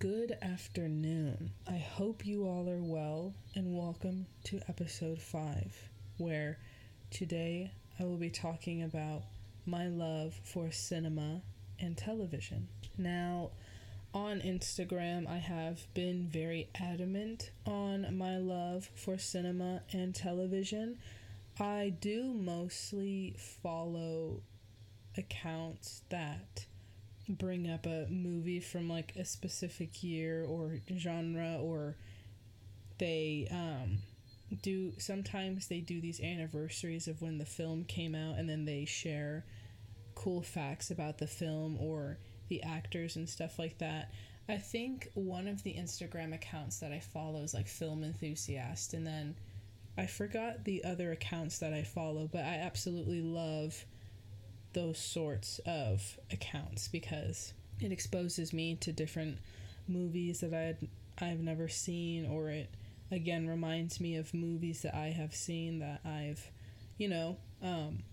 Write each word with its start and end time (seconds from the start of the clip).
Good 0.00 0.38
afternoon. 0.40 1.50
I 1.68 1.76
hope 1.76 2.24
you 2.24 2.46
all 2.46 2.70
are 2.70 2.82
well 2.82 3.34
and 3.54 3.76
welcome 3.76 4.24
to 4.44 4.58
episode 4.66 5.18
5, 5.20 5.90
where 6.16 6.56
today 7.10 7.72
I 7.98 8.04
will 8.04 8.16
be 8.16 8.30
talking 8.30 8.82
about 8.82 9.24
my 9.66 9.88
love 9.88 10.40
for 10.42 10.70
cinema 10.70 11.42
and 11.78 11.98
television. 11.98 12.68
Now, 12.96 13.50
on 14.14 14.40
Instagram, 14.40 15.28
I 15.28 15.36
have 15.36 15.82
been 15.92 16.28
very 16.28 16.70
adamant 16.80 17.50
on 17.66 18.16
my 18.16 18.38
love 18.38 18.88
for 18.94 19.18
cinema 19.18 19.82
and 19.92 20.14
television. 20.14 20.96
I 21.58 21.92
do 22.00 22.32
mostly 22.32 23.34
follow 23.36 24.40
accounts 25.18 26.00
that 26.08 26.64
bring 27.30 27.70
up 27.70 27.86
a 27.86 28.06
movie 28.08 28.60
from 28.60 28.88
like 28.88 29.14
a 29.16 29.24
specific 29.24 30.02
year 30.02 30.44
or 30.44 30.80
genre 30.96 31.58
or 31.60 31.96
they 32.98 33.48
um 33.50 33.98
do 34.62 34.92
sometimes 34.98 35.68
they 35.68 35.80
do 35.80 36.00
these 36.00 36.20
anniversaries 36.20 37.06
of 37.06 37.22
when 37.22 37.38
the 37.38 37.44
film 37.44 37.84
came 37.84 38.14
out 38.14 38.36
and 38.36 38.48
then 38.48 38.64
they 38.64 38.84
share 38.84 39.44
cool 40.14 40.42
facts 40.42 40.90
about 40.90 41.18
the 41.18 41.26
film 41.26 41.76
or 41.80 42.18
the 42.48 42.62
actors 42.62 43.16
and 43.16 43.28
stuff 43.28 43.58
like 43.58 43.78
that. 43.78 44.10
I 44.48 44.58
think 44.58 45.08
one 45.14 45.46
of 45.46 45.62
the 45.62 45.74
Instagram 45.74 46.34
accounts 46.34 46.80
that 46.80 46.90
I 46.90 46.98
follow 46.98 47.42
is 47.42 47.54
like 47.54 47.68
Film 47.68 48.02
Enthusiast 48.02 48.92
and 48.92 49.06
then 49.06 49.36
I 49.96 50.06
forgot 50.06 50.64
the 50.64 50.84
other 50.84 51.12
accounts 51.12 51.58
that 51.58 51.72
I 51.72 51.82
follow, 51.82 52.28
but 52.30 52.44
I 52.44 52.56
absolutely 52.56 53.20
love 53.20 53.84
those 54.72 54.98
sorts 54.98 55.60
of 55.66 56.18
accounts 56.30 56.88
because 56.88 57.52
it 57.80 57.92
exposes 57.92 58.52
me 58.52 58.76
to 58.76 58.92
different 58.92 59.38
movies 59.88 60.40
that 60.40 60.54
i 60.54 60.76
I've 61.22 61.40
never 61.40 61.68
seen 61.68 62.26
or 62.26 62.48
it 62.48 62.70
again 63.10 63.46
reminds 63.46 64.00
me 64.00 64.16
of 64.16 64.32
movies 64.32 64.82
that 64.82 64.94
I 64.94 65.08
have 65.08 65.34
seen 65.34 65.80
that 65.80 66.00
I've 66.04 66.50
you 66.96 67.08
know 67.08 67.36
um, 67.62 68.04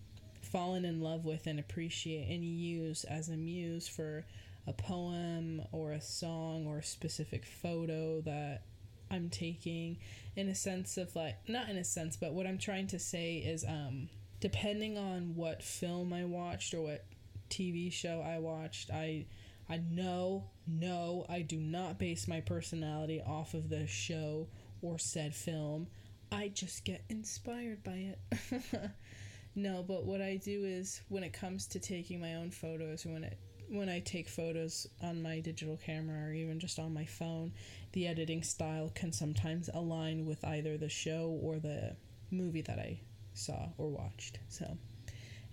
fallen 0.42 0.84
in 0.84 1.00
love 1.00 1.24
with 1.24 1.46
and 1.46 1.58
appreciate 1.58 2.28
and 2.28 2.44
use 2.44 3.04
as 3.04 3.28
a 3.28 3.36
muse 3.36 3.88
for 3.88 4.26
a 4.66 4.72
poem 4.72 5.62
or 5.72 5.92
a 5.92 6.00
song 6.00 6.66
or 6.66 6.78
a 6.78 6.82
specific 6.82 7.46
photo 7.46 8.20
that 8.22 8.62
I'm 9.10 9.30
taking 9.30 9.96
in 10.36 10.48
a 10.48 10.54
sense 10.54 10.98
of 10.98 11.14
like 11.16 11.36
not 11.48 11.68
in 11.68 11.76
a 11.76 11.84
sense 11.84 12.16
but 12.16 12.32
what 12.32 12.46
I'm 12.46 12.58
trying 12.58 12.88
to 12.88 12.98
say 12.98 13.36
is 13.36 13.64
um 13.64 14.08
depending 14.40 14.96
on 14.96 15.34
what 15.34 15.62
film 15.62 16.12
I 16.12 16.24
watched 16.24 16.74
or 16.74 16.82
what 16.82 17.04
TV 17.50 17.92
show 17.92 18.20
I 18.20 18.38
watched, 18.38 18.90
I 18.90 19.26
I 19.70 19.82
know, 19.90 20.44
no, 20.66 21.26
I 21.28 21.42
do 21.42 21.58
not 21.58 21.98
base 21.98 22.26
my 22.26 22.40
personality 22.40 23.20
off 23.20 23.52
of 23.52 23.68
the 23.68 23.86
show 23.86 24.48
or 24.80 24.98
said 24.98 25.34
film. 25.34 25.88
I 26.32 26.48
just 26.48 26.84
get 26.84 27.04
inspired 27.10 27.84
by 27.84 28.14
it. 28.14 28.62
no, 29.54 29.84
but 29.86 30.04
what 30.04 30.22
I 30.22 30.36
do 30.36 30.64
is 30.64 31.02
when 31.08 31.22
it 31.22 31.34
comes 31.34 31.66
to 31.68 31.80
taking 31.80 32.20
my 32.20 32.36
own 32.36 32.50
photos 32.50 33.04
when 33.04 33.24
it 33.24 33.38
when 33.70 33.90
I 33.90 34.00
take 34.00 34.30
photos 34.30 34.86
on 35.02 35.20
my 35.20 35.40
digital 35.40 35.76
camera 35.76 36.28
or 36.28 36.32
even 36.32 36.58
just 36.58 36.78
on 36.78 36.94
my 36.94 37.04
phone, 37.04 37.52
the 37.92 38.06
editing 38.06 38.42
style 38.42 38.90
can 38.94 39.12
sometimes 39.12 39.68
align 39.74 40.24
with 40.24 40.42
either 40.42 40.78
the 40.78 40.88
show 40.88 41.38
or 41.42 41.58
the 41.58 41.94
movie 42.30 42.62
that 42.62 42.78
I 42.78 43.00
saw 43.38 43.68
or 43.78 43.88
watched. 43.88 44.38
So, 44.48 44.76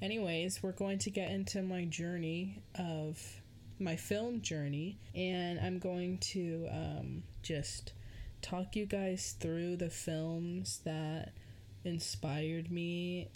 anyways, 0.01 0.61
we're 0.61 0.71
going 0.71 0.99
to 0.99 1.09
get 1.09 1.31
into 1.31 1.61
my 1.61 1.85
journey 1.85 2.61
of 2.77 3.21
my 3.79 3.95
film 3.95 4.41
journey, 4.41 4.99
and 5.13 5.59
I'm 5.59 5.79
going 5.79 6.17
to 6.19 6.67
um, 6.71 7.23
just 7.41 7.93
talk 8.41 8.75
you 8.75 8.85
guys 8.85 9.35
through 9.39 9.77
the 9.77 9.89
films 9.89 10.81
that 10.85 11.33
inspired 11.83 12.71
me 12.71 13.29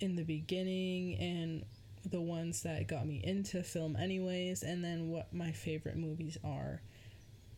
in 0.00 0.16
the 0.16 0.24
beginning 0.24 1.16
and 1.18 1.64
the 2.04 2.20
ones 2.20 2.62
that 2.62 2.88
got 2.88 3.06
me 3.06 3.20
into 3.22 3.62
film 3.62 3.96
anyways 3.96 4.62
and 4.62 4.82
then 4.82 5.08
what 5.08 5.32
my 5.32 5.52
favorite 5.52 5.96
movies 5.96 6.36
are 6.42 6.82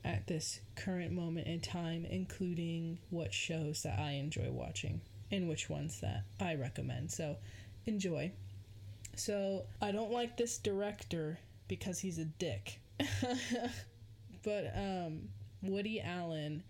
at 0.05 0.27
this 0.27 0.61
current 0.77 1.11
moment 1.11 1.47
in 1.47 1.61
time 1.61 2.05
including 2.05 2.99
what 3.09 3.33
shows 3.33 3.83
that 3.83 3.99
I 3.99 4.13
enjoy 4.13 4.51
watching 4.51 5.01
and 5.31 5.49
which 5.49 5.69
ones 5.69 6.01
that 6.01 6.25
I 6.41 6.55
recommend. 6.55 7.11
So 7.11 7.37
enjoy. 7.87 8.33
So 9.17 9.65
I 9.81 9.93
don't 9.93 10.11
like 10.11 10.37
this 10.37 10.59
director 10.59 11.39
because 11.69 11.99
he's 11.99 12.19
a 12.19 12.25
dick. 12.25 12.81
but 14.43 14.73
um, 14.77 15.29
Woody 15.63 16.01
Allen 16.01 16.63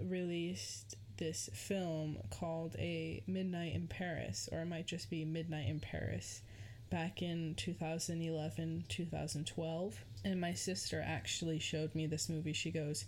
released 0.00 0.96
this 1.18 1.48
film 1.52 2.18
called 2.30 2.74
A 2.78 3.22
Midnight 3.26 3.74
in 3.74 3.86
Paris, 3.86 4.48
or 4.50 4.60
it 4.60 4.66
might 4.66 4.86
just 4.86 5.10
be 5.10 5.24
Midnight 5.24 5.68
in 5.68 5.80
Paris, 5.80 6.42
back 6.90 7.22
in 7.22 7.54
2011 7.56 8.84
2012. 8.88 10.04
And 10.24 10.40
my 10.40 10.54
sister 10.54 11.02
actually 11.04 11.58
showed 11.58 11.94
me 11.94 12.06
this 12.06 12.28
movie. 12.28 12.52
She 12.52 12.70
goes, 12.70 13.04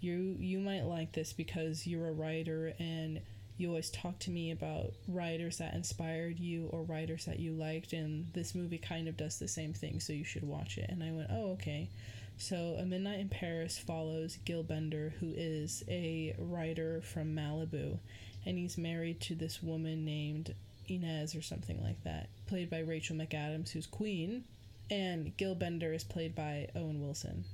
You 0.00 0.36
you 0.38 0.58
might 0.58 0.84
like 0.84 1.12
this 1.12 1.32
because 1.32 1.86
you're 1.86 2.08
a 2.08 2.12
writer 2.12 2.74
and 2.78 3.20
you 3.56 3.68
always 3.68 3.90
talk 3.90 4.18
to 4.18 4.30
me 4.30 4.50
about 4.50 4.92
writers 5.06 5.58
that 5.58 5.74
inspired 5.74 6.38
you 6.38 6.68
or 6.72 6.82
writers 6.82 7.24
that 7.26 7.38
you 7.38 7.52
liked 7.52 7.92
and 7.92 8.26
this 8.32 8.54
movie 8.54 8.78
kind 8.78 9.06
of 9.06 9.16
does 9.16 9.38
the 9.38 9.48
same 9.48 9.72
thing 9.72 10.00
so 10.00 10.12
you 10.12 10.24
should 10.24 10.44
watch 10.44 10.76
it. 10.78 10.90
And 10.90 11.02
i 11.02 11.10
went 11.10 11.28
oh 11.30 11.52
okay. 11.52 11.88
So 12.36 12.76
a 12.78 12.84
midnight 12.84 13.20
in 13.20 13.28
paris 13.28 13.78
follows 13.78 14.38
gil 14.44 14.64
bender 14.64 15.14
who 15.20 15.32
is 15.36 15.84
a 15.88 16.34
writer 16.38 17.00
from 17.02 17.34
malibu 17.34 17.98
and 18.44 18.58
he's 18.58 18.76
married 18.76 19.20
to 19.22 19.34
this 19.36 19.62
woman 19.62 20.04
named 20.04 20.54
inez 20.88 21.34
or 21.34 21.42
something 21.42 21.82
like 21.82 22.02
that 22.04 22.28
played 22.46 22.68
by 22.68 22.80
rachel 22.80 23.16
mcadams 23.16 23.70
who's 23.70 23.86
queen 23.86 24.44
and 24.90 25.34
gil 25.36 25.54
bender 25.54 25.92
is 25.92 26.04
played 26.04 26.34
by 26.34 26.68
owen 26.74 27.00
wilson. 27.00 27.44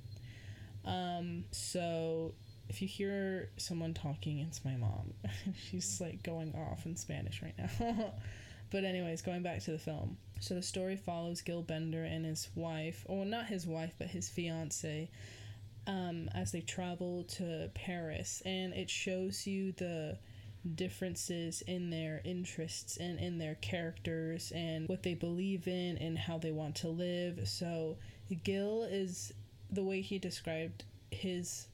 Um, 0.84 1.44
so 1.50 2.32
if 2.70 2.80
you 2.80 2.86
hear 2.86 3.50
someone 3.56 3.92
talking, 3.94 4.38
it's 4.38 4.64
my 4.64 4.76
mom. 4.76 5.12
She's 5.56 6.00
like 6.00 6.22
going 6.22 6.54
off 6.54 6.86
in 6.86 6.94
Spanish 6.96 7.42
right 7.42 7.54
now. 7.58 8.14
but, 8.70 8.84
anyways, 8.84 9.22
going 9.22 9.42
back 9.42 9.60
to 9.64 9.72
the 9.72 9.78
film. 9.78 10.16
So, 10.38 10.54
the 10.54 10.62
story 10.62 10.96
follows 10.96 11.42
Gil 11.42 11.62
Bender 11.62 12.04
and 12.04 12.24
his 12.24 12.48
wife, 12.54 13.04
or 13.08 13.24
not 13.24 13.46
his 13.46 13.66
wife, 13.66 13.94
but 13.98 14.06
his 14.06 14.28
fiance, 14.28 15.10
um, 15.88 16.30
as 16.32 16.52
they 16.52 16.60
travel 16.60 17.24
to 17.24 17.70
Paris. 17.74 18.40
And 18.46 18.72
it 18.72 18.88
shows 18.88 19.48
you 19.48 19.72
the 19.72 20.16
differences 20.76 21.62
in 21.62 21.90
their 21.90 22.20
interests 22.24 22.98
and 22.98 23.18
in 23.18 23.38
their 23.38 23.56
characters 23.56 24.52
and 24.54 24.88
what 24.88 25.02
they 25.02 25.14
believe 25.14 25.66
in 25.66 25.98
and 25.98 26.16
how 26.16 26.38
they 26.38 26.52
want 26.52 26.76
to 26.76 26.88
live. 26.88 27.48
So, 27.48 27.96
Gil 28.44 28.84
is 28.84 29.32
the 29.72 29.82
way 29.82 30.02
he 30.02 30.20
described 30.20 30.84
his 31.10 31.66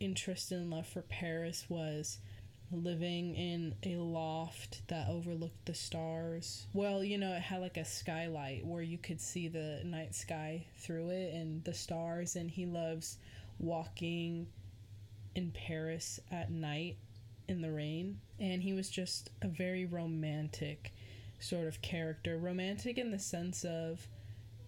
interest 0.00 0.52
and 0.52 0.70
love 0.70 0.86
for 0.86 1.02
Paris 1.02 1.66
was 1.68 2.18
living 2.72 3.34
in 3.34 3.74
a 3.84 3.96
loft 3.96 4.82
that 4.88 5.08
overlooked 5.08 5.66
the 5.66 5.74
stars. 5.74 6.66
Well, 6.72 7.04
you 7.04 7.18
know, 7.18 7.32
it 7.34 7.42
had 7.42 7.60
like 7.60 7.76
a 7.76 7.84
skylight 7.84 8.64
where 8.66 8.82
you 8.82 8.98
could 8.98 9.20
see 9.20 9.48
the 9.48 9.80
night 9.84 10.14
sky 10.14 10.66
through 10.78 11.10
it 11.10 11.34
and 11.34 11.62
the 11.64 11.74
stars, 11.74 12.36
and 12.36 12.50
he 12.50 12.66
loves 12.66 13.18
walking 13.58 14.46
in 15.34 15.52
Paris 15.52 16.20
at 16.30 16.50
night 16.50 16.96
in 17.48 17.60
the 17.60 17.72
rain. 17.72 18.20
And 18.40 18.62
he 18.62 18.72
was 18.72 18.88
just 18.88 19.30
a 19.42 19.48
very 19.48 19.84
romantic 19.84 20.92
sort 21.38 21.66
of 21.66 21.82
character. 21.82 22.38
Romantic 22.38 22.98
in 22.98 23.10
the 23.10 23.18
sense 23.18 23.64
of, 23.64 24.08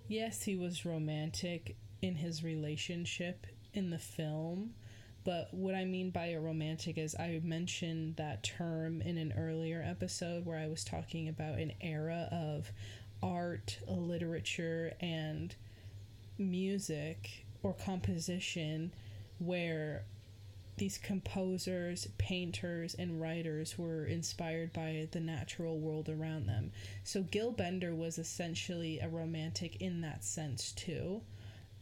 yes, 0.08 0.42
he 0.42 0.56
was 0.56 0.84
romantic 0.84 1.76
in 2.02 2.16
his 2.16 2.44
relationship 2.44 3.46
in 3.72 3.90
the 3.90 3.98
film 3.98 4.74
but 5.26 5.52
what 5.52 5.74
I 5.74 5.84
mean 5.84 6.10
by 6.10 6.26
a 6.26 6.40
romantic 6.40 6.96
is 6.96 7.16
I 7.18 7.40
mentioned 7.42 8.14
that 8.14 8.44
term 8.44 9.02
in 9.02 9.18
an 9.18 9.34
earlier 9.36 9.84
episode 9.84 10.46
where 10.46 10.56
I 10.56 10.68
was 10.68 10.84
talking 10.84 11.28
about 11.28 11.58
an 11.58 11.72
era 11.80 12.28
of 12.30 12.70
art, 13.20 13.80
literature, 13.88 14.92
and 15.00 15.52
music 16.38 17.44
or 17.64 17.74
composition 17.74 18.92
where 19.40 20.04
these 20.76 20.96
composers, 20.96 22.06
painters, 22.18 22.94
and 22.94 23.20
writers 23.20 23.76
were 23.76 24.04
inspired 24.04 24.72
by 24.72 25.08
the 25.10 25.18
natural 25.18 25.80
world 25.80 26.08
around 26.08 26.46
them. 26.46 26.70
So 27.02 27.22
Gil 27.22 27.50
Bender 27.50 27.96
was 27.96 28.18
essentially 28.18 29.00
a 29.00 29.08
romantic 29.08 29.82
in 29.82 30.02
that 30.02 30.22
sense 30.22 30.70
too 30.70 31.22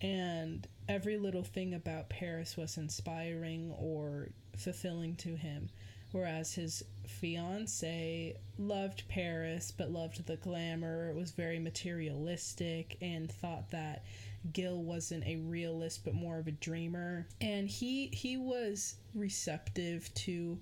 and 0.04 0.68
every 0.86 1.16
little 1.16 1.42
thing 1.42 1.72
about 1.72 2.10
Paris 2.10 2.58
was 2.58 2.76
inspiring 2.76 3.74
or 3.78 4.28
fulfilling 4.54 5.16
to 5.16 5.34
him. 5.34 5.70
Whereas 6.12 6.52
his 6.52 6.84
fiance 7.06 8.36
loved 8.58 9.08
Paris 9.08 9.72
but 9.76 9.90
loved 9.90 10.26
the 10.26 10.36
glamour, 10.36 11.08
It 11.08 11.16
was 11.16 11.30
very 11.32 11.58
materialistic, 11.58 12.98
and 13.00 13.32
thought 13.32 13.70
that 13.70 14.04
Gil 14.52 14.82
wasn't 14.82 15.26
a 15.26 15.36
realist 15.36 16.04
but 16.04 16.14
more 16.14 16.38
of 16.38 16.48
a 16.48 16.52
dreamer. 16.52 17.26
And 17.40 17.66
he 17.66 18.08
he 18.12 18.36
was 18.36 18.96
receptive 19.14 20.12
to 20.14 20.58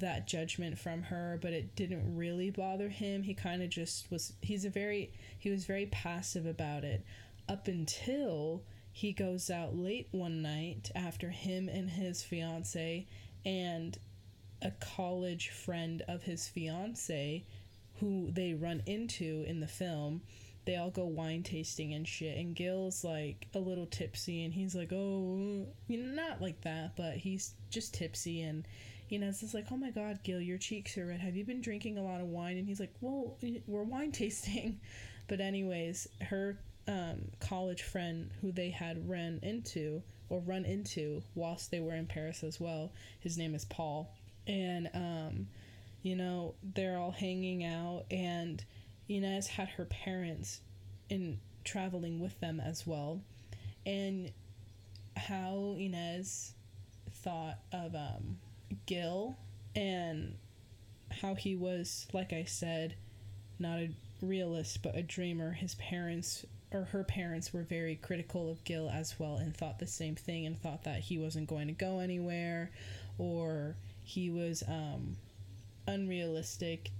that 0.00 0.26
judgment 0.26 0.76
from 0.76 1.04
her, 1.04 1.38
but 1.40 1.52
it 1.52 1.76
didn't 1.76 2.16
really 2.16 2.50
bother 2.50 2.88
him. 2.88 3.22
He 3.22 3.32
kind 3.32 3.62
of 3.62 3.70
just 3.70 4.10
was 4.10 4.32
he's 4.42 4.64
a 4.64 4.70
very 4.70 5.12
he 5.38 5.50
was 5.50 5.64
very 5.64 5.86
passive 5.86 6.46
about 6.46 6.82
it 6.82 7.04
up 7.48 7.68
until 7.68 8.62
he 8.92 9.12
goes 9.12 9.50
out 9.50 9.76
late 9.76 10.08
one 10.10 10.42
night 10.42 10.90
after 10.94 11.30
him 11.30 11.68
and 11.68 11.90
his 11.90 12.22
fiance 12.22 13.06
and 13.44 13.98
a 14.62 14.70
college 14.80 15.50
friend 15.50 16.02
of 16.08 16.22
his 16.22 16.48
fiance 16.48 17.44
who 18.00 18.30
they 18.30 18.54
run 18.54 18.82
into 18.86 19.44
in 19.46 19.60
the 19.60 19.66
film 19.66 20.22
they 20.66 20.76
all 20.76 20.90
go 20.90 21.04
wine 21.04 21.44
tasting 21.44 21.94
and 21.94 22.06
shit. 22.06 22.36
And 22.36 22.54
gil's 22.54 23.04
like 23.04 23.46
a 23.54 23.58
little 23.58 23.86
tipsy 23.86 24.44
and 24.44 24.52
he's 24.52 24.74
like 24.74 24.92
oh 24.92 25.66
you 25.86 26.02
know 26.02 26.22
not 26.22 26.42
like 26.42 26.60
that 26.62 26.96
but 26.96 27.16
he's 27.16 27.54
just 27.70 27.94
tipsy 27.94 28.42
and 28.42 28.66
you 29.08 29.20
know 29.20 29.28
it's 29.28 29.40
just 29.40 29.54
like 29.54 29.66
oh 29.70 29.76
my 29.76 29.90
god 29.90 30.18
gil 30.24 30.40
your 30.40 30.58
cheeks 30.58 30.98
are 30.98 31.06
red. 31.06 31.20
Have 31.20 31.36
you 31.36 31.44
been 31.44 31.60
drinking 31.60 31.96
a 31.96 32.02
lot 32.02 32.20
of 32.20 32.26
wine? 32.26 32.58
And 32.58 32.66
he's 32.66 32.80
like 32.80 32.92
well 33.00 33.38
we're 33.66 33.84
wine 33.84 34.12
tasting. 34.12 34.80
But 35.28 35.40
anyways 35.40 36.08
her 36.20 36.58
um, 36.88 37.28
college 37.40 37.82
friend 37.82 38.30
who 38.40 38.52
they 38.52 38.70
had 38.70 39.08
run 39.08 39.40
into 39.42 40.02
or 40.28 40.40
run 40.40 40.64
into 40.64 41.22
whilst 41.34 41.70
they 41.70 41.80
were 41.80 41.94
in 41.94 42.06
paris 42.06 42.42
as 42.42 42.60
well. 42.60 42.92
His 43.20 43.36
name 43.38 43.54
is 43.54 43.64
paul. 43.64 44.14
And 44.46 44.88
um, 44.94 45.46
you 46.02 46.14
know 46.14 46.54
they're 46.62 46.98
all 46.98 47.10
hanging 47.10 47.64
out 47.64 48.04
and 48.10 48.64
Inez 49.08 49.46
had 49.48 49.68
her 49.70 49.84
parents 49.84 50.60
in 51.08 51.38
traveling 51.64 52.20
with 52.20 52.38
them 52.40 52.60
as 52.60 52.86
well. 52.86 53.20
And 53.84 54.32
how 55.16 55.76
Inez 55.78 56.52
thought 57.10 57.58
of 57.72 57.94
um, 57.94 58.38
Gil 58.86 59.36
and 59.74 60.36
how 61.10 61.34
he 61.34 61.54
was 61.54 62.06
like 62.12 62.32
I 62.32 62.44
said 62.44 62.96
not 63.58 63.78
a 63.78 63.90
realist 64.20 64.82
but 64.82 64.96
a 64.96 65.02
dreamer. 65.02 65.52
His 65.52 65.74
parents 65.76 66.44
or 66.76 66.84
her 66.84 67.04
parents 67.04 67.52
were 67.52 67.62
very 67.62 67.96
critical 67.96 68.50
of 68.50 68.62
Gil 68.64 68.90
as 68.90 69.18
well 69.18 69.36
and 69.36 69.56
thought 69.56 69.78
the 69.78 69.86
same 69.86 70.14
thing 70.14 70.46
and 70.46 70.60
thought 70.60 70.84
that 70.84 71.00
he 71.00 71.18
wasn't 71.18 71.48
going 71.48 71.66
to 71.66 71.72
go 71.72 71.98
anywhere 71.98 72.70
or 73.18 73.76
he 74.04 74.30
was 74.30 74.62
um, 74.68 75.16
unrealistic, 75.88 76.90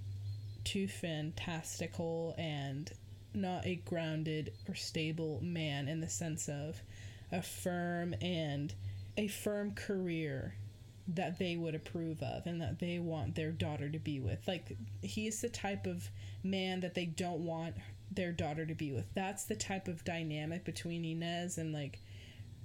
too 0.63 0.87
fantastical, 0.87 2.35
and 2.37 2.91
not 3.33 3.65
a 3.65 3.75
grounded 3.75 4.51
or 4.67 4.75
stable 4.75 5.39
man 5.41 5.87
in 5.87 6.01
the 6.01 6.09
sense 6.09 6.49
of 6.49 6.81
a 7.31 7.41
firm 7.41 8.15
and 8.21 8.73
a 9.15 9.27
firm 9.27 9.73
career 9.73 10.55
that 11.07 11.39
they 11.39 11.55
would 11.55 11.75
approve 11.75 12.21
of 12.21 12.45
and 12.45 12.61
that 12.61 12.79
they 12.79 12.99
want 12.99 13.35
their 13.35 13.51
daughter 13.51 13.87
to 13.89 13.99
be 13.99 14.19
with. 14.19 14.45
Like 14.47 14.75
he's 15.01 15.39
the 15.41 15.49
type 15.49 15.85
of 15.85 16.09
man 16.43 16.81
that 16.81 16.95
they 16.95 17.05
don't 17.05 17.45
want 17.45 17.75
their 18.17 18.33
daughter 18.33 18.65
to 18.65 18.75
be 18.75 18.91
with. 18.91 19.05
That's 19.13 19.45
the 19.45 19.55
type 19.55 19.87
of 19.87 20.03
dynamic 20.03 20.65
between 20.65 21.05
Inez 21.05 21.57
and 21.57 21.71
like 21.71 22.01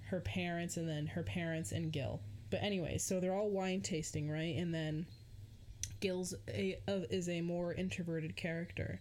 her 0.06 0.20
parents 0.20 0.76
and 0.76 0.88
then 0.88 1.06
her 1.06 1.22
parents 1.22 1.70
and 1.70 1.92
Gil. 1.92 2.20
But 2.50 2.62
anyway, 2.62 2.98
so 2.98 3.20
they're 3.20 3.34
all 3.34 3.50
wine 3.50 3.82
tasting, 3.82 4.28
right? 4.28 4.56
And 4.56 4.74
then 4.74 5.06
Gil's 6.00 6.34
a, 6.48 6.78
uh, 6.88 7.00
is 7.10 7.28
a 7.28 7.40
more 7.42 7.72
introverted 7.72 8.34
character. 8.34 9.00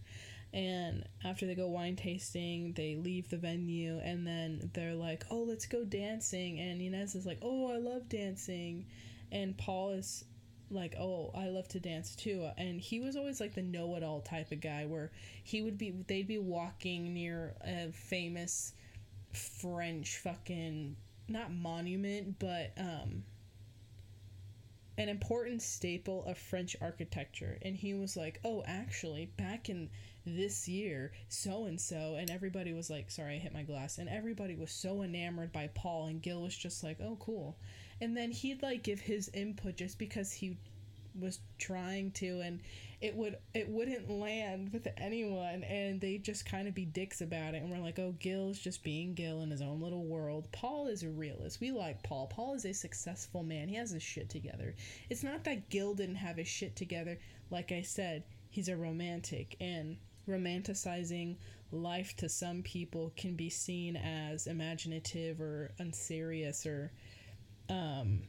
And 0.53 1.06
after 1.24 1.48
they 1.48 1.56
go 1.56 1.68
wine 1.68 1.95
tasting, 1.95 2.74
they 2.74 2.95
leave 2.95 3.30
the 3.30 3.38
venue 3.38 4.00
and 4.04 4.27
then 4.27 4.69
they're 4.74 4.94
like, 4.94 5.24
oh, 5.31 5.44
let's 5.44 5.65
go 5.65 5.86
dancing. 5.86 6.59
And 6.59 6.81
Inez 6.81 7.15
is 7.15 7.25
like, 7.25 7.39
oh, 7.42 7.71
I 7.71 7.77
love 7.77 8.09
dancing. 8.09 8.86
And 9.31 9.57
Paul 9.57 9.92
is 9.92 10.25
like, 10.71 10.95
oh, 11.00 11.31
I 11.35 11.50
love 11.50 11.68
to 11.69 11.79
dance 11.79 12.15
too. 12.15 12.50
And 12.57 12.79
he 12.79 13.00
was 13.00 13.15
always 13.15 13.39
like 13.39 13.53
the 13.53 13.62
know 13.62 13.95
it 13.95 14.03
all 14.03 14.21
type 14.21 14.51
of 14.51 14.62
guy 14.62 14.85
where 14.85 15.12
he 15.44 15.62
would 15.62 15.77
be, 15.77 15.91
they'd 16.07 16.27
be 16.27 16.39
walking 16.39 17.13
near 17.13 17.53
a 17.65 17.91
famous 17.91 18.73
French 19.33 20.18
fucking, 20.18 20.95
not 21.27 21.51
monument, 21.51 22.39
but, 22.39 22.71
um, 22.77 23.23
an 24.97 25.09
important 25.09 25.62
staple 25.62 26.23
of 26.25 26.38
French 26.38 26.75
architecture. 26.81 27.57
And 27.62 27.75
he 27.75 27.94
was 27.94 28.15
like, 28.15 28.39
oh, 28.44 28.63
actually, 28.68 29.27
back 29.38 29.69
in 29.69 29.89
this 30.25 30.68
year, 30.68 31.12
so 31.29 31.65
and 31.65 31.79
so. 31.79 32.15
And 32.19 32.29
everybody 32.29 32.73
was 32.73 32.89
like, 32.89 33.09
sorry, 33.09 33.35
I 33.35 33.39
hit 33.39 33.53
my 33.53 33.63
glass. 33.63 33.97
And 33.97 34.09
everybody 34.09 34.56
was 34.56 34.71
so 34.71 35.01
enamored 35.01 35.51
by 35.51 35.69
Paul. 35.73 36.07
And 36.07 36.21
Gil 36.21 36.41
was 36.41 36.56
just 36.56 36.83
like, 36.83 36.97
oh, 37.01 37.18
cool. 37.19 37.57
And 38.01 38.18
then 38.18 38.31
he'd 38.31 38.62
like 38.62 38.83
give 38.83 39.00
his 39.00 39.30
input 39.30 39.77
just 39.77 39.98
because 39.98 40.31
he 40.31 40.57
was 41.19 41.39
trying 41.57 42.12
to 42.12 42.39
and 42.42 42.59
it 43.01 43.15
would 43.15 43.38
it 43.53 43.68
wouldn't 43.68 44.09
land 44.09 44.71
with 44.71 44.88
anyone 44.98 45.63
and 45.63 46.00
they 46.00 46.18
just 46.18 46.45
kind 46.45 46.68
of 46.68 46.74
be 46.74 46.86
dicks 46.86 47.21
about 47.21 47.53
it 47.53 47.62
and 47.62 47.69
we're 47.69 47.77
like 47.77 48.00
oh 48.00 48.15
gil's 48.19 48.57
just 48.57 48.83
being 48.83 49.13
gil 49.13 49.42
in 49.42 49.51
his 49.51 49.62
own 49.62 49.81
little 49.81 50.06
world. 50.06 50.48
Paul 50.51 50.88
is 50.88 51.03
a 51.03 51.09
realist. 51.09 51.59
We 51.59 51.71
like 51.71 52.01
paul. 52.03 52.27
Paul 52.27 52.53
is 52.53 52.65
a 52.65 52.74
successful 52.74 53.44
man. 53.44 53.68
He 53.68 53.75
has 53.75 53.92
his 53.92 54.04
shit 54.04 54.30
together. 54.30 54.75
It's 55.09 55.24
not 55.24 55.44
that 55.44 55.69
gil 55.69 55.94
didn't 55.94 56.15
have 56.15 56.38
his 56.38 56.47
shit 56.47 56.75
together. 56.75 57.19
Like 57.50 57.71
i 57.71 57.81
said 57.81 58.24
he's 58.50 58.69
a 58.69 58.77
romantic 58.77 59.56
and 59.59 59.97
romanticizing 60.30 61.36
life 61.71 62.15
to 62.18 62.30
some 62.30 62.62
people 62.62 63.12
can 63.15 63.36
be 63.36 63.50
seen 63.50 63.95
as 63.95 64.47
imaginative 64.47 65.42
or 65.42 65.71
unserious 65.80 66.65
or 66.65 66.92
um 67.71 68.23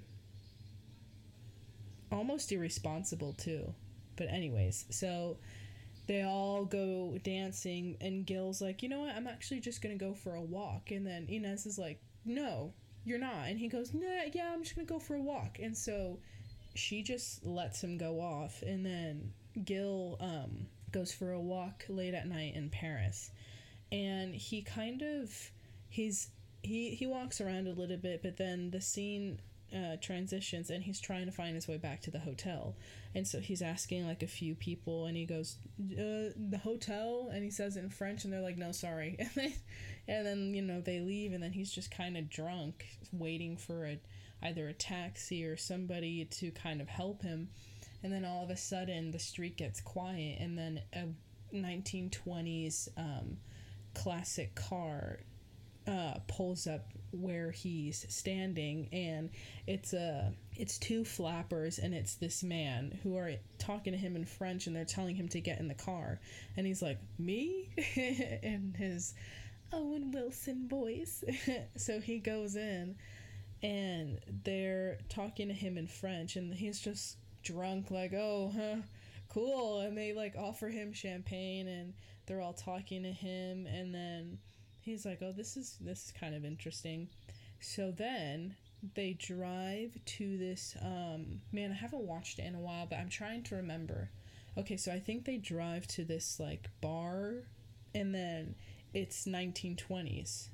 almost 2.10 2.52
irresponsible 2.52 3.34
too. 3.34 3.74
But 4.16 4.28
anyways, 4.28 4.86
so 4.90 5.38
they 6.06 6.22
all 6.22 6.64
go 6.64 7.18
dancing 7.22 7.96
and 8.00 8.26
Gil's 8.26 8.60
like, 8.60 8.82
"You 8.82 8.88
know 8.88 9.00
what? 9.00 9.14
I'm 9.14 9.26
actually 9.26 9.60
just 9.60 9.82
to 9.98 10.04
go 10.04 10.14
for 10.14 10.34
a 10.34 10.42
walk." 10.42 10.90
And 10.90 11.06
then 11.06 11.26
Inez 11.28 11.66
is 11.66 11.78
like, 11.78 12.00
"No, 12.24 12.72
you're 13.04 13.18
not." 13.18 13.48
And 13.48 13.58
he 13.58 13.68
goes, 13.68 13.92
"Nah, 13.92 14.24
yeah, 14.32 14.52
I'm 14.52 14.62
just 14.62 14.76
to 14.86 14.92
go 14.92 14.98
for 14.98 15.14
a 15.16 15.22
walk." 15.22 15.58
And 15.58 15.76
so 15.76 16.18
she 16.74 17.02
just 17.02 17.44
lets 17.44 17.82
him 17.82 17.98
go 17.98 18.20
off 18.20 18.62
and 18.62 18.84
then 18.86 19.32
Gil 19.64 20.16
um 20.20 20.66
goes 20.90 21.12
for 21.12 21.32
a 21.32 21.40
walk 21.40 21.84
late 21.88 22.14
at 22.14 22.28
night 22.28 22.54
in 22.54 22.70
Paris. 22.70 23.30
And 23.90 24.34
he 24.34 24.62
kind 24.62 25.02
of 25.02 25.50
he's 25.88 26.28
he 26.62 26.90
he 26.90 27.06
walks 27.06 27.40
around 27.40 27.66
a 27.66 27.72
little 27.72 27.96
bit, 27.96 28.22
but 28.22 28.36
then 28.36 28.70
the 28.70 28.80
scene 28.80 29.40
uh, 29.74 29.96
transitions 30.00 30.70
and 30.70 30.84
he's 30.84 31.00
trying 31.00 31.26
to 31.26 31.32
find 31.32 31.54
his 31.54 31.66
way 31.66 31.78
back 31.78 32.00
to 32.02 32.10
the 32.10 32.18
hotel. 32.18 32.76
And 33.14 33.26
so 33.26 33.40
he's 33.40 33.62
asking 33.62 34.06
like 34.06 34.22
a 34.22 34.26
few 34.26 34.54
people 34.54 35.06
and 35.06 35.16
he 35.16 35.24
goes 35.24 35.56
uh, 35.80 36.32
the 36.36 36.60
hotel? 36.62 37.30
And 37.32 37.42
he 37.42 37.50
says 37.50 37.76
it 37.76 37.80
in 37.80 37.90
french 37.90 38.24
and 38.24 38.32
they're 38.32 38.40
like 38.40 38.58
no 38.58 38.72
sorry. 38.72 39.16
And 39.18 39.30
then, 39.34 39.52
and 40.08 40.26
then 40.26 40.54
you 40.54 40.62
know 40.62 40.80
they 40.80 41.00
leave 41.00 41.32
and 41.32 41.42
then 41.42 41.52
he's 41.52 41.70
just 41.70 41.90
kind 41.90 42.16
of 42.16 42.28
drunk 42.28 42.86
waiting 43.12 43.56
for 43.56 43.86
a 43.86 44.00
either 44.42 44.66
a 44.68 44.72
taxi 44.72 45.44
or 45.44 45.56
somebody 45.56 46.24
to 46.24 46.50
kind 46.50 46.80
of 46.80 46.88
help 46.88 47.22
him. 47.22 47.48
And 48.02 48.12
then 48.12 48.24
all 48.24 48.42
of 48.42 48.50
a 48.50 48.56
sudden 48.56 49.12
the 49.12 49.20
street 49.20 49.56
gets 49.56 49.80
quiet 49.80 50.38
and 50.40 50.58
then 50.58 50.80
a 50.92 51.06
1920s 51.54 52.88
um, 52.96 53.36
classic 53.94 54.54
car 54.54 55.20
uh, 55.86 56.14
pulls 56.28 56.66
up 56.66 56.86
where 57.10 57.50
he's 57.50 58.06
standing 58.08 58.88
and 58.92 59.30
it's 59.66 59.92
a 59.92 60.32
it's 60.56 60.78
two 60.78 61.04
flappers 61.04 61.78
and 61.78 61.92
it's 61.94 62.14
this 62.14 62.42
man 62.42 62.98
who 63.02 63.16
are 63.16 63.32
talking 63.58 63.92
to 63.92 63.98
him 63.98 64.16
in 64.16 64.24
french 64.24 64.66
and 64.66 64.74
they're 64.74 64.84
telling 64.84 65.14
him 65.14 65.28
to 65.28 65.40
get 65.40 65.58
in 65.58 65.68
the 65.68 65.74
car. 65.74 66.20
And 66.56 66.66
he's 66.66 66.82
like 66.82 66.98
me? 67.18 67.68
In 67.96 68.74
his 68.78 69.14
owen 69.72 70.10
wilson 70.12 70.68
voice. 70.68 71.24
So 71.76 72.00
he 72.00 72.18
goes 72.18 72.56
in 72.56 72.96
and 73.62 74.20
they're 74.44 74.98
talking 75.08 75.48
to 75.48 75.54
him 75.54 75.78
in 75.78 75.86
french 75.86 76.36
and 76.36 76.52
he's 76.52 76.80
just 76.80 77.16
drunk 77.42 77.90
like 77.90 78.12
oh 78.12 78.52
huh 78.54 78.82
cool. 79.28 79.80
And 79.80 79.96
they 79.96 80.12
like 80.12 80.34
offer 80.38 80.68
him 80.68 80.92
champagne 80.92 81.66
and 81.66 81.94
they're 82.26 82.40
all 82.40 82.52
talking 82.52 83.02
to 83.02 83.10
him 83.10 83.66
and 83.66 83.94
then 83.94 84.38
he's 84.82 85.06
like, 85.06 85.22
"Oh, 85.22 85.32
this 85.32 85.56
is 85.56 85.76
this 85.80 86.06
is 86.06 86.12
kind 86.12 86.34
of 86.34 86.44
interesting." 86.44 87.08
So 87.60 87.90
then 87.90 88.56
they 88.94 89.12
drive 89.12 89.96
to 90.04 90.36
this 90.36 90.76
um 90.82 91.40
man, 91.52 91.70
I 91.70 91.74
haven't 91.74 92.02
watched 92.02 92.38
it 92.38 92.44
in 92.44 92.54
a 92.54 92.60
while, 92.60 92.86
but 92.86 92.98
I'm 92.98 93.08
trying 93.08 93.42
to 93.44 93.56
remember. 93.56 94.10
Okay, 94.58 94.76
so 94.76 94.92
I 94.92 94.98
think 95.00 95.24
they 95.24 95.38
drive 95.38 95.86
to 95.88 96.04
this 96.04 96.38
like 96.38 96.68
bar 96.80 97.44
and 97.94 98.14
then 98.14 98.54
it's 98.92 99.26
1920s. 99.26 100.48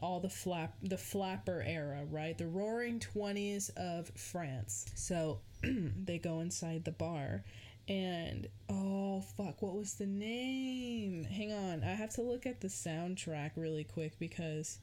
All 0.00 0.20
the 0.20 0.30
flap 0.30 0.74
the 0.82 0.98
flapper 0.98 1.62
era, 1.64 2.04
right? 2.10 2.36
The 2.36 2.46
roaring 2.46 3.00
20s 3.00 3.70
of 3.76 4.08
France. 4.16 4.86
So 4.94 5.40
they 5.62 6.18
go 6.18 6.40
inside 6.40 6.84
the 6.84 6.92
bar 6.92 7.44
and 7.88 8.48
oh 8.68 9.20
fuck 9.36 9.60
what 9.60 9.74
was 9.74 9.94
the 9.94 10.06
name 10.06 11.24
hang 11.24 11.52
on 11.52 11.84
i 11.84 11.92
have 11.92 12.10
to 12.10 12.22
look 12.22 12.46
at 12.46 12.60
the 12.60 12.68
soundtrack 12.68 13.50
really 13.56 13.84
quick 13.84 14.18
because 14.18 14.78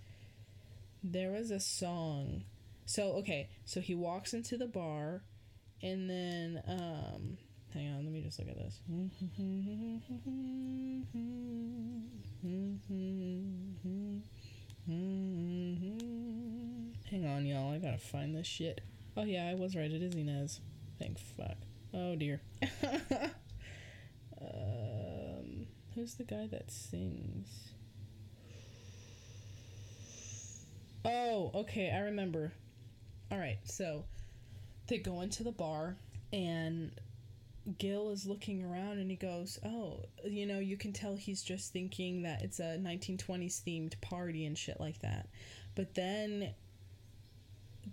there 1.03 1.31
was 1.31 1.51
a 1.51 1.59
song. 1.59 2.43
So 2.85 3.13
okay, 3.13 3.49
so 3.65 3.79
he 3.79 3.95
walks 3.95 4.33
into 4.33 4.57
the 4.57 4.67
bar, 4.67 5.21
and 5.81 6.09
then 6.09 6.61
um, 6.67 7.37
hang 7.73 7.93
on, 7.93 8.03
let 8.03 8.11
me 8.11 8.21
just 8.21 8.39
look 8.39 8.49
at 8.49 8.57
this. 8.57 8.79
Hang 17.09 17.25
on, 17.25 17.45
y'all. 17.45 17.73
I 17.73 17.77
gotta 17.77 17.97
find 17.97 18.35
this 18.35 18.47
shit. 18.47 18.81
Oh 19.15 19.23
yeah, 19.23 19.47
I 19.47 19.55
was 19.55 19.75
right. 19.75 19.91
It 19.91 20.01
is 20.01 20.15
Inez. 20.15 20.59
Thank 20.99 21.19
fuck. 21.19 21.57
Oh 21.93 22.15
dear. 22.15 22.41
um, 24.41 25.67
who's 25.95 26.15
the 26.15 26.23
guy 26.23 26.47
that 26.47 26.71
sings? 26.71 27.73
Oh, 31.03 31.51
okay. 31.55 31.91
I 31.91 31.99
remember. 31.99 32.53
All 33.31 33.37
right, 33.39 33.59
so 33.63 34.05
they 34.87 34.97
go 34.97 35.21
into 35.21 35.43
the 35.43 35.51
bar 35.51 35.95
and 36.33 36.91
Gil 37.77 38.11
is 38.11 38.25
looking 38.25 38.63
around 38.63 38.99
and 38.99 39.09
he 39.09 39.15
goes, 39.15 39.59
"Oh, 39.63 40.05
you 40.25 40.45
know, 40.45 40.59
you 40.59 40.77
can 40.77 40.93
tell 40.93 41.15
he's 41.15 41.43
just 41.43 41.71
thinking 41.71 42.23
that 42.23 42.41
it's 42.41 42.59
a 42.59 42.77
1920s 42.77 43.61
themed 43.63 43.99
party 44.01 44.45
and 44.45 44.57
shit 44.57 44.79
like 44.79 44.99
that." 44.99 45.27
But 45.75 45.93
then 45.95 46.53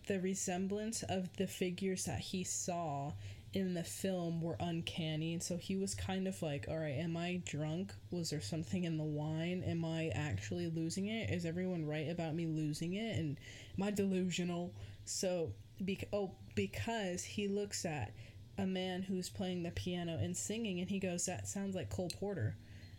the 0.07 0.21
resemblance 0.21 1.03
of 1.03 1.35
the 1.37 1.47
figures 1.47 2.05
that 2.05 2.21
he 2.21 2.45
saw 2.45 3.13
in 3.55 3.75
the 3.75 3.85
film 3.85 4.41
were 4.43 4.57
uncanny. 4.61 5.33
And 5.33 5.43
so 5.43 5.57
he 5.57 5.77
was 5.77 5.95
kind 5.95 6.29
of 6.29 6.41
like 6.43 6.67
all 6.69 6.79
right 6.79 6.97
am 6.99 7.17
i 7.17 7.41
drunk? 7.45 7.93
Was 8.11 8.31
there 8.31 8.41
something 8.41 8.85
in 8.85 8.97
the 8.99 9.05
wine? 9.05 9.63
Am 9.67 9.85
i 9.85 10.11
actually 10.15 10.69
losing 10.69 11.07
it? 11.07 11.31
Is 11.31 11.45
everyone 11.45 11.87
right 11.87 12.09
about 12.09 12.35
me 12.35 12.47
losing 12.47 12.95
it? 12.95 13.17
And 13.17 13.39
am 13.79 13.85
i 13.85 13.91
delusional? 13.91 14.75
So 15.05 15.53
bec- 15.81 16.09
oh 16.13 16.33
because 16.55 17.25
he 17.25 17.49
looks 17.49 17.85
at 17.85 18.13
a 18.59 18.67
man 18.67 19.03
who's 19.03 19.29
playing 19.29 19.63
the 19.63 19.71
piano 19.71 20.19
and 20.21 20.37
singing 20.37 20.81
and 20.81 20.91
he 20.91 20.99
goes 20.99 21.27
that 21.27 21.49
sounds 21.49 21.75
like 21.75 21.91
cole 21.91 22.11
porter. 22.19 22.57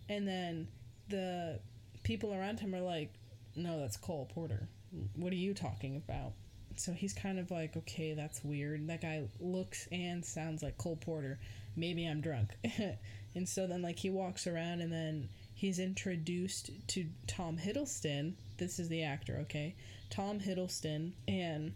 And 0.07 0.27
then 0.27 0.67
the 1.09 1.59
people 2.03 2.33
around 2.33 2.59
him 2.59 2.73
are 2.73 2.81
like 2.81 3.13
no 3.55 3.79
that's 3.79 3.97
cole 3.97 4.29
porter. 4.33 4.67
What 5.15 5.31
are 5.31 5.37
you 5.37 5.53
talking 5.53 5.95
about 5.95 6.33
so 6.79 6.93
he's 6.93 7.13
kind 7.13 7.39
of 7.39 7.51
like, 7.51 7.75
okay, 7.75 8.13
that's 8.13 8.43
weird. 8.43 8.87
That 8.87 9.01
guy 9.01 9.23
looks 9.39 9.87
and 9.91 10.23
sounds 10.23 10.63
like 10.63 10.77
Cole 10.77 10.95
Porter. 10.95 11.39
Maybe 11.75 12.05
I'm 12.05 12.21
drunk. 12.21 12.51
and 13.35 13.47
so 13.47 13.67
then, 13.67 13.81
like, 13.81 13.99
he 13.99 14.09
walks 14.09 14.47
around 14.47 14.81
and 14.81 14.91
then 14.91 15.29
he's 15.53 15.79
introduced 15.79 16.69
to 16.87 17.05
Tom 17.27 17.57
Hiddleston. 17.57 18.33
This 18.57 18.79
is 18.79 18.87
the 18.87 19.03
actor, 19.03 19.39
okay? 19.41 19.75
Tom 20.09 20.39
Hiddleston. 20.39 21.11
And 21.27 21.73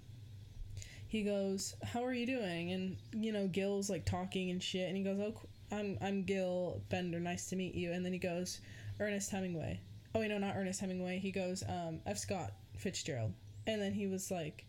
he 1.07 1.24
goes, 1.24 1.75
How 1.83 2.03
are 2.03 2.13
you 2.13 2.25
doing? 2.25 2.72
And, 2.72 2.98
you 3.13 3.31
know, 3.31 3.48
Gil's 3.48 3.89
like 3.89 4.05
talking 4.05 4.51
and 4.51 4.63
shit. 4.63 4.88
And 4.88 4.95
he 4.95 5.03
goes, 5.03 5.19
Oh, 5.19 5.75
I'm, 5.75 5.98
I'm 6.01 6.24
Gil 6.24 6.81
Bender. 6.89 7.19
Nice 7.19 7.50
to 7.50 7.55
meet 7.55 7.75
you. 7.75 7.91
And 7.91 8.05
then 8.05 8.13
he 8.13 8.19
goes, 8.19 8.62
Ernest 9.00 9.31
Hemingway. 9.31 9.79
Oh, 10.15 10.19
wait, 10.19 10.29
no, 10.29 10.38
not 10.38 10.55
Ernest 10.55 10.79
Hemingway. 10.79 11.19
He 11.19 11.31
goes, 11.31 11.63
um, 11.67 12.00
F. 12.05 12.19
Scott 12.19 12.53
Fitzgerald. 12.77 13.33
And 13.65 13.81
then 13.81 13.93
he 13.93 14.07
was 14.07 14.29
like, 14.29 14.65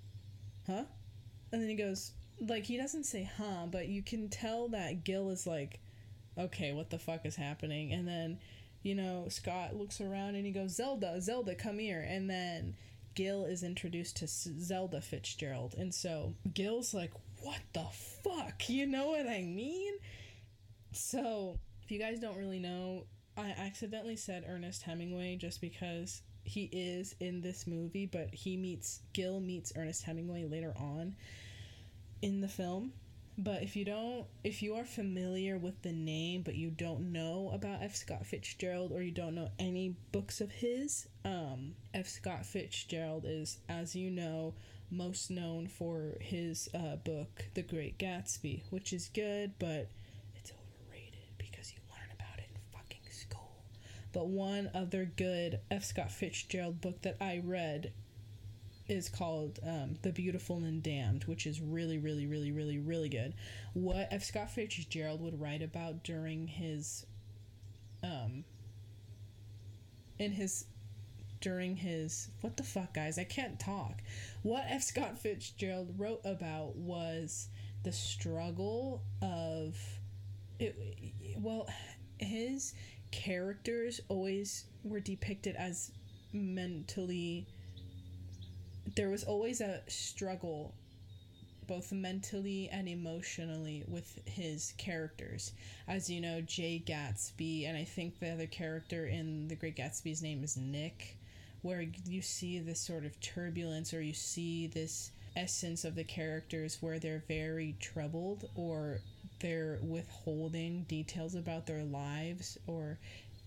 huh? 0.66 0.84
And 1.52 1.62
then 1.62 1.68
he 1.68 1.74
goes, 1.74 2.12
like, 2.40 2.64
he 2.64 2.76
doesn't 2.76 3.04
say 3.04 3.30
huh, 3.36 3.66
but 3.70 3.88
you 3.88 4.02
can 4.02 4.28
tell 4.28 4.68
that 4.68 5.04
Gil 5.04 5.30
is 5.30 5.46
like, 5.46 5.80
okay, 6.38 6.72
what 6.72 6.90
the 6.90 6.98
fuck 6.98 7.24
is 7.24 7.36
happening? 7.36 7.92
And 7.92 8.06
then, 8.06 8.38
you 8.82 8.94
know, 8.94 9.26
Scott 9.28 9.76
looks 9.76 10.00
around 10.00 10.34
and 10.34 10.44
he 10.44 10.52
goes, 10.52 10.74
Zelda, 10.74 11.20
Zelda, 11.20 11.54
come 11.54 11.78
here. 11.78 12.04
And 12.06 12.28
then 12.28 12.74
Gil 13.14 13.44
is 13.44 13.62
introduced 13.62 14.16
to 14.16 14.26
Zelda 14.26 15.00
Fitzgerald. 15.00 15.74
And 15.78 15.94
so 15.94 16.34
Gil's 16.52 16.92
like, 16.92 17.12
what 17.40 17.60
the 17.72 17.84
fuck? 18.22 18.68
You 18.68 18.86
know 18.86 19.08
what 19.08 19.28
I 19.28 19.42
mean? 19.42 19.94
So, 20.92 21.58
if 21.82 21.90
you 21.90 21.98
guys 21.98 22.18
don't 22.18 22.38
really 22.38 22.58
know, 22.58 23.04
I 23.36 23.50
accidentally 23.50 24.16
said 24.16 24.44
Ernest 24.48 24.82
Hemingway 24.82 25.36
just 25.36 25.60
because 25.60 26.22
he 26.44 26.68
is 26.72 27.14
in 27.20 27.40
this 27.40 27.66
movie, 27.66 28.06
but 28.06 28.32
he 28.32 28.56
meets 28.56 29.00
Gil 29.12 29.40
meets 29.40 29.72
Ernest 29.76 30.04
Hemingway 30.04 30.44
later 30.44 30.74
on 30.76 31.16
in 32.22 32.40
the 32.40 32.48
film. 32.48 32.92
But 33.36 33.62
if 33.64 33.74
you 33.74 33.84
don't, 33.84 34.26
if 34.44 34.62
you 34.62 34.76
are 34.76 34.84
familiar 34.84 35.58
with 35.58 35.82
the 35.82 35.92
name, 35.92 36.42
but 36.42 36.54
you 36.54 36.70
don't 36.70 37.12
know 37.12 37.50
about 37.52 37.82
F. 37.82 37.96
Scott 37.96 38.24
Fitzgerald 38.24 38.92
or 38.92 39.02
you 39.02 39.10
don't 39.10 39.34
know 39.34 39.50
any 39.58 39.96
books 40.12 40.40
of 40.40 40.52
his, 40.52 41.08
um, 41.24 41.74
F. 41.92 42.06
Scott 42.06 42.46
Fitzgerald 42.46 43.24
is, 43.26 43.58
as 43.68 43.96
you 43.96 44.10
know, 44.10 44.54
most 44.88 45.30
known 45.30 45.66
for 45.66 46.16
his 46.20 46.68
uh, 46.74 46.96
book, 46.96 47.46
The 47.54 47.62
Great 47.62 47.98
Gatsby, 47.98 48.62
which 48.70 48.92
is 48.92 49.10
good, 49.12 49.52
but 49.58 49.88
But 54.14 54.28
one 54.28 54.70
other 54.72 55.04
good 55.04 55.58
F. 55.70 55.84
Scott 55.84 56.10
Fitzgerald 56.10 56.80
book 56.80 57.02
that 57.02 57.16
I 57.20 57.42
read 57.44 57.92
is 58.86 59.08
called 59.08 59.58
um, 59.66 59.96
The 60.02 60.12
Beautiful 60.12 60.58
and 60.58 60.82
Damned, 60.82 61.24
which 61.24 61.46
is 61.46 61.60
really, 61.60 61.98
really, 61.98 62.26
really, 62.26 62.52
really, 62.52 62.78
really 62.78 63.08
good. 63.08 63.34
What 63.72 64.08
F. 64.12 64.22
Scott 64.22 64.50
Fitzgerald 64.50 65.20
would 65.20 65.40
write 65.40 65.62
about 65.62 66.04
during 66.04 66.46
his, 66.46 67.04
um, 68.04 68.44
in 70.18 70.30
his, 70.30 70.66
during 71.40 71.76
his, 71.76 72.28
what 72.40 72.56
the 72.56 72.62
fuck, 72.62 72.94
guys? 72.94 73.18
I 73.18 73.24
can't 73.24 73.58
talk. 73.58 74.00
What 74.42 74.64
F. 74.68 74.82
Scott 74.82 75.18
Fitzgerald 75.18 75.98
wrote 75.98 76.20
about 76.24 76.76
was 76.76 77.48
the 77.82 77.92
struggle 77.92 79.02
of, 79.20 79.76
it, 80.60 80.76
well, 81.36 81.66
his 82.18 82.74
characters 83.14 84.00
always 84.08 84.64
were 84.82 84.98
depicted 84.98 85.54
as 85.54 85.92
mentally 86.32 87.46
there 88.96 89.08
was 89.08 89.22
always 89.22 89.60
a 89.60 89.80
struggle 89.86 90.74
both 91.66 91.92
mentally 91.92 92.68
and 92.70 92.88
emotionally 92.88 93.84
with 93.88 94.18
his 94.26 94.74
characters. 94.76 95.52
As 95.88 96.10
you 96.10 96.20
know, 96.20 96.42
Jay 96.42 96.82
Gatsby, 96.84 97.66
and 97.66 97.74
I 97.74 97.84
think 97.84 98.18
the 98.18 98.32
other 98.32 98.46
character 98.46 99.06
in 99.06 99.48
The 99.48 99.54
Great 99.54 99.76
Gatsby's 99.76 100.22
name 100.22 100.44
is 100.44 100.58
Nick, 100.58 101.16
where 101.62 101.86
you 102.04 102.20
see 102.20 102.58
this 102.58 102.80
sort 102.80 103.06
of 103.06 103.18
turbulence 103.20 103.94
or 103.94 104.02
you 104.02 104.12
see 104.12 104.66
this 104.66 105.12
essence 105.36 105.84
of 105.84 105.94
the 105.94 106.04
characters 106.04 106.78
where 106.82 106.98
they're 106.98 107.24
very 107.26 107.76
troubled 107.80 108.50
or 108.54 108.98
they're 109.44 109.78
withholding 109.82 110.84
details 110.84 111.34
about 111.34 111.66
their 111.66 111.84
lives 111.84 112.56
or 112.66 112.98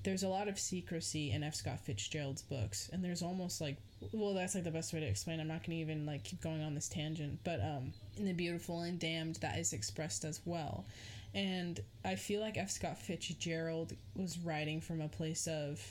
there's 0.03 0.21
a 0.21 0.27
lot 0.27 0.47
of 0.47 0.59
secrecy 0.59 1.31
in 1.31 1.41
F. 1.41 1.55
Scott 1.55 1.79
Fitzgerald's 1.79 2.43
books, 2.43 2.87
and 2.93 3.03
there's 3.03 3.23
almost 3.23 3.59
like 3.59 3.77
well, 4.13 4.35
that's 4.35 4.53
like 4.53 4.63
the 4.63 4.69
best 4.69 4.93
way 4.93 4.99
to 4.99 5.07
explain. 5.07 5.39
I'm 5.39 5.47
not 5.47 5.65
gonna 5.65 5.79
even 5.79 6.05
like 6.05 6.23
keep 6.23 6.39
going 6.39 6.61
on 6.61 6.75
this 6.75 6.87
tangent, 6.87 7.39
but 7.43 7.59
um, 7.61 7.93
in 8.15 8.25
the 8.25 8.33
Beautiful 8.33 8.81
and 8.81 8.99
Damned, 8.99 9.37
that 9.37 9.57
is 9.57 9.73
expressed 9.73 10.23
as 10.23 10.39
well, 10.45 10.85
and 11.33 11.79
I 12.05 12.13
feel 12.15 12.41
like 12.41 12.57
F. 12.57 12.69
Scott 12.69 12.99
Fitzgerald 12.99 13.93
was 14.15 14.37
writing 14.37 14.79
from 14.81 15.01
a 15.01 15.09
place 15.09 15.47
of. 15.47 15.81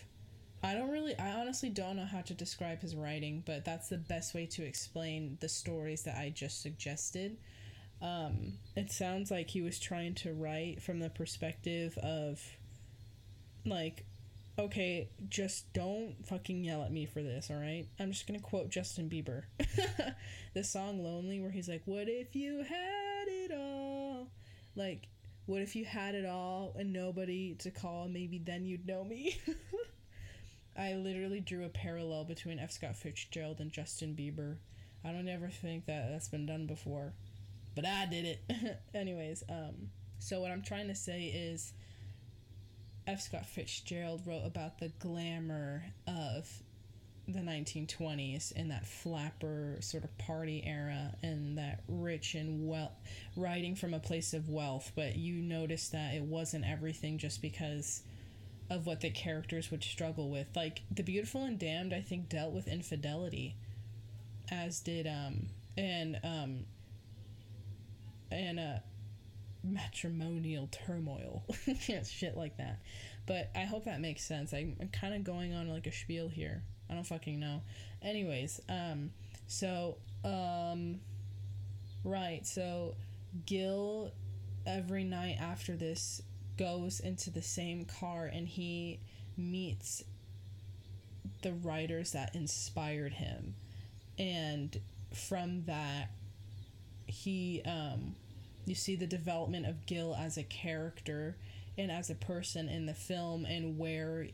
I 0.63 0.75
don't 0.75 0.91
really, 0.91 1.17
I 1.19 1.33
honestly 1.33 1.69
don't 1.69 1.97
know 1.97 2.07
how 2.07 2.23
to 2.23 2.33
describe 2.33 2.81
his 2.81 2.97
writing, 2.97 3.43
but 3.45 3.65
that's 3.65 3.89
the 3.89 3.99
best 3.99 4.35
way 4.35 4.47
to 4.47 4.65
explain 4.65 5.37
the 5.41 5.49
stories 5.49 6.03
that 6.05 6.17
I 6.17 6.31
just 6.31 6.63
suggested. 6.63 7.37
Um, 8.03 8.55
it 8.75 8.91
sounds 8.91 9.31
like 9.31 9.51
he 9.51 9.63
was 9.63 9.79
trying 9.79 10.15
to 10.17 10.33
write 10.35 10.83
from 10.83 11.01
the 11.01 11.09
perspective 11.09 11.97
of 11.99 12.43
like 13.65 14.05
okay, 14.59 15.11
just 15.29 15.71
don't 15.75 16.15
fucking 16.25 16.65
yell 16.65 16.83
at 16.83 16.91
me 16.91 17.05
for 17.05 17.23
this, 17.23 17.51
all 17.51 17.59
right? 17.59 17.87
I'm 18.01 18.13
just 18.13 18.27
gonna 18.27 18.41
quote 18.41 18.71
Justin 18.71 19.11
Bieber. 19.11 19.43
the 20.55 20.65
song 20.65 21.03
Lonely, 21.03 21.41
where 21.41 21.51
he's 21.51 21.69
like, 21.69 21.83
What 21.85 22.09
if 22.09 22.35
you 22.35 22.63
had 22.63 23.29
it 23.29 23.53
all? 23.53 24.29
Like, 24.75 25.09
what 25.47 25.63
if 25.63 25.77
you 25.77 25.85
had 25.85 26.15
it 26.15 26.27
all 26.27 26.75
and 26.79 26.93
nobody 26.93 27.55
to 27.57 27.71
call? 27.71 28.09
Maybe 28.09 28.39
then 28.39 28.67
you'd 28.67 28.87
know 28.87 29.05
me. 29.05 29.41
I 30.79 30.95
literally 30.95 31.41
drew 31.41 31.65
a 31.65 31.71
parallel 31.71 32.25
between 32.25 32.59
F. 32.59 32.73
Scott 32.73 32.97
Fitzgerald 32.97 33.61
and 33.61 33.71
Justin 33.71 34.15
Bieber. 34.15 34.57
I 35.05 35.13
don't 35.13 35.29
ever 35.29 35.49
think 35.49 35.87
that 35.87 36.11
that's 36.11 36.29
been 36.29 36.47
done 36.47 36.67
before, 36.67 37.15
but 37.77 37.85
I 37.85 38.07
did 38.07 38.25
it. 38.25 38.81
Anyways, 38.95 39.45
um, 39.49 39.91
so 40.19 40.41
what 40.41 40.51
I'm 40.51 40.63
trying 40.63 40.89
to 40.89 40.95
say 40.97 41.27
is 41.27 41.73
F. 43.07 43.21
Scott 43.21 43.47
Fitzgerald 43.47 44.23
wrote 44.27 44.45
about 44.45 44.79
the 44.79 44.89
glamour 44.99 45.85
of 46.09 46.51
the 47.29 47.41
1920s 47.41 48.53
and 48.55 48.71
that 48.71 48.87
flapper 48.87 49.77
sort 49.81 50.05
of 50.05 50.17
party 50.17 50.63
era 50.65 51.13
and 51.23 51.59
that 51.59 51.83
rich 51.89 52.35
and 52.35 52.69
well 52.69 52.93
writing 53.37 53.75
from 53.75 53.93
a 53.93 53.99
place 53.99 54.33
of 54.33 54.49
wealth 54.49 54.93
but 54.95 55.17
you 55.17 55.35
notice 55.35 55.89
that 55.89 56.15
it 56.15 56.23
wasn't 56.23 56.65
everything 56.65 57.19
just 57.19 57.43
because 57.43 58.03
of 58.71 58.87
what 58.87 59.01
the 59.01 59.11
characters 59.11 59.73
would 59.73 59.83
struggle 59.83 60.31
with 60.31 60.47
like 60.55 60.83
the 60.89 61.03
beautiful 61.03 61.43
and 61.43 61.59
damned 61.59 61.93
i 61.93 62.01
think 62.01 62.29
dealt 62.29 62.53
with 62.53 62.69
infidelity 62.69 63.57
as 64.49 64.79
did 64.79 65.09
um 65.09 65.49
and 65.77 66.21
um 66.23 66.65
and 68.31 68.59
uh 68.59 68.79
matrimonial 69.63 70.69
turmoil. 70.71 71.43
Shit 71.81 72.37
like 72.37 72.57
that. 72.59 72.81
But 73.27 73.51
i 73.57 73.65
hope 73.65 73.85
that 73.87 74.01
makes 74.01 74.23
sense. 74.25 74.53
I'm, 74.53 74.77
I'm 74.81 74.89
kind 74.89 75.15
of 75.15 75.25
going 75.25 75.53
on 75.53 75.69
like 75.69 75.87
a 75.87 75.93
spiel 75.93 76.29
here. 76.29 76.63
I 76.89 76.95
don't 76.95 77.07
fucking 77.07 77.41
know. 77.41 77.63
Anyways 78.03 78.61
um 78.69 79.11
so 79.49 79.99
um 80.25 81.01
right 82.05 82.47
so 82.47 82.95
gil 83.45 84.13
every 84.67 85.05
night 85.05 85.37
after 85.41 85.77
this 85.77 86.23
goes 86.57 87.01
into 87.01 87.31
the 87.31 87.43
same 87.43 87.85
car 87.85 88.27
and 88.33 88.49
he 88.49 89.01
meets 89.37 90.05
the 91.43 91.53
writers 91.53 92.13
that 92.13 92.35
inspired 92.35 93.15
him. 93.15 93.55
And 94.19 94.81
from 95.13 95.65
that 95.65 96.11
he 97.07 97.63
um 97.65 98.15
you 98.65 98.75
see 98.75 98.97
the 98.97 99.07
development 99.07 99.67
of 99.67 99.87
Gil 99.87 100.17
as 100.19 100.37
a 100.37 100.43
character 100.43 101.37
and 101.79 101.91
as 101.91 102.11
a 102.11 102.15
person 102.15 102.69
in 102.69 102.87
the 102.87 102.95
film 102.95 103.45
and 103.45 103.79
where 103.79 104.27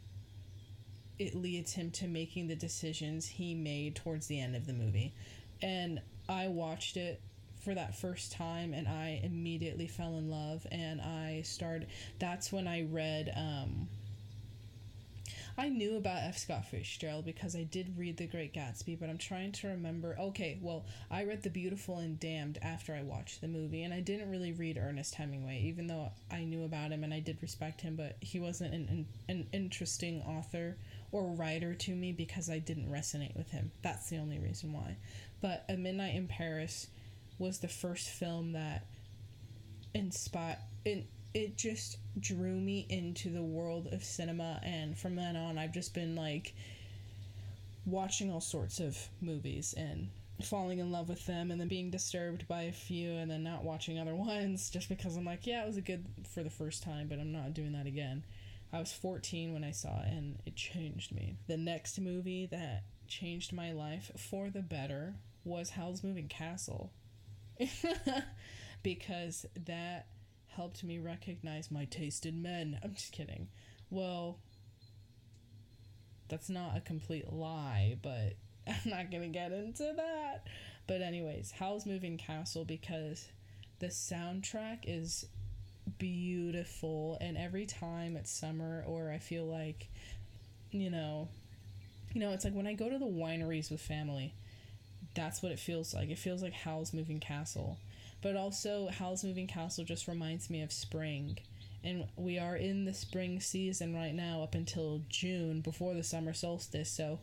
it 1.18 1.34
leads 1.34 1.74
him 1.74 1.90
to 1.90 2.08
making 2.08 2.48
the 2.48 2.56
decisions 2.56 3.26
he 3.26 3.54
made 3.54 3.94
towards 3.94 4.26
the 4.26 4.40
end 4.40 4.56
of 4.56 4.66
the 4.66 4.72
movie. 4.72 5.12
And 5.60 6.00
I 6.28 6.48
watched 6.48 6.96
it 6.96 7.20
for 7.62 7.74
that 7.74 7.94
first 7.94 8.32
time 8.32 8.72
and 8.74 8.88
I 8.88 9.20
immediately 9.22 9.86
fell 9.86 10.16
in 10.16 10.30
love 10.30 10.66
and 10.72 11.00
I 11.00 11.42
started 11.44 11.88
that's 12.18 12.50
when 12.50 12.66
I 12.66 12.82
read 12.82 13.32
um 13.36 13.88
I 15.56 15.68
knew 15.68 15.96
about 15.96 16.22
F. 16.22 16.38
Scott 16.38 16.66
Fitzgerald 16.66 17.24
because 17.24 17.54
I 17.54 17.64
did 17.64 17.98
read 17.98 18.16
The 18.16 18.26
Great 18.26 18.54
Gatsby, 18.54 18.98
but 18.98 19.10
I'm 19.10 19.18
trying 19.18 19.52
to 19.52 19.68
remember. 19.68 20.16
Okay, 20.18 20.58
well, 20.62 20.86
I 21.10 21.24
read 21.24 21.42
The 21.42 21.50
Beautiful 21.50 21.98
and 21.98 22.18
Damned 22.18 22.58
after 22.62 22.94
I 22.94 23.02
watched 23.02 23.40
the 23.40 23.48
movie, 23.48 23.82
and 23.82 23.92
I 23.92 24.00
didn't 24.00 24.30
really 24.30 24.52
read 24.52 24.78
Ernest 24.78 25.14
Hemingway, 25.14 25.60
even 25.62 25.86
though 25.86 26.10
I 26.30 26.44
knew 26.44 26.64
about 26.64 26.90
him 26.90 27.04
and 27.04 27.12
I 27.12 27.20
did 27.20 27.38
respect 27.42 27.82
him, 27.82 27.96
but 27.96 28.16
he 28.20 28.40
wasn't 28.40 28.74
an, 28.74 28.88
an, 28.88 29.06
an 29.28 29.46
interesting 29.52 30.22
author 30.22 30.76
or 31.10 31.26
writer 31.26 31.74
to 31.74 31.94
me 31.94 32.12
because 32.12 32.48
I 32.48 32.58
didn't 32.58 32.90
resonate 32.90 33.36
with 33.36 33.50
him. 33.50 33.72
That's 33.82 34.08
the 34.08 34.18
only 34.18 34.38
reason 34.38 34.72
why. 34.72 34.96
But 35.42 35.64
A 35.68 35.76
Midnight 35.76 36.14
in 36.14 36.28
Paris 36.28 36.86
was 37.38 37.58
the 37.58 37.68
first 37.68 38.08
film 38.08 38.52
that 38.52 38.86
inspired. 39.94 40.58
In, 40.84 41.06
it 41.34 41.56
just 41.56 41.98
drew 42.18 42.54
me 42.54 42.86
into 42.88 43.30
the 43.30 43.42
world 43.42 43.88
of 43.92 44.04
cinema 44.04 44.60
and 44.62 44.96
from 44.96 45.16
then 45.16 45.36
on 45.36 45.58
I've 45.58 45.72
just 45.72 45.94
been 45.94 46.14
like 46.14 46.54
watching 47.86 48.30
all 48.30 48.40
sorts 48.40 48.80
of 48.80 48.98
movies 49.20 49.74
and 49.76 50.08
falling 50.42 50.78
in 50.78 50.90
love 50.90 51.08
with 51.08 51.24
them 51.26 51.50
and 51.50 51.60
then 51.60 51.68
being 51.68 51.90
disturbed 51.90 52.46
by 52.48 52.62
a 52.62 52.72
few 52.72 53.12
and 53.12 53.30
then 53.30 53.42
not 53.42 53.64
watching 53.64 53.98
other 53.98 54.14
ones 54.16 54.70
just 54.70 54.88
because 54.88 55.16
I'm 55.16 55.24
like, 55.24 55.46
yeah, 55.46 55.62
it 55.62 55.66
was 55.66 55.76
a 55.76 55.82
good 55.82 56.04
for 56.34 56.42
the 56.42 56.50
first 56.50 56.82
time, 56.82 57.08
but 57.08 57.18
I'm 57.18 57.32
not 57.32 57.54
doing 57.54 57.72
that 57.72 57.86
again. 57.86 58.24
I 58.72 58.78
was 58.78 58.92
14 58.92 59.52
when 59.52 59.64
I 59.64 59.70
saw 59.70 60.00
it 60.00 60.08
and 60.08 60.38
it 60.46 60.56
changed 60.56 61.12
me. 61.12 61.36
The 61.46 61.58
next 61.58 62.00
movie 62.00 62.46
that 62.46 62.84
changed 63.06 63.52
my 63.52 63.72
life 63.72 64.10
for 64.16 64.48
the 64.48 64.62
better 64.62 65.14
was 65.44 65.70
Howl's 65.70 66.02
Moving 66.02 66.28
Castle. 66.28 66.90
because 68.82 69.46
that 69.66 70.06
helped 70.56 70.84
me 70.84 70.98
recognize 70.98 71.70
my 71.70 71.84
taste 71.86 72.26
in 72.26 72.42
men. 72.42 72.78
I'm 72.84 72.94
just 72.94 73.12
kidding. 73.12 73.48
Well, 73.90 74.38
that's 76.28 76.48
not 76.48 76.76
a 76.76 76.80
complete 76.80 77.32
lie, 77.32 77.96
but 78.02 78.34
I'm 78.66 78.90
not 78.90 79.10
gonna 79.10 79.28
get 79.28 79.52
into 79.52 79.92
that. 79.96 80.46
But, 80.86 81.00
anyways, 81.00 81.52
Howl's 81.52 81.86
Moving 81.86 82.18
Castle 82.18 82.64
because 82.64 83.28
the 83.78 83.86
soundtrack 83.86 84.78
is 84.84 85.26
beautiful, 85.98 87.18
and 87.20 87.36
every 87.36 87.66
time 87.66 88.16
it's 88.16 88.30
summer 88.30 88.84
or 88.86 89.10
I 89.10 89.18
feel 89.18 89.44
like, 89.44 89.88
you 90.70 90.90
know, 90.90 91.28
you 92.12 92.20
know, 92.20 92.32
it's 92.32 92.44
like 92.44 92.54
when 92.54 92.66
I 92.66 92.74
go 92.74 92.88
to 92.88 92.98
the 92.98 93.06
wineries 93.06 93.70
with 93.70 93.80
family, 93.80 94.34
that's 95.14 95.42
what 95.42 95.52
it 95.52 95.58
feels 95.58 95.94
like. 95.94 96.10
It 96.10 96.18
feels 96.18 96.42
like 96.42 96.52
Howl's 96.52 96.92
Moving 96.92 97.20
Castle 97.20 97.78
but 98.22 98.36
also, 98.36 98.88
Howl's 98.88 99.24
Moving 99.24 99.48
Castle 99.48 99.84
just 99.84 100.06
reminds 100.06 100.48
me 100.48 100.62
of 100.62 100.72
spring. 100.72 101.38
And 101.84 102.06
we 102.16 102.38
are 102.38 102.54
in 102.54 102.84
the 102.84 102.94
spring 102.94 103.40
season 103.40 103.94
right 103.94 104.14
now 104.14 104.42
up 104.44 104.54
until 104.54 105.02
June 105.08 105.60
before 105.60 105.94
the 105.94 106.04
summer 106.04 106.32
solstice. 106.32 106.88
So 106.88 107.18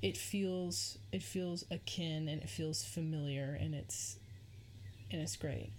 it 0.00 0.16
feels 0.16 0.98
it 1.10 1.22
feels 1.22 1.64
akin 1.70 2.28
and 2.28 2.42
it 2.42 2.48
feels 2.48 2.84
familiar 2.84 3.58
and 3.60 3.74
it's 3.74 4.16
and 5.10 5.20
it's 5.20 5.36
great. 5.36 5.72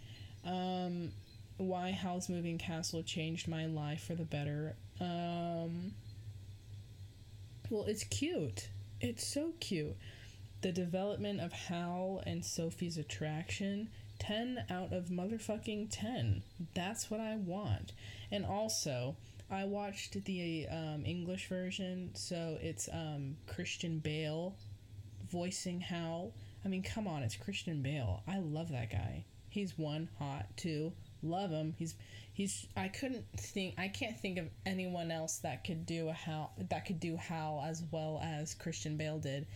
Um, 0.45 1.11
why 1.55 1.91
Howl's 1.91 2.27
Moving 2.27 2.57
Castle 2.57 3.03
changed 3.03 3.47
my 3.47 3.65
life 3.65 4.03
for 4.03 4.15
the 4.15 4.25
better. 4.25 4.75
Um, 4.99 5.93
well, 7.69 7.85
it's 7.85 8.03
cute. 8.03 8.69
It's 8.99 9.25
so 9.25 9.53
cute. 9.61 9.95
The 10.61 10.71
development 10.71 11.39
of 11.39 11.53
Hal 11.53 12.21
and 12.25 12.43
Sophie's 12.43 12.97
attraction 12.97 13.89
10 14.19 14.65
out 14.69 14.93
of 14.93 15.05
motherfucking 15.05 15.87
10. 15.91 16.43
That's 16.73 17.09
what 17.09 17.19
I 17.19 17.35
want. 17.35 17.93
And 18.31 18.45
also, 18.45 19.15
I 19.49 19.65
watched 19.65 20.23
the 20.25 20.67
um, 20.69 21.03
English 21.05 21.47
version, 21.47 22.11
so 22.13 22.57
it's 22.61 22.89
um, 22.91 23.37
Christian 23.47 23.99
Bale 23.99 24.55
voicing 25.29 25.81
Hal. 25.81 26.33
I 26.65 26.67
mean, 26.67 26.83
come 26.83 27.07
on, 27.07 27.23
it's 27.23 27.35
Christian 27.35 27.81
Bale. 27.81 28.23
I 28.27 28.39
love 28.39 28.71
that 28.71 28.91
guy. 28.91 29.25
He's 29.49 29.77
one 29.77 30.09
hot, 30.19 30.45
two 30.57 30.91
love 31.23 31.51
him. 31.51 31.73
He's 31.77 31.95
he's. 32.33 32.67
I 32.75 32.87
couldn't 32.87 33.25
think. 33.37 33.75
I 33.77 33.87
can't 33.87 34.19
think 34.19 34.37
of 34.37 34.45
anyone 34.65 35.11
else 35.11 35.37
that 35.39 35.63
could 35.63 35.85
do 35.85 36.09
a 36.09 36.13
Hal 36.13 36.51
that 36.69 36.85
could 36.85 36.99
do 36.99 37.15
Hal 37.15 37.63
as 37.67 37.83
well 37.91 38.21
as 38.23 38.53
Christian 38.53 38.97
Bale 38.97 39.19
did. 39.19 39.47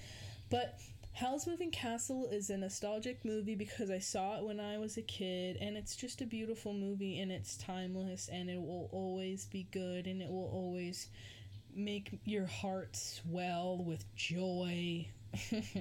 But 0.50 0.80
Howl's 1.14 1.46
Moving 1.46 1.72
Castle 1.72 2.30
is 2.32 2.50
a 2.50 2.58
nostalgic 2.58 3.24
movie 3.26 3.56
because 3.56 3.92
I 3.92 4.00
saw 4.00 4.38
it 4.38 4.44
when 4.44 4.60
I 4.60 4.78
was 4.78 4.98
a 4.98 5.02
kid, 5.02 5.58
and 5.60 5.78
it's 5.78 5.96
just 5.96 6.22
a 6.22 6.26
beautiful 6.26 6.74
movie 6.74 7.20
and 7.20 7.32
it's 7.32 7.58
timeless 7.58 8.30
and 8.32 8.50
it 8.50 8.60
will 8.60 8.90
always 8.92 9.46
be 9.46 9.68
good 9.72 10.08
and 10.08 10.22
it 10.22 10.30
will 10.30 10.50
always 10.54 11.10
make 11.76 12.20
your 12.26 12.46
heart 12.48 12.96
swell 12.96 13.84
with 13.86 14.04
joy 14.16 15.08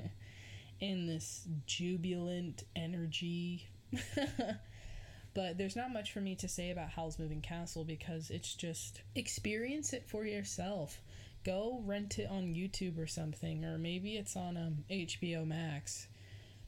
in 0.81 1.07
this 1.07 1.47
jubilant 1.67 2.65
energy. 2.77 3.69
but 5.35 5.57
there's 5.57 5.77
not 5.77 5.93
much 5.93 6.13
for 6.13 6.21
me 6.21 6.35
to 6.37 6.49
say 6.49 6.71
about 6.71 6.91
Howl's 6.91 7.19
Moving 7.19 7.41
Castle 7.41 7.85
because 7.85 8.31
it's 8.31 8.55
just 8.55 9.01
experience 9.15 9.93
it 9.93 10.09
for 10.09 10.25
yourself 10.25 11.01
go 11.45 11.83
rent 11.85 12.19
it 12.19 12.29
on 12.31 12.55
YouTube 12.55 12.99
or 12.99 13.07
something, 13.07 13.65
or 13.65 13.79
maybe 13.79 14.17
it's 14.17 14.37
on 14.37 14.57
um, 14.57 14.85
HBO 14.91 15.47
Max. 15.47 16.09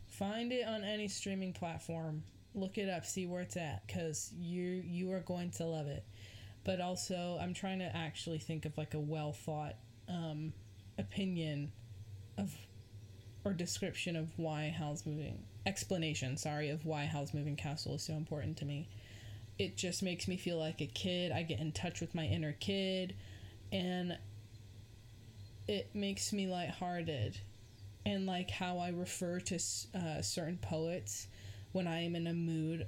Find 0.09 0.53
it 0.53 0.67
on 0.67 0.85
any 0.85 1.09
streaming 1.09 1.53
platform. 1.53 2.25
Look 2.55 2.77
it 2.79 2.89
up, 2.89 3.07
see 3.07 3.27
where 3.27 3.41
it's 3.41 3.57
at, 3.57 3.87
because 3.87 4.31
you 4.39 4.83
you 4.85 5.13
are 5.13 5.21
going 5.21 5.51
to 5.53 5.65
love 5.65 5.87
it. 5.87 6.05
But 6.65 6.81
also, 6.81 7.39
I'm 7.41 7.55
trying 7.55 7.81
to 7.81 7.97
actually 7.97 8.39
think 8.39 8.65
of 8.65 8.77
like 8.77 8.95
a 8.95 9.01
well 9.01 9.33
thought 9.33 9.77
um, 10.09 10.53
opinion 10.99 11.73
of 12.39 12.55
or 13.45 13.53
description 13.53 14.17
of 14.17 14.29
why 14.37 14.75
Howl's 14.77 15.05
Moving 15.07 15.43
explanation, 15.67 16.37
sorry, 16.37 16.71
of 16.71 16.85
why 16.85 17.07
Howl's 17.07 17.35
Moving 17.35 17.57
Castle 17.57 17.95
is 17.95 18.03
so 18.03 18.15
important 18.15 18.57
to 18.59 18.65
me. 18.65 18.89
It 19.59 19.77
just 19.77 20.03
makes 20.03 20.29
me 20.29 20.37
feel 20.37 20.59
like 20.59 20.81
a 20.81 20.87
kid. 20.87 21.33
I 21.33 21.43
get 21.43 21.61
in 21.61 21.73
touch 21.73 22.01
with 22.01 22.15
my 22.15 22.25
inner 22.25 22.53
kid, 22.53 23.15
and 23.71 24.17
it 25.73 25.89
makes 25.95 26.35
me 26.35 26.47
lighthearted 26.47 27.39
and 28.05 28.27
like 28.27 28.51
how 28.51 28.77
I 28.77 28.91
refer 28.91 29.41
to 29.41 29.55
uh, 29.55 30.21
certain 30.21 30.59
poets 30.59 31.29
when 31.73 31.87
I 31.87 32.05
am 32.05 32.15
in 32.15 32.27
a 32.27 32.35
mood 32.35 32.87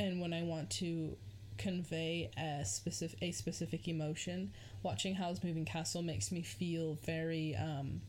and 0.00 0.20
when 0.20 0.32
I 0.32 0.42
want 0.42 0.68
to 0.70 1.16
convey 1.58 2.28
a 2.36 2.64
specific 2.64 3.18
a 3.22 3.30
specific 3.30 3.86
emotion. 3.86 4.52
Watching 4.82 5.14
Howl's 5.14 5.44
Moving 5.44 5.64
Castle 5.64 6.02
makes 6.02 6.32
me 6.32 6.42
feel 6.42 6.98
very 7.04 7.54
um, 7.54 8.00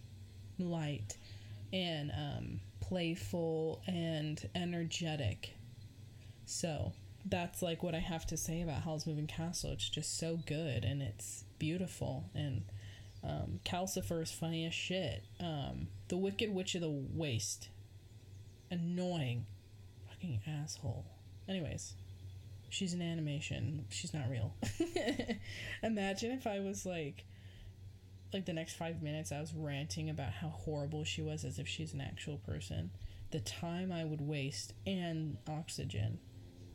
light 0.58 1.18
and 1.72 2.12
um, 2.12 2.60
playful 2.82 3.84
and 3.86 4.50
energetic. 4.56 5.54
So 6.46 6.94
that's 7.24 7.62
like 7.62 7.84
what 7.84 7.94
I 7.94 8.00
have 8.00 8.26
to 8.28 8.38
say 8.38 8.64
about 8.64 8.82
Howl's 8.82 9.06
Moving 9.06 9.28
Castle. 9.28 9.74
It's 9.74 9.88
just 9.88 10.18
so 10.18 10.40
good 10.48 10.84
and 10.84 11.04
it's 11.04 11.44
beautiful 11.60 12.26
and 12.34 12.64
um, 13.26 13.60
is 14.22 14.32
funny 14.32 14.66
as 14.66 14.74
shit. 14.74 15.24
Um, 15.40 15.88
the 16.08 16.18
Wicked 16.18 16.54
Witch 16.54 16.76
of 16.76 16.82
the 16.82 16.90
Waste. 16.90 17.70
Annoying. 18.70 19.46
Fucking 20.10 20.42
asshole. 20.48 21.06
Anyways, 21.48 21.94
she's 22.70 22.94
an 22.94 23.02
animation. 23.02 23.86
She's 23.90 24.14
not 24.14 24.30
real. 24.30 24.54
Imagine 25.84 26.32
if 26.32 26.48
I 26.48 26.60
was 26.60 26.86
like 26.86 27.26
like 28.34 28.46
the 28.46 28.54
next 28.54 28.74
five 28.74 29.02
minutes, 29.02 29.32
I 29.32 29.40
was 29.40 29.54
ranting 29.54 30.10
about 30.10 30.34
how 30.34 30.50
horrible 30.50 31.06
she 31.06 31.22
was 31.22 31.46
as 31.46 31.58
if 31.58 31.68
she's 31.68 31.94
an 31.94 32.02
actual 32.02 32.38
person. 32.40 32.92
The 33.32 33.40
time 33.40 33.92
I 33.92 34.04
would 34.04 34.22
waste 34.22 34.74
and 34.86 35.38
oxygen. 35.48 36.20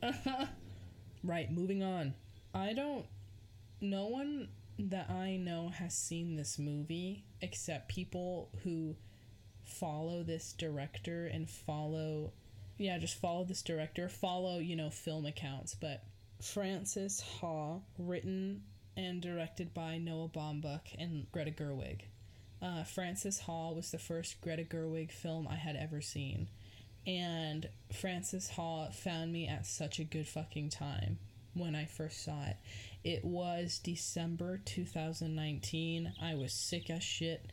right, 1.25 1.51
moving 1.53 1.83
on. 1.83 2.15
I 2.55 2.73
don't. 2.73 3.05
No 3.81 4.07
one 4.07 4.49
that 4.88 5.11
I 5.11 5.37
know 5.37 5.69
has 5.69 5.95
seen 5.95 6.37
this 6.37 6.59
movie 6.59 7.25
except 7.40 7.88
people 7.88 8.51
who 8.64 8.97
follow 9.64 10.23
this 10.23 10.53
director 10.53 11.27
and 11.27 11.49
follow 11.49 12.33
yeah, 12.81 12.97
just 12.97 13.21
follow 13.21 13.45
this 13.45 13.61
director, 13.61 14.09
follow, 14.09 14.59
you 14.59 14.75
know, 14.75 14.88
film 14.88 15.27
accounts, 15.27 15.75
but 15.75 16.03
Frances 16.40 17.21
Ha, 17.21 17.77
written 17.99 18.62
and 18.97 19.21
directed 19.21 19.75
by 19.75 19.99
Noah 19.99 20.29
Baumbach 20.29 20.95
and 20.99 21.31
Greta 21.31 21.51
Gerwig. 21.51 22.01
Uh, 22.62 22.85
Frances 22.85 23.40
Ha 23.40 23.73
was 23.73 23.90
the 23.90 23.99
first 23.99 24.40
Greta 24.40 24.64
Gerwig 24.64 25.11
film 25.12 25.47
I 25.47 25.57
had 25.57 25.77
ever 25.77 26.01
seen. 26.01 26.49
And 27.07 27.69
Frances 27.93 28.49
Ha 28.51 28.88
found 28.90 29.31
me 29.31 29.47
at 29.47 29.66
such 29.66 29.99
a 29.99 30.05
good 30.05 30.27
fucking 30.27 30.71
time 30.71 31.19
when 31.53 31.75
I 31.75 31.85
first 31.85 32.25
saw 32.25 32.45
it. 32.47 32.57
It 33.03 33.25
was 33.25 33.79
December 33.79 34.61
2019. 34.65 36.13
I 36.21 36.35
was 36.35 36.53
sick 36.53 36.91
as 36.91 37.03
shit 37.03 37.51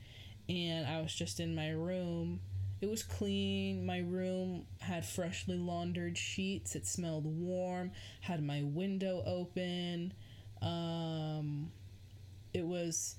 and 0.50 0.88
I 0.88 1.02
was 1.02 1.14
just 1.14 1.40
in 1.40 1.56
my 1.56 1.70
room 1.70 2.40
it 2.80 2.90
was 2.90 3.02
clean. 3.04 3.86
My 3.86 4.00
room 4.00 4.66
had 4.80 5.04
freshly 5.04 5.58
laundered 5.58 6.18
sheets. 6.18 6.76
It 6.76 6.86
smelled 6.86 7.26
warm. 7.26 7.92
Had 8.22 8.44
my 8.44 8.62
window 8.62 9.24
open. 9.26 10.14
Um, 10.62 11.72
it 12.54 12.66
was 12.66 13.16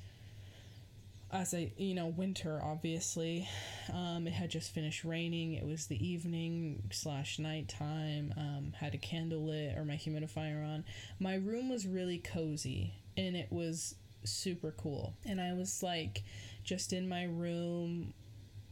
as 1.31 1.53
a 1.53 1.73
you 1.77 1.95
know 1.95 2.07
winter 2.07 2.61
obviously. 2.63 3.49
Um, 3.93 4.27
it 4.27 4.33
had 4.33 4.51
just 4.51 4.73
finished 4.73 5.05
raining. 5.05 5.55
It 5.55 5.67
was 5.67 5.87
the 5.87 6.07
evening 6.07 6.83
slash 6.91 7.39
nighttime. 7.39 8.33
Um, 8.37 8.73
had 8.79 8.95
a 8.95 8.99
candle 8.99 9.47
lit 9.47 9.77
or 9.77 9.85
my 9.85 9.95
humidifier 9.95 10.67
on. 10.67 10.85
My 11.19 11.35
room 11.35 11.69
was 11.69 11.87
really 11.87 12.19
cozy 12.19 12.95
and 13.17 13.37
it 13.37 13.51
was 13.51 13.95
super 14.25 14.73
cool. 14.73 15.15
And 15.25 15.41
i 15.41 15.53
was 15.53 15.83
like 15.83 16.23
just 16.65 16.93
in 16.93 17.09
my 17.09 17.25
room 17.25 18.13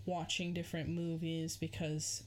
watching 0.04 0.52
different 0.54 0.88
movies 0.88 1.56
because 1.56 2.22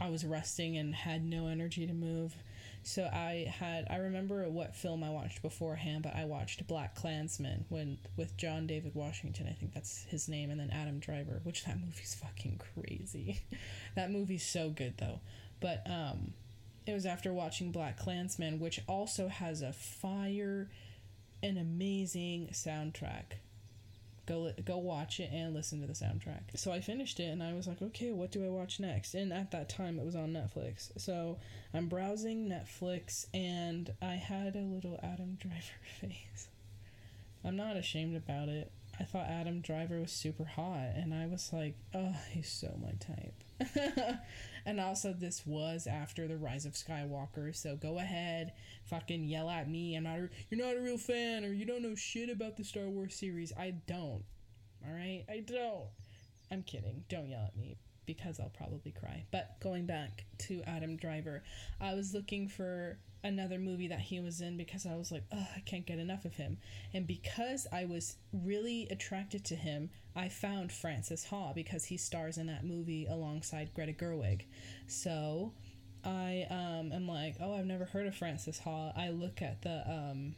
I 0.00 0.08
was 0.08 0.24
resting 0.24 0.76
and 0.76 0.94
had 0.94 1.24
no 1.24 1.46
energy 1.46 1.86
to 1.86 1.92
move. 1.92 2.34
So 2.82 3.04
I 3.04 3.52
had 3.58 3.86
I 3.90 3.96
remember 3.96 4.48
what 4.48 4.74
film 4.74 5.04
I 5.04 5.10
watched 5.10 5.42
beforehand, 5.42 6.02
but 6.02 6.16
I 6.16 6.24
watched 6.24 6.66
Black 6.66 6.94
Klansman 6.94 7.66
when 7.68 7.98
with 8.16 8.36
John 8.36 8.66
David 8.66 8.94
Washington, 8.94 9.46
I 9.48 9.52
think 9.52 9.74
that's 9.74 10.04
his 10.04 10.28
name, 10.28 10.50
and 10.50 10.58
then 10.58 10.70
Adam 10.70 10.98
Driver, 10.98 11.40
which 11.44 11.64
that 11.66 11.78
movie's 11.78 12.14
fucking 12.14 12.60
crazy. 12.74 13.40
that 13.96 14.10
movie's 14.10 14.46
so 14.46 14.70
good 14.70 14.94
though. 14.98 15.20
But 15.60 15.82
um 15.88 16.32
it 16.86 16.94
was 16.94 17.04
after 17.04 17.32
watching 17.32 17.70
Black 17.70 17.98
Klansman, 17.98 18.58
which 18.58 18.80
also 18.88 19.28
has 19.28 19.60
a 19.60 19.72
fire 19.72 20.70
an 21.42 21.56
amazing 21.56 22.48
soundtrack. 22.52 23.38
Go 24.26 24.52
go 24.64 24.78
watch 24.78 25.18
it 25.20 25.30
and 25.32 25.54
listen 25.54 25.80
to 25.80 25.86
the 25.86 25.92
soundtrack. 25.92 26.56
So 26.56 26.72
I 26.72 26.80
finished 26.80 27.20
it 27.20 27.24
and 27.24 27.42
I 27.42 27.54
was 27.54 27.66
like, 27.66 27.82
okay, 27.82 28.12
what 28.12 28.30
do 28.30 28.44
I 28.44 28.48
watch 28.48 28.78
next? 28.80 29.14
And 29.14 29.32
at 29.32 29.50
that 29.50 29.68
time, 29.68 29.98
it 29.98 30.04
was 30.04 30.14
on 30.14 30.32
Netflix. 30.32 30.90
So 30.98 31.38
I'm 31.74 31.88
browsing 31.88 32.48
Netflix 32.48 33.26
and 33.34 33.92
I 34.00 34.14
had 34.14 34.56
a 34.56 34.60
little 34.60 35.00
Adam 35.02 35.38
Driver 35.40 35.80
face. 36.00 36.48
I'm 37.44 37.56
not 37.56 37.76
ashamed 37.76 38.16
about 38.16 38.48
it. 38.48 38.70
I 38.98 39.04
thought 39.04 39.28
Adam 39.28 39.62
Driver 39.62 39.98
was 39.98 40.12
super 40.12 40.44
hot, 40.44 40.90
and 40.94 41.14
I 41.14 41.26
was 41.26 41.54
like, 41.54 41.74
oh, 41.94 42.14
he's 42.32 42.50
so 42.50 42.78
my 42.82 42.92
type. 43.00 44.18
and 44.66 44.80
also, 44.80 45.12
this 45.12 45.46
was 45.46 45.86
after 45.86 46.26
the 46.28 46.36
Rise 46.36 46.66
of 46.66 46.72
Skywalker, 46.74 47.54
so 47.54 47.76
go 47.76 47.98
ahead, 47.98 48.52
fucking 48.84 49.24
yell 49.24 49.50
at 49.50 49.68
me. 49.68 49.96
I'm 49.96 50.04
not, 50.04 50.18
a, 50.18 50.28
you're 50.50 50.64
not 50.64 50.76
a 50.76 50.80
real 50.80 50.98
fan, 50.98 51.44
or 51.44 51.52
you 51.52 51.64
don't 51.64 51.82
know 51.82 51.94
shit 51.94 52.30
about 52.30 52.56
the 52.56 52.64
Star 52.64 52.88
Wars 52.88 53.14
series. 53.14 53.52
I 53.58 53.74
don't. 53.86 54.24
All 54.86 54.92
right, 54.92 55.24
I 55.28 55.40
don't. 55.40 55.88
I'm 56.50 56.62
kidding. 56.62 57.04
Don't 57.08 57.28
yell 57.28 57.44
at 57.46 57.56
me 57.56 57.76
because 58.06 58.40
I'll 58.40 58.50
probably 58.50 58.92
cry. 58.92 59.24
But 59.30 59.60
going 59.60 59.86
back 59.86 60.24
to 60.38 60.62
Adam 60.66 60.96
Driver, 60.96 61.42
I 61.80 61.94
was 61.94 62.12
looking 62.12 62.48
for 62.48 62.98
another 63.22 63.58
movie 63.58 63.88
that 63.88 64.00
he 64.00 64.20
was 64.20 64.40
in 64.40 64.56
because 64.56 64.86
I 64.86 64.96
was 64.96 65.12
like, 65.12 65.24
oh, 65.32 65.46
I 65.56 65.60
can't 65.60 65.86
get 65.86 65.98
enough 65.98 66.24
of 66.24 66.34
him. 66.34 66.58
And 66.94 67.06
because 67.06 67.66
I 67.72 67.84
was 67.84 68.16
really 68.32 68.88
attracted 68.90 69.44
to 69.46 69.54
him, 69.54 69.90
I 70.16 70.28
found 70.28 70.72
Frances 70.72 71.24
Ha 71.26 71.52
because 71.52 71.84
he 71.84 71.96
stars 71.96 72.38
in 72.38 72.46
that 72.46 72.64
movie 72.64 73.06
alongside 73.06 73.74
Greta 73.74 73.92
Gerwig. 73.92 74.42
So 74.86 75.52
I 76.04 76.46
um, 76.50 76.92
am 76.92 77.06
like, 77.06 77.36
oh, 77.40 77.54
I've 77.54 77.66
never 77.66 77.84
heard 77.84 78.06
of 78.06 78.16
Frances 78.16 78.58
Ha. 78.60 78.92
I 78.96 79.10
look 79.10 79.42
at 79.42 79.62
the 79.62 79.82
um, 79.88 80.34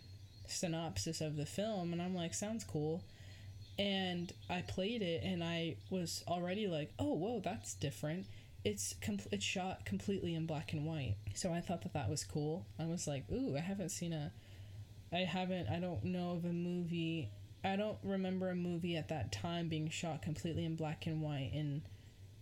synopsis 0.47 1.21
of 1.21 1.37
the 1.37 1.47
film 1.47 1.93
and 1.93 2.03
I'm 2.03 2.15
like, 2.15 2.35
sounds 2.35 2.65
cool. 2.65 3.03
And 3.79 4.33
I 4.51 4.63
played 4.63 5.03
it 5.03 5.23
and 5.25 5.43
I 5.43 5.77
was 5.89 6.23
already 6.29 6.67
like, 6.67 6.93
oh, 6.99 7.15
whoa, 7.15 7.41
that's 7.41 7.75
different 7.75 8.27
it's 8.65 8.95
com- 9.01 9.19
it's 9.31 9.45
shot 9.45 9.85
completely 9.85 10.35
in 10.35 10.47
black 10.47 10.73
and 10.73 10.87
white. 10.87 11.17
So 11.35 11.53
I 11.53 11.61
thought 11.61 11.83
that 11.83 11.95
that 11.95 12.09
was 12.09 12.25
cool. 12.25 12.67
I 12.79 12.87
was 12.87 13.07
like, 13.07 13.25
ooh, 13.31 13.57
I 13.57 13.61
haven't 13.61 13.91
seen 13.91 14.13
a, 14.13 14.33
I 15.13 15.19
haven't, 15.19 15.69
I 15.69 15.79
don't 15.81 16.05
know 16.05 16.33
of 16.33 16.45
a 16.45 16.53
movie. 16.53 17.31
I 17.65 17.77
don't 17.77 17.99
remember 18.03 18.51
a 18.51 18.55
movie 18.55 18.97
at 18.97 19.09
that 19.09 19.33
time 19.33 19.69
being 19.69 19.89
shot 19.89 20.23
completely 20.23 20.65
in 20.65 20.77
black 20.77 21.07
and 21.07 21.23
white 21.23 21.51
in 21.53 21.83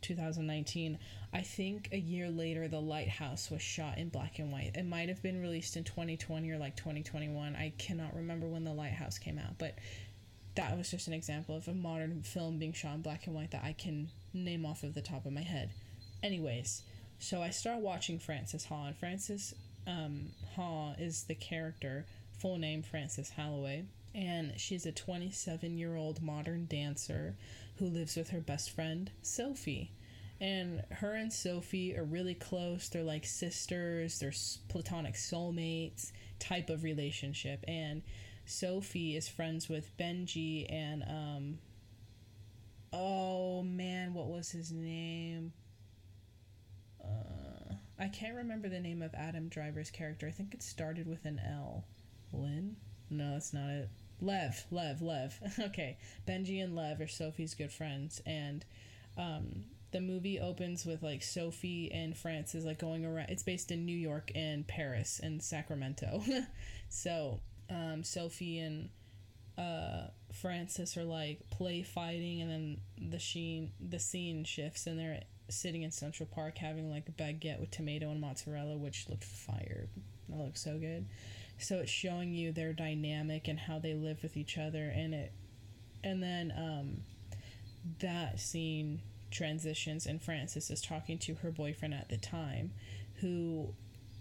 2019. 0.02 0.98
I 1.32 1.42
think 1.42 1.88
a 1.92 1.98
year 1.98 2.30
later, 2.30 2.68
The 2.68 2.80
Lighthouse 2.80 3.50
was 3.50 3.62
shot 3.62 3.98
in 3.98 4.08
black 4.08 4.38
and 4.38 4.50
white. 4.50 4.72
It 4.74 4.86
might 4.86 5.08
have 5.08 5.22
been 5.22 5.40
released 5.40 5.76
in 5.76 5.84
2020 5.84 6.50
or 6.50 6.58
like 6.58 6.76
2021. 6.76 7.54
I 7.54 7.72
cannot 7.78 8.14
remember 8.14 8.46
when 8.46 8.64
The 8.64 8.72
Lighthouse 8.72 9.18
came 9.18 9.38
out, 9.38 9.58
but 9.58 9.78
that 10.56 10.76
was 10.76 10.90
just 10.90 11.06
an 11.06 11.12
example 11.12 11.56
of 11.56 11.68
a 11.68 11.74
modern 11.74 12.22
film 12.22 12.58
being 12.58 12.72
shot 12.72 12.94
in 12.94 13.02
black 13.02 13.26
and 13.26 13.34
white 13.34 13.52
that 13.52 13.64
I 13.64 13.72
can 13.72 14.10
name 14.32 14.66
off 14.66 14.82
of 14.82 14.94
the 14.94 15.02
top 15.02 15.26
of 15.26 15.32
my 15.32 15.42
head. 15.42 15.70
Anyways, 16.22 16.82
so 17.18 17.42
I 17.42 17.50
start 17.50 17.80
watching 17.80 18.18
Frances 18.18 18.66
Ha, 18.66 18.86
and 18.86 18.96
Frances 18.96 19.54
um, 19.86 20.28
Ha 20.56 20.92
is 20.98 21.24
the 21.24 21.34
character, 21.34 22.04
full 22.38 22.58
name 22.58 22.82
Frances 22.82 23.30
Holloway, 23.30 23.84
and 24.14 24.52
she's 24.58 24.86
a 24.86 24.92
27 24.92 25.78
year 25.78 25.96
old 25.96 26.22
modern 26.22 26.66
dancer 26.66 27.36
who 27.76 27.86
lives 27.86 28.16
with 28.16 28.30
her 28.30 28.40
best 28.40 28.70
friend, 28.70 29.10
Sophie. 29.22 29.92
And 30.40 30.82
her 30.90 31.14
and 31.14 31.32
Sophie 31.32 31.96
are 31.96 32.04
really 32.04 32.34
close. 32.34 32.88
They're 32.88 33.02
like 33.02 33.26
sisters, 33.26 34.18
they're 34.18 34.32
platonic 34.68 35.14
soulmates 35.14 36.12
type 36.38 36.70
of 36.70 36.82
relationship. 36.82 37.64
And 37.68 38.02
Sophie 38.46 39.16
is 39.16 39.28
friends 39.28 39.68
with 39.68 39.96
Benji 39.98 40.66
and, 40.70 41.02
um, 41.02 41.58
oh 42.92 43.62
man, 43.62 44.14
what 44.14 44.28
was 44.28 44.50
his 44.50 44.72
name? 44.72 45.52
I 47.98 48.08
can't 48.08 48.34
remember 48.34 48.68
the 48.68 48.80
name 48.80 49.02
of 49.02 49.14
Adam 49.14 49.48
Driver's 49.48 49.90
character. 49.90 50.26
I 50.26 50.30
think 50.30 50.54
it 50.54 50.62
started 50.62 51.06
with 51.06 51.26
an 51.26 51.38
L. 51.46 51.84
Lynn? 52.32 52.76
No, 53.10 53.32
that's 53.32 53.52
not 53.52 53.68
it. 53.68 53.90
Lev, 54.22 54.64
Lev, 54.70 55.02
Lev. 55.02 55.38
okay, 55.58 55.98
Benji 56.26 56.62
and 56.62 56.74
Lev 56.74 57.00
are 57.00 57.08
Sophie's 57.08 57.54
good 57.54 57.72
friends, 57.72 58.22
and 58.24 58.64
um, 59.18 59.64
the 59.92 60.00
movie 60.00 60.40
opens 60.40 60.86
with 60.86 61.02
like 61.02 61.22
Sophie 61.22 61.90
and 61.92 62.16
Frances 62.16 62.64
like 62.64 62.78
going 62.78 63.04
around. 63.04 63.28
It's 63.28 63.42
based 63.42 63.70
in 63.70 63.84
New 63.84 63.96
York 63.96 64.30
and 64.34 64.66
Paris 64.66 65.20
and 65.22 65.42
Sacramento. 65.42 66.22
so 66.88 67.40
um, 67.68 68.02
Sophie 68.04 68.60
and 68.60 68.88
uh, 69.58 70.08
Frances 70.32 70.96
are 70.96 71.04
like 71.04 71.50
play 71.50 71.82
fighting, 71.82 72.40
and 72.40 72.50
then 72.50 73.10
the 73.10 73.18
sheen 73.18 73.72
the 73.80 73.98
scene 73.98 74.44
shifts, 74.44 74.86
and 74.86 74.98
they're 74.98 75.22
sitting 75.50 75.82
in 75.82 75.90
Central 75.90 76.28
Park 76.32 76.58
having 76.58 76.90
like 76.90 77.08
a 77.08 77.12
baguette 77.12 77.60
with 77.60 77.70
tomato 77.70 78.10
and 78.10 78.20
mozzarella, 78.20 78.76
which 78.76 79.08
looked 79.08 79.24
fire. 79.24 79.88
That 80.28 80.38
looked 80.38 80.58
so 80.58 80.78
good. 80.78 81.06
So 81.58 81.78
it's 81.78 81.90
showing 81.90 82.32
you 82.34 82.52
their 82.52 82.72
dynamic 82.72 83.48
and 83.48 83.58
how 83.58 83.78
they 83.78 83.94
live 83.94 84.22
with 84.22 84.36
each 84.36 84.56
other, 84.56 84.90
and 84.94 85.14
it, 85.14 85.32
and 86.02 86.22
then 86.22 86.52
um, 86.56 87.02
that 88.00 88.40
scene 88.40 89.02
transitions, 89.30 90.06
and 90.06 90.22
Frances 90.22 90.70
is 90.70 90.80
talking 90.80 91.18
to 91.18 91.34
her 91.36 91.50
boyfriend 91.50 91.94
at 91.94 92.08
the 92.08 92.16
time, 92.16 92.72
who 93.20 93.74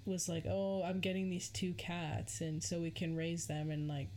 was 0.06 0.28
like, 0.28 0.46
"Oh, 0.46 0.84
I'm 0.84 1.00
getting 1.00 1.30
these 1.30 1.48
two 1.48 1.74
cats, 1.74 2.42
and 2.42 2.62
so 2.62 2.80
we 2.80 2.92
can 2.92 3.16
raise 3.16 3.48
them 3.48 3.72
and 3.72 3.88
like, 3.88 4.10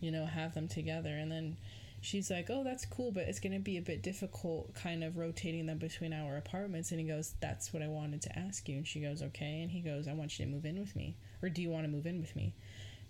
you 0.00 0.12
know, 0.12 0.26
have 0.26 0.54
them 0.54 0.68
together." 0.68 1.10
And 1.10 1.32
then 1.32 1.56
she's 2.00 2.30
like, 2.30 2.48
"Oh, 2.50 2.64
that's 2.64 2.86
cool, 2.86 3.12
but 3.12 3.24
it's 3.24 3.40
going 3.40 3.52
to 3.52 3.58
be 3.58 3.76
a 3.76 3.82
bit 3.82 4.02
difficult 4.02 4.74
kind 4.74 5.02
of 5.02 5.16
rotating 5.16 5.66
them 5.66 5.78
between 5.78 6.12
our 6.12 6.36
apartments." 6.36 6.90
And 6.90 7.00
he 7.00 7.06
goes, 7.06 7.34
"That's 7.40 7.72
what 7.72 7.82
I 7.82 7.88
wanted 7.88 8.22
to 8.22 8.38
ask 8.38 8.68
you." 8.68 8.76
And 8.76 8.86
she 8.86 9.00
goes, 9.00 9.22
"Okay." 9.22 9.62
And 9.62 9.70
he 9.70 9.80
goes, 9.80 10.08
"I 10.08 10.12
want 10.12 10.38
you 10.38 10.44
to 10.44 10.50
move 10.50 10.64
in 10.64 10.78
with 10.78 10.94
me. 10.96 11.16
Or 11.42 11.48
do 11.48 11.62
you 11.62 11.70
want 11.70 11.84
to 11.84 11.90
move 11.90 12.06
in 12.06 12.20
with 12.20 12.34
me?" 12.36 12.54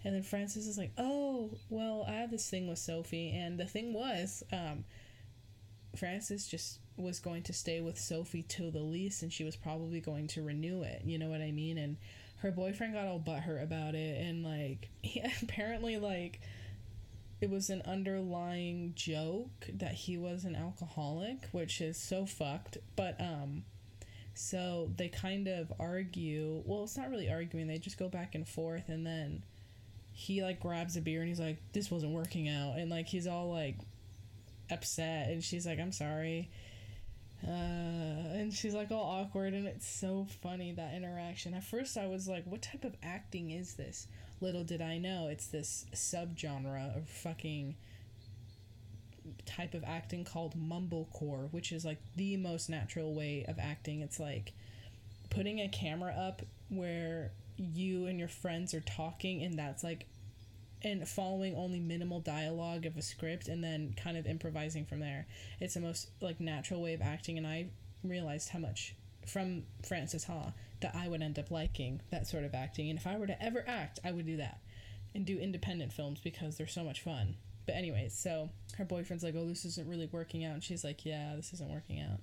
And 0.04 0.14
then 0.14 0.22
Frances 0.22 0.66
is 0.66 0.78
like, 0.78 0.92
"Oh, 0.96 1.50
well, 1.68 2.04
I 2.08 2.12
have 2.12 2.30
this 2.30 2.48
thing 2.48 2.68
with 2.68 2.78
Sophie." 2.78 3.30
And 3.30 3.58
the 3.58 3.66
thing 3.66 3.92
was, 3.92 4.42
um, 4.52 4.84
Frances 5.96 6.46
just 6.46 6.78
was 6.96 7.20
going 7.20 7.42
to 7.44 7.52
stay 7.52 7.80
with 7.80 7.98
Sophie 7.98 8.44
till 8.48 8.70
the 8.70 8.80
lease, 8.80 9.22
and 9.22 9.32
she 9.32 9.44
was 9.44 9.56
probably 9.56 10.00
going 10.00 10.26
to 10.28 10.42
renew 10.42 10.82
it. 10.82 11.02
You 11.04 11.18
know 11.18 11.28
what 11.28 11.40
I 11.40 11.52
mean? 11.52 11.78
And 11.78 11.96
her 12.38 12.50
boyfriend 12.50 12.94
got 12.94 13.06
all 13.06 13.20
butthurt 13.20 13.62
about 13.62 13.94
it, 13.94 14.20
and 14.20 14.44
like, 14.44 14.88
he, 15.02 15.22
apparently, 15.42 15.98
like, 15.98 16.40
it 17.40 17.50
was 17.50 17.70
an 17.70 17.82
underlying 17.86 18.92
joke 18.96 19.68
that 19.72 19.92
he 19.92 20.16
was 20.18 20.44
an 20.44 20.56
alcoholic, 20.56 21.48
which 21.52 21.80
is 21.80 21.96
so 21.96 22.26
fucked. 22.26 22.78
But 22.96 23.20
um, 23.20 23.64
so 24.34 24.90
they 24.96 25.08
kind 25.08 25.46
of 25.46 25.72
argue. 25.78 26.62
Well, 26.64 26.84
it's 26.84 26.96
not 26.96 27.10
really 27.10 27.30
arguing. 27.30 27.68
They 27.68 27.78
just 27.78 27.98
go 27.98 28.08
back 28.08 28.34
and 28.34 28.46
forth, 28.46 28.88
and 28.88 29.06
then 29.06 29.44
he 30.12 30.42
like 30.42 30.58
grabs 30.60 30.96
a 30.96 31.00
beer 31.00 31.20
and 31.20 31.28
he's 31.28 31.40
like, 31.40 31.58
"This 31.72 31.90
wasn't 31.90 32.12
working 32.12 32.48
out," 32.48 32.76
and 32.78 32.90
like 32.90 33.06
he's 33.06 33.26
all 33.26 33.50
like 33.52 33.76
upset, 34.70 35.30
and 35.30 35.42
she's 35.42 35.66
like, 35.66 35.78
"I'm 35.78 35.92
sorry." 35.92 36.50
Uh, 37.46 37.50
and 37.50 38.52
she's 38.52 38.74
like 38.74 38.90
all 38.90 39.20
awkward, 39.20 39.54
and 39.54 39.68
it's 39.68 39.86
so 39.86 40.26
funny 40.42 40.72
that 40.72 40.92
interaction. 40.92 41.54
At 41.54 41.62
first, 41.62 41.96
I 41.96 42.08
was 42.08 42.26
like, 42.26 42.44
"What 42.46 42.62
type 42.62 42.84
of 42.84 42.96
acting 43.00 43.52
is 43.52 43.74
this?" 43.74 44.08
Little 44.40 44.64
did 44.64 44.80
I 44.80 44.98
know, 44.98 45.28
it's 45.28 45.46
this 45.46 45.86
subgenre 45.94 46.96
of 46.96 47.08
fucking 47.08 47.76
type 49.44 49.74
of 49.74 49.84
acting 49.84 50.24
called 50.24 50.54
mumblecore, 50.56 51.52
which 51.52 51.72
is 51.72 51.84
like 51.84 51.98
the 52.16 52.36
most 52.36 52.70
natural 52.70 53.14
way 53.14 53.44
of 53.48 53.58
acting. 53.58 54.00
It's 54.00 54.20
like 54.20 54.52
putting 55.30 55.60
a 55.60 55.68
camera 55.68 56.12
up 56.12 56.42
where 56.68 57.32
you 57.56 58.06
and 58.06 58.18
your 58.18 58.28
friends 58.28 58.74
are 58.74 58.80
talking, 58.80 59.42
and 59.42 59.58
that's 59.58 59.82
like 59.82 60.06
and 60.82 61.08
following 61.08 61.56
only 61.56 61.80
minimal 61.80 62.20
dialogue 62.20 62.86
of 62.86 62.96
a 62.96 63.02
script 63.02 63.48
and 63.48 63.62
then 63.62 63.94
kind 63.96 64.16
of 64.16 64.26
improvising 64.26 64.84
from 64.84 65.00
there. 65.00 65.26
It's 65.60 65.74
the 65.74 65.80
most 65.80 66.10
like 66.20 66.40
natural 66.40 66.80
way 66.80 66.94
of 66.94 67.02
acting 67.02 67.36
and 67.36 67.46
I 67.46 67.66
realized 68.04 68.50
how 68.50 68.60
much 68.60 68.94
from 69.26 69.64
Frances 69.84 70.24
Ha 70.24 70.52
that 70.80 70.94
I 70.94 71.08
would 71.08 71.22
end 71.22 71.38
up 71.38 71.50
liking 71.50 72.00
that 72.10 72.26
sort 72.26 72.44
of 72.44 72.54
acting. 72.54 72.88
And 72.90 72.98
if 72.98 73.06
I 73.06 73.16
were 73.16 73.26
to 73.26 73.42
ever 73.42 73.64
act, 73.66 73.98
I 74.04 74.12
would 74.12 74.26
do 74.26 74.36
that 74.36 74.60
and 75.14 75.24
do 75.24 75.38
independent 75.38 75.92
films 75.92 76.20
because 76.22 76.56
they're 76.56 76.66
so 76.66 76.84
much 76.84 77.02
fun. 77.02 77.36
But 77.66 77.74
anyways, 77.74 78.14
so 78.14 78.50
her 78.76 78.84
boyfriend's 78.84 79.24
like, 79.24 79.34
"Oh, 79.36 79.46
this 79.46 79.64
isn't 79.64 79.88
really 79.88 80.08
working 80.10 80.44
out," 80.44 80.54
and 80.54 80.64
she's 80.64 80.84
like, 80.84 81.04
"Yeah, 81.04 81.34
this 81.36 81.52
isn't 81.52 81.70
working 81.70 82.00
out." 82.00 82.20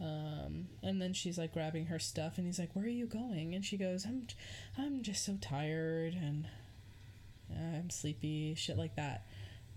Um, 0.00 0.68
and 0.82 1.02
then 1.02 1.12
she's 1.12 1.36
like 1.36 1.52
grabbing 1.52 1.86
her 1.86 1.98
stuff, 1.98 2.38
and 2.38 2.46
he's 2.46 2.58
like, 2.58 2.74
"Where 2.74 2.86
are 2.86 2.88
you 2.88 3.06
going?" 3.06 3.54
And 3.54 3.64
she 3.64 3.76
goes, 3.76 4.06
"I'm, 4.06 4.26
I'm 4.78 5.02
just 5.02 5.24
so 5.24 5.36
tired, 5.40 6.14
and 6.14 6.46
I'm 7.50 7.90
sleepy, 7.90 8.54
shit 8.54 8.78
like 8.78 8.96
that. 8.96 9.26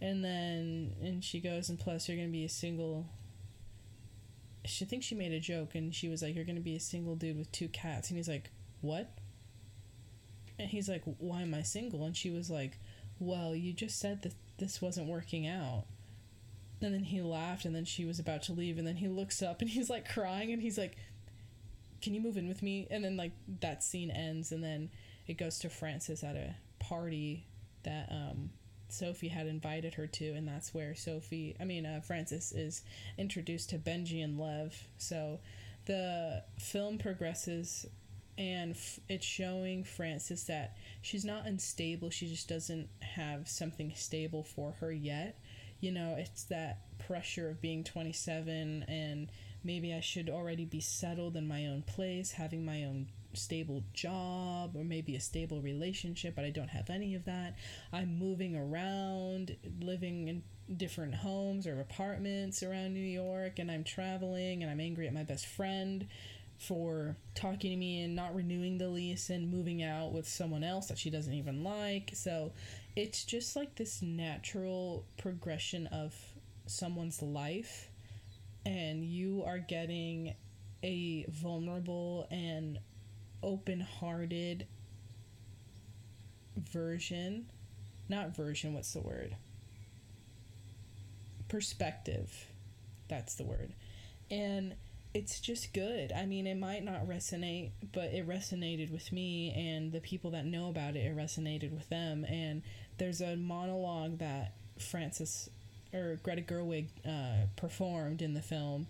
And 0.01 0.23
then 0.23 0.95
and 1.01 1.23
she 1.23 1.39
goes, 1.39 1.69
and 1.69 1.79
plus 1.79 2.07
you're 2.07 2.17
gonna 2.17 2.29
be 2.29 2.45
a 2.45 2.49
single. 2.49 3.05
She 4.65 4.85
thinks 4.85 5.05
she 5.05 5.15
made 5.15 5.31
a 5.31 5.39
joke, 5.39 5.75
and 5.75 5.93
she 5.93 6.07
was 6.07 6.21
like, 6.21 6.35
"You're 6.35 6.45
gonna 6.45 6.59
be 6.59 6.75
a 6.75 6.79
single 6.79 7.15
dude 7.15 7.37
with 7.37 7.51
two 7.51 7.67
cats," 7.69 8.09
and 8.09 8.17
he's 8.17 8.29
like, 8.29 8.51
"What?" 8.81 9.17
And 10.59 10.69
he's 10.69 10.87
like, 10.87 11.03
"Why 11.05 11.41
am 11.41 11.53
I 11.53 11.63
single?" 11.63 12.05
And 12.05 12.15
she 12.15 12.29
was 12.29 12.49
like, 12.49 12.77
"Well, 13.19 13.55
you 13.55 13.73
just 13.73 13.99
said 13.99 14.21
that 14.21 14.35
this 14.57 14.81
wasn't 14.81 15.07
working 15.07 15.47
out." 15.47 15.85
And 16.81 16.93
then 16.93 17.03
he 17.05 17.21
laughed, 17.21 17.65
and 17.65 17.75
then 17.75 17.85
she 17.85 18.05
was 18.05 18.19
about 18.19 18.43
to 18.43 18.53
leave, 18.53 18.77
and 18.77 18.87
then 18.87 18.97
he 18.97 19.07
looks 19.07 19.41
up 19.41 19.61
and 19.61 19.69
he's 19.71 19.89
like 19.89 20.07
crying, 20.07 20.51
and 20.51 20.61
he's 20.61 20.77
like, 20.77 20.97
"Can 22.01 22.13
you 22.13 22.21
move 22.21 22.37
in 22.37 22.47
with 22.47 22.61
me?" 22.61 22.87
And 22.91 23.03
then 23.03 23.17
like 23.17 23.31
that 23.61 23.83
scene 23.83 24.11
ends, 24.11 24.51
and 24.51 24.63
then 24.63 24.89
it 25.27 25.37
goes 25.37 25.59
to 25.59 25.69
Frances 25.69 26.23
at 26.23 26.35
a 26.35 26.55
party 26.79 27.47
that 27.83 28.11
um, 28.11 28.51
Sophie 28.93 29.29
had 29.29 29.47
invited 29.47 29.95
her 29.95 30.07
to, 30.07 30.33
and 30.33 30.47
that's 30.47 30.73
where 30.73 30.95
Sophie, 30.95 31.55
I 31.59 31.65
mean, 31.65 31.85
uh, 31.85 32.01
Frances 32.01 32.51
is 32.51 32.83
introduced 33.17 33.69
to 33.71 33.77
Benji 33.77 34.23
and 34.23 34.39
Lev. 34.39 34.87
So 34.97 35.39
the 35.85 36.43
film 36.59 36.97
progresses, 36.97 37.85
and 38.37 38.71
f- 38.71 38.99
it's 39.09 39.25
showing 39.25 39.83
Frances 39.83 40.45
that 40.45 40.77
she's 41.01 41.25
not 41.25 41.45
unstable, 41.45 42.09
she 42.09 42.27
just 42.27 42.47
doesn't 42.47 42.89
have 43.01 43.47
something 43.47 43.93
stable 43.95 44.43
for 44.43 44.73
her 44.79 44.91
yet. 44.91 45.39
You 45.79 45.91
know, 45.91 46.15
it's 46.17 46.43
that 46.45 46.79
pressure 46.99 47.49
of 47.49 47.61
being 47.61 47.83
27 47.83 48.83
and 48.87 49.31
maybe 49.63 49.93
I 49.93 49.99
should 49.99 50.29
already 50.29 50.65
be 50.65 50.79
settled 50.79 51.35
in 51.35 51.47
my 51.47 51.65
own 51.65 51.83
place, 51.83 52.31
having 52.31 52.65
my 52.65 52.83
own 52.83 53.07
stable 53.33 53.83
job 53.93 54.75
or 54.75 54.83
maybe 54.83 55.15
a 55.15 55.19
stable 55.19 55.61
relationship, 55.61 56.35
but 56.35 56.45
I 56.45 56.49
don't 56.49 56.69
have 56.69 56.89
any 56.89 57.15
of 57.15 57.25
that. 57.25 57.55
I'm 57.91 58.17
moving 58.17 58.55
around, 58.55 59.55
living 59.79 60.27
in 60.27 60.43
different 60.77 61.15
homes 61.15 61.67
or 61.67 61.79
apartments 61.81 62.63
around 62.63 62.93
New 62.93 62.99
York, 62.99 63.59
and 63.59 63.69
I'm 63.69 63.83
traveling, 63.83 64.63
and 64.63 64.71
I'm 64.71 64.79
angry 64.79 65.07
at 65.07 65.13
my 65.13 65.23
best 65.23 65.45
friend 65.45 66.07
for 66.57 67.15
talking 67.33 67.71
to 67.71 67.75
me 67.77 68.03
and 68.03 68.15
not 68.15 68.35
renewing 68.35 68.77
the 68.77 68.87
lease 68.87 69.31
and 69.31 69.51
moving 69.51 69.81
out 69.81 70.13
with 70.13 70.27
someone 70.27 70.63
else 70.63 70.87
that 70.87 70.97
she 70.97 71.09
doesn't 71.09 71.33
even 71.33 71.63
like. 71.63 72.11
So 72.13 72.53
it's 72.95 73.25
just 73.25 73.55
like 73.55 73.75
this 73.75 74.01
natural 74.01 75.05
progression 75.17 75.87
of 75.87 76.15
someone's 76.67 77.21
life, 77.21 77.89
and 78.65 79.03
you 79.03 79.43
are 79.45 79.57
getting 79.57 80.35
a 80.83 81.25
vulnerable 81.29 82.27
and 82.31 82.79
open-hearted 83.43 84.67
version. 86.57 87.45
Not 88.09 88.35
version 88.35 88.73
what's 88.73 88.93
the 88.93 89.01
word? 89.01 89.35
Perspective. 91.47 92.47
That's 93.07 93.35
the 93.35 93.43
word. 93.43 93.73
And 94.29 94.75
it's 95.13 95.39
just 95.39 95.73
good. 95.73 96.11
I 96.13 96.25
mean 96.25 96.47
it 96.47 96.57
might 96.57 96.83
not 96.83 97.05
resonate 97.07 97.71
but 97.93 98.13
it 98.13 98.27
resonated 98.27 98.91
with 98.91 99.11
me 99.11 99.51
and 99.51 99.91
the 99.91 99.99
people 99.99 100.31
that 100.31 100.45
know 100.45 100.69
about 100.69 100.95
it 100.95 100.99
it 100.99 101.15
resonated 101.15 101.71
with 101.71 101.89
them. 101.89 102.25
And 102.25 102.61
there's 102.97 103.21
a 103.21 103.35
monologue 103.35 104.19
that 104.19 104.53
frances 104.79 105.49
or 105.93 106.17
greta 106.23 106.41
gerwig 106.41 106.87
uh, 107.05 107.47
performed 107.55 108.21
in 108.21 108.33
the 108.33 108.41
film. 108.41 108.87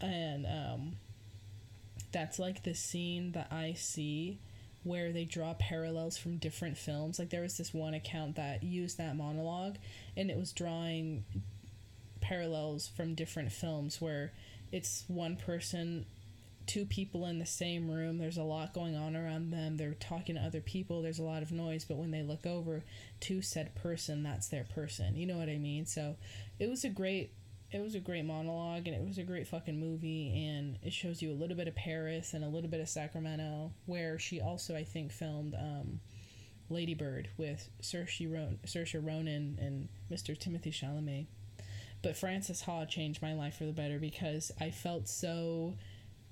And 0.00 0.46
um, 0.46 0.92
that's 2.12 2.38
like 2.38 2.62
the 2.62 2.74
scene 2.74 3.32
that 3.32 3.48
I 3.50 3.74
see 3.74 4.38
where 4.84 5.12
they 5.12 5.24
draw 5.24 5.54
parallels 5.54 6.16
from 6.16 6.36
different 6.36 6.78
films. 6.78 7.18
Like 7.18 7.30
there 7.30 7.42
was 7.42 7.56
this 7.56 7.74
one 7.74 7.94
account 7.94 8.36
that 8.36 8.62
used 8.62 8.98
that 8.98 9.16
monologue 9.16 9.76
and 10.16 10.30
it 10.30 10.38
was 10.38 10.52
drawing 10.52 11.24
parallels 12.20 12.88
from 12.96 13.14
different 13.14 13.52
films 13.52 14.00
where 14.00 14.32
it's 14.72 15.04
one 15.08 15.36
person 15.36 16.06
two 16.66 16.84
people 16.84 17.26
in 17.26 17.38
the 17.38 17.46
same 17.46 17.88
room 17.88 18.18
there's 18.18 18.36
a 18.36 18.42
lot 18.42 18.74
going 18.74 18.96
on 18.96 19.14
around 19.14 19.50
them 19.50 19.76
they're 19.76 19.94
talking 19.94 20.34
to 20.34 20.40
other 20.40 20.60
people 20.60 21.00
there's 21.00 21.20
a 21.20 21.22
lot 21.22 21.42
of 21.42 21.52
noise 21.52 21.84
but 21.84 21.96
when 21.96 22.10
they 22.10 22.22
look 22.22 22.44
over 22.44 22.82
to 23.20 23.40
said 23.40 23.72
person 23.76 24.24
that's 24.24 24.48
their 24.48 24.64
person 24.74 25.14
you 25.14 25.26
know 25.26 25.36
what 25.36 25.48
i 25.48 25.56
mean 25.56 25.86
so 25.86 26.16
it 26.58 26.68
was 26.68 26.84
a 26.84 26.88
great 26.88 27.32
it 27.72 27.80
was 27.80 27.94
a 27.94 28.00
great 28.00 28.24
monologue 28.24 28.86
and 28.86 28.96
it 28.96 29.06
was 29.06 29.18
a 29.18 29.22
great 29.22 29.48
fucking 29.48 29.78
movie 29.78 30.46
and 30.46 30.78
it 30.82 30.92
shows 30.92 31.20
you 31.20 31.32
a 31.32 31.34
little 31.34 31.56
bit 31.56 31.66
of 31.66 31.74
Paris 31.74 32.32
and 32.32 32.44
a 32.44 32.48
little 32.48 32.70
bit 32.70 32.80
of 32.80 32.88
Sacramento 32.88 33.72
where 33.86 34.18
she 34.18 34.40
also 34.40 34.76
I 34.76 34.84
think 34.84 35.12
filmed 35.12 35.54
um, 35.54 36.00
Lady 36.70 36.94
Bird 36.94 37.28
with 37.36 37.68
Saoirse, 37.80 38.58
Saoirse 38.66 39.04
Ronan 39.04 39.58
and 39.60 39.88
Mr. 40.10 40.38
Timothy 40.38 40.70
Chalamet. 40.70 41.26
But 42.02 42.16
Frances 42.16 42.62
Ha 42.62 42.84
changed 42.84 43.20
my 43.20 43.34
life 43.34 43.56
for 43.56 43.64
the 43.64 43.72
better 43.72 43.98
because 43.98 44.52
I 44.60 44.70
felt 44.70 45.08
so 45.08 45.74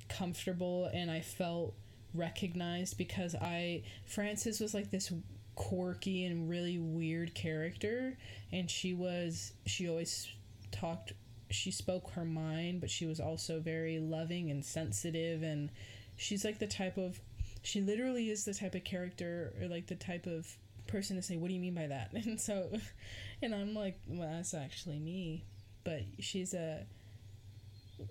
comfortable 0.08 0.88
and 0.92 1.10
I 1.10 1.20
felt 1.20 1.74
recognized 2.14 2.96
because 2.96 3.34
I 3.34 3.82
Frances 4.06 4.60
was 4.60 4.72
like 4.72 4.90
this 4.90 5.12
quirky 5.56 6.24
and 6.24 6.48
really 6.48 6.78
weird 6.78 7.34
character 7.34 8.16
and 8.52 8.70
she 8.70 8.92
was 8.92 9.52
she 9.66 9.88
always 9.88 10.28
talked 10.70 11.12
she 11.54 11.70
spoke 11.70 12.10
her 12.10 12.24
mind, 12.24 12.80
but 12.80 12.90
she 12.90 13.06
was 13.06 13.20
also 13.20 13.60
very 13.60 13.98
loving 13.98 14.50
and 14.50 14.64
sensitive. 14.64 15.42
And 15.42 15.70
she's 16.16 16.44
like 16.44 16.58
the 16.58 16.66
type 16.66 16.96
of, 16.96 17.20
she 17.62 17.80
literally 17.80 18.28
is 18.30 18.44
the 18.44 18.54
type 18.54 18.74
of 18.74 18.84
character 18.84 19.54
or 19.60 19.68
like 19.68 19.86
the 19.86 19.94
type 19.94 20.26
of 20.26 20.46
person 20.86 21.16
to 21.16 21.22
say, 21.22 21.36
What 21.36 21.48
do 21.48 21.54
you 21.54 21.60
mean 21.60 21.74
by 21.74 21.86
that? 21.86 22.10
And 22.14 22.40
so, 22.40 22.70
and 23.42 23.54
I'm 23.54 23.74
like, 23.74 23.98
Well, 24.06 24.28
that's 24.30 24.54
actually 24.54 24.98
me. 24.98 25.44
But 25.84 26.02
she's 26.18 26.54
a, 26.54 26.84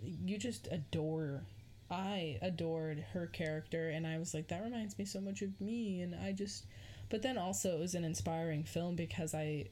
you 0.02 0.38
just 0.38 0.68
adore. 0.72 1.44
I 1.92 2.40
adored 2.42 3.06
her 3.14 3.28
character, 3.28 3.90
and 3.90 4.08
I 4.08 4.18
was 4.18 4.34
like, 4.34 4.48
That 4.48 4.64
reminds 4.64 4.98
me 4.98 5.06
so 5.06 5.20
much 5.20 5.42
of 5.42 5.60
me. 5.60 6.02
And 6.02 6.16
I 6.16 6.32
just, 6.32 6.66
but 7.10 7.22
then 7.22 7.38
also 7.38 7.76
it 7.76 7.80
was 7.80 7.94
an 7.94 8.04
inspiring 8.04 8.64
film 8.64 8.96
because 8.96 9.36
I 9.36 9.68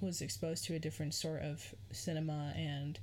was 0.00 0.20
exposed 0.20 0.64
to 0.64 0.74
a 0.74 0.78
different 0.78 1.14
sort 1.14 1.42
of 1.42 1.74
cinema 1.92 2.52
and 2.56 2.98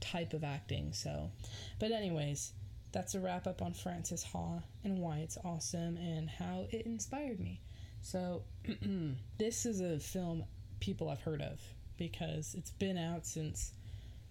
type 0.00 0.32
of 0.32 0.44
acting. 0.44 0.92
So, 0.92 1.30
but 1.78 1.92
anyways, 1.92 2.52
that's 2.92 3.14
a 3.14 3.20
wrap 3.20 3.46
up 3.46 3.62
on 3.62 3.72
Frances 3.72 4.22
Ha 4.24 4.60
and 4.84 4.98
why 4.98 5.18
it's 5.18 5.38
awesome 5.44 5.96
and 5.96 6.28
how 6.28 6.66
it 6.70 6.86
inspired 6.86 7.40
me. 7.40 7.60
So, 8.02 8.42
this 9.38 9.64
is 9.64 9.80
a 9.80 9.98
film 9.98 10.44
people 10.80 11.08
have 11.08 11.20
heard 11.20 11.40
of 11.40 11.60
because 11.96 12.54
it's 12.54 12.72
been 12.72 12.98
out 12.98 13.24
since 13.24 13.72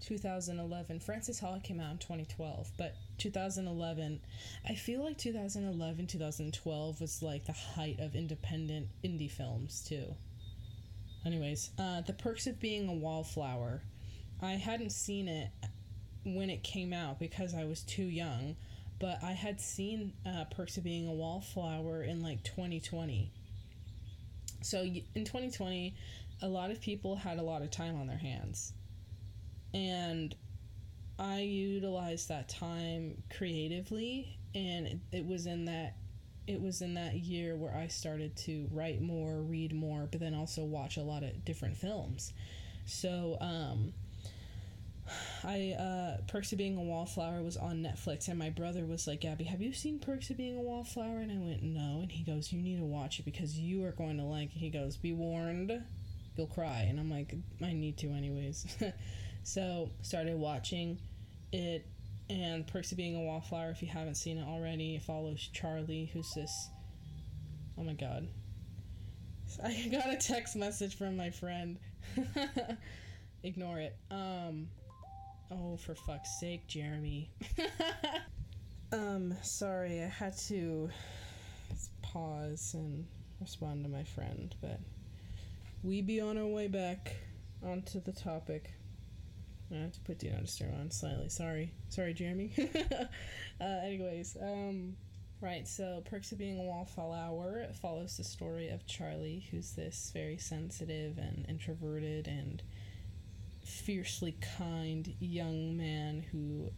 2011. 0.02 1.00
Frances 1.00 1.40
Ha 1.40 1.60
came 1.64 1.80
out 1.80 1.92
in 1.92 1.98
2012, 2.00 2.72
but 2.78 2.96
2011, 3.18 4.20
I 4.68 4.76
feel 4.76 5.04
like 5.04 5.18
2011, 5.18 6.08
2012 6.08 7.02
was 7.02 7.24
like 7.24 7.46
the 7.46 7.54
height 7.54 8.00
of 8.00 8.16
independent 8.16 8.90
indie 9.04 9.32
films, 9.32 9.84
too. 9.88 10.16
Anyways, 11.26 11.72
uh, 11.78 12.02
The 12.02 12.14
Perks 12.14 12.48
of 12.48 12.60
Being 12.60 12.88
a 12.90 12.94
Wallflower. 12.94 13.82
I 14.42 14.54
hadn't 14.54 14.92
seen 14.92 15.28
it 15.28 15.50
when 16.26 16.50
it 16.50 16.64
came 16.64 16.94
out 16.94 17.20
because 17.20 17.54
I 17.54 17.66
was 17.66 17.82
too 17.82 18.04
young, 18.04 18.56
but 19.00 19.20
I 19.24 19.32
had 19.34 19.62
seen 19.62 20.14
uh, 20.26 20.46
Perks 20.46 20.78
of 20.78 20.84
Being 20.84 21.08
a 21.08 21.14
Wallflower 21.14 22.04
in 22.04 22.22
like 22.22 22.44
2020. 22.44 23.32
So 24.62 24.82
in 24.82 25.26
2020, 25.26 25.96
a 26.42 26.48
lot 26.48 26.72
of 26.72 26.82
people 26.82 27.16
had 27.16 27.38
a 27.38 27.44
lot 27.44 27.62
of 27.62 27.70
time 27.70 27.96
on 28.00 28.08
their 28.08 28.18
hands. 28.18 28.74
And 29.74 30.34
I 31.20 31.42
utilized 31.42 32.30
that 32.30 32.50
time 32.50 33.22
creatively 33.36 34.38
and 34.56 35.00
it 35.12 35.26
was 35.26 35.46
in 35.46 35.66
that 35.66 35.96
it 36.48 36.62
was 36.62 36.82
in 36.82 36.96
that 36.96 37.16
year 37.16 37.56
where 37.56 37.76
I 37.76 37.88
started 37.88 38.36
to 38.38 38.68
write 38.72 39.02
more, 39.02 39.42
read 39.42 39.74
more, 39.74 40.08
but 40.12 40.20
then 40.20 40.34
also 40.34 40.64
watch 40.64 40.98
a 40.98 41.04
lot 41.04 41.24
of 41.24 41.46
different 41.46 41.78
films. 41.78 42.34
So, 42.86 43.38
um, 43.40 43.94
I 45.44 45.76
uh, 45.78 46.22
Perks 46.28 46.52
of 46.52 46.58
Being 46.58 46.78
a 46.78 46.82
Wallflower 46.82 47.42
was 47.42 47.58
on 47.58 47.84
Netflix, 47.84 48.28
and 48.28 48.38
my 48.38 48.50
brother 48.50 48.86
was 48.86 49.08
like, 49.08 49.22
"Gabby, 49.22 49.44
have 49.46 49.62
you 49.62 49.74
seen 49.74 50.00
Perks 50.00 50.30
of 50.30 50.38
Being 50.38 50.58
a 50.58 50.62
Wallflower?" 50.62 51.20
And 51.20 51.32
I 51.32 51.38
went, 51.38 51.64
"No." 51.64 52.00
And 52.02 52.12
he 52.12 52.24
goes, 52.24 52.52
"You 52.52 52.62
need 52.62 52.78
to 52.78 52.86
watch 52.86 53.20
it 53.20 53.26
because 53.26 53.58
you 53.58 53.84
are 53.86 53.92
going 53.92 54.18
to 54.18 54.24
like." 54.24 54.56
It. 54.56 54.60
He 54.60 54.70
goes, 54.70 54.98
"Be 54.98 55.14
warned, 55.14 55.84
you'll 56.36 56.48
cry." 56.48 56.86
And 56.90 57.00
I'm 57.00 57.10
like, 57.10 57.34
"I 57.62 57.74
need 57.74 57.98
to, 57.98 58.08
anyways." 58.12 58.66
so 59.44 59.90
started 60.02 60.38
watching 60.38 61.00
it, 61.52 61.86
and 62.32 62.66
Perks 62.66 62.92
of 62.92 62.98
Being 62.98 63.16
a 63.16 63.22
Wallflower. 63.22 63.70
If 63.70 63.82
you 63.82 63.90
haven't 63.90 64.16
seen 64.16 64.38
it 64.38 64.48
already, 64.48 64.96
it 64.96 65.02
follows 65.02 65.50
Charlie, 65.54 66.10
who's 66.14 66.34
this. 66.34 66.70
Oh 67.78 67.84
my 67.84 67.94
god. 67.94 68.28
I 69.64 69.90
got 69.92 70.10
a 70.10 70.18
text 70.18 70.56
message 70.56 70.98
from 70.98 71.18
my 71.18 71.30
friend. 71.30 71.78
Ignore 73.44 73.80
it. 73.80 73.96
Um, 74.10 74.68
Oh, 75.54 75.76
for 75.76 75.94
fuck's 75.94 76.40
sake, 76.40 76.66
Jeremy. 76.68 77.30
um, 78.94 79.36
sorry, 79.42 80.02
I 80.02 80.08
had 80.08 80.38
to 80.48 80.90
pause 82.02 82.72
and 82.74 83.06
respond 83.42 83.84
to 83.84 83.90
my 83.90 84.06
friend, 84.06 84.56
but 84.62 84.80
we 85.84 86.02
be 86.02 86.22
on 86.22 86.38
our 86.38 86.46
way 86.46 86.70
back 86.70 87.12
onto 87.66 88.00
the 88.00 88.14
topic. 88.14 88.72
I 89.74 89.84
have 89.84 89.94
to 89.94 90.00
put 90.02 90.20
Do 90.20 90.30
Not 90.30 90.42
Disturb 90.42 90.74
on 90.80 90.92
slightly. 90.92 91.30
Sorry. 91.30 91.72
Sorry, 91.90 92.14
Jeremy. 92.14 92.52
uh, 93.62 93.64
anyways, 93.64 94.38
um, 94.42 94.96
right, 95.40 95.68
so 95.68 96.04
Perks 96.10 96.32
of 96.32 96.38
Being 96.38 96.60
a 96.60 96.64
Wallflower 96.64 97.68
follows 97.82 98.18
the 98.18 98.24
story 98.24 98.70
of 98.70 98.86
Charlie, 98.86 99.48
who's 99.52 99.72
this 99.72 100.12
very 100.14 100.38
sensitive 100.38 101.18
and 101.18 101.46
introverted 101.48 102.28
and 102.28 102.62
fiercely 103.64 104.36
kind 104.58 105.14
young 105.20 105.78
man 105.78 106.24
who 106.32 106.70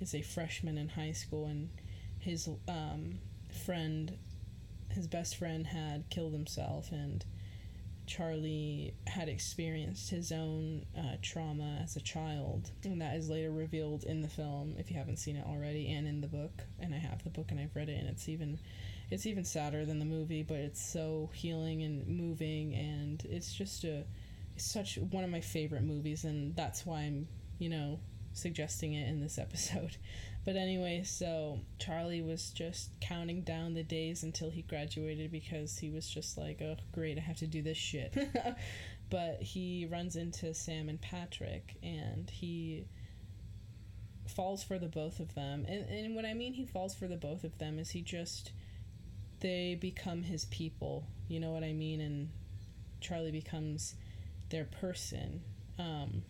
is 0.00 0.14
a 0.14 0.22
freshman 0.22 0.76
in 0.76 0.88
high 0.88 1.12
school, 1.12 1.46
and 1.46 1.70
his 2.18 2.48
um, 2.68 3.18
friend, 3.64 4.18
his 4.90 5.06
best 5.06 5.36
friend, 5.36 5.66
had 5.66 6.08
killed 6.10 6.32
himself, 6.32 6.90
and 6.92 7.24
Charlie 8.06 8.94
had 9.06 9.28
experienced 9.28 10.10
his 10.10 10.30
own 10.32 10.84
uh, 10.96 11.16
trauma 11.22 11.80
as 11.82 11.96
a 11.96 12.00
child, 12.00 12.70
and 12.84 13.00
that 13.00 13.16
is 13.16 13.30
later 13.30 13.50
revealed 13.50 14.04
in 14.04 14.20
the 14.20 14.28
film 14.28 14.74
if 14.78 14.90
you 14.90 14.96
haven't 14.96 15.18
seen 15.18 15.36
it 15.36 15.46
already, 15.46 15.92
and 15.92 16.06
in 16.06 16.20
the 16.20 16.26
book. 16.26 16.62
And 16.78 16.94
I 16.94 16.98
have 16.98 17.24
the 17.24 17.30
book 17.30 17.50
and 17.50 17.58
I've 17.58 17.74
read 17.74 17.88
it, 17.88 17.98
and 17.98 18.08
it's 18.08 18.28
even, 18.28 18.58
it's 19.10 19.26
even 19.26 19.44
sadder 19.44 19.84
than 19.84 19.98
the 19.98 20.04
movie, 20.04 20.42
but 20.42 20.58
it's 20.58 20.84
so 20.84 21.30
healing 21.32 21.82
and 21.82 22.06
moving, 22.06 22.74
and 22.74 23.24
it's 23.24 23.52
just 23.52 23.84
a 23.84 24.04
such 24.56 24.98
one 24.98 25.24
of 25.24 25.30
my 25.30 25.40
favorite 25.40 25.82
movies, 25.82 26.24
and 26.24 26.54
that's 26.54 26.86
why 26.86 27.00
I'm, 27.00 27.26
you 27.58 27.68
know, 27.68 27.98
suggesting 28.34 28.92
it 28.92 29.08
in 29.08 29.20
this 29.20 29.38
episode. 29.38 29.96
But 30.44 30.56
anyway, 30.56 31.04
so 31.04 31.60
Charlie 31.78 32.20
was 32.20 32.50
just 32.50 32.90
counting 33.00 33.42
down 33.42 33.72
the 33.72 33.82
days 33.82 34.22
until 34.22 34.50
he 34.50 34.60
graduated 34.60 35.32
because 35.32 35.78
he 35.78 35.88
was 35.88 36.06
just 36.06 36.36
like, 36.36 36.60
oh, 36.60 36.76
great, 36.92 37.16
I 37.16 37.22
have 37.22 37.38
to 37.38 37.46
do 37.46 37.62
this 37.62 37.78
shit. 37.78 38.14
but 39.10 39.40
he 39.40 39.88
runs 39.90 40.16
into 40.16 40.52
Sam 40.52 40.90
and 40.90 41.00
Patrick, 41.00 41.76
and 41.82 42.28
he 42.28 42.84
falls 44.26 44.62
for 44.62 44.78
the 44.78 44.88
both 44.88 45.18
of 45.18 45.34
them. 45.34 45.64
And, 45.66 45.88
and 45.88 46.14
what 46.14 46.26
I 46.26 46.34
mean 46.34 46.52
he 46.52 46.66
falls 46.66 46.94
for 46.94 47.06
the 47.06 47.16
both 47.16 47.44
of 47.44 47.56
them 47.56 47.78
is 47.78 47.90
he 47.90 48.02
just, 48.02 48.52
they 49.40 49.76
become 49.80 50.22
his 50.22 50.44
people. 50.46 51.06
You 51.26 51.40
know 51.40 51.52
what 51.52 51.64
I 51.64 51.72
mean? 51.72 52.02
And 52.02 52.28
Charlie 53.00 53.30
becomes 53.30 53.94
their 54.50 54.64
person. 54.64 55.42
Um, 55.78 56.22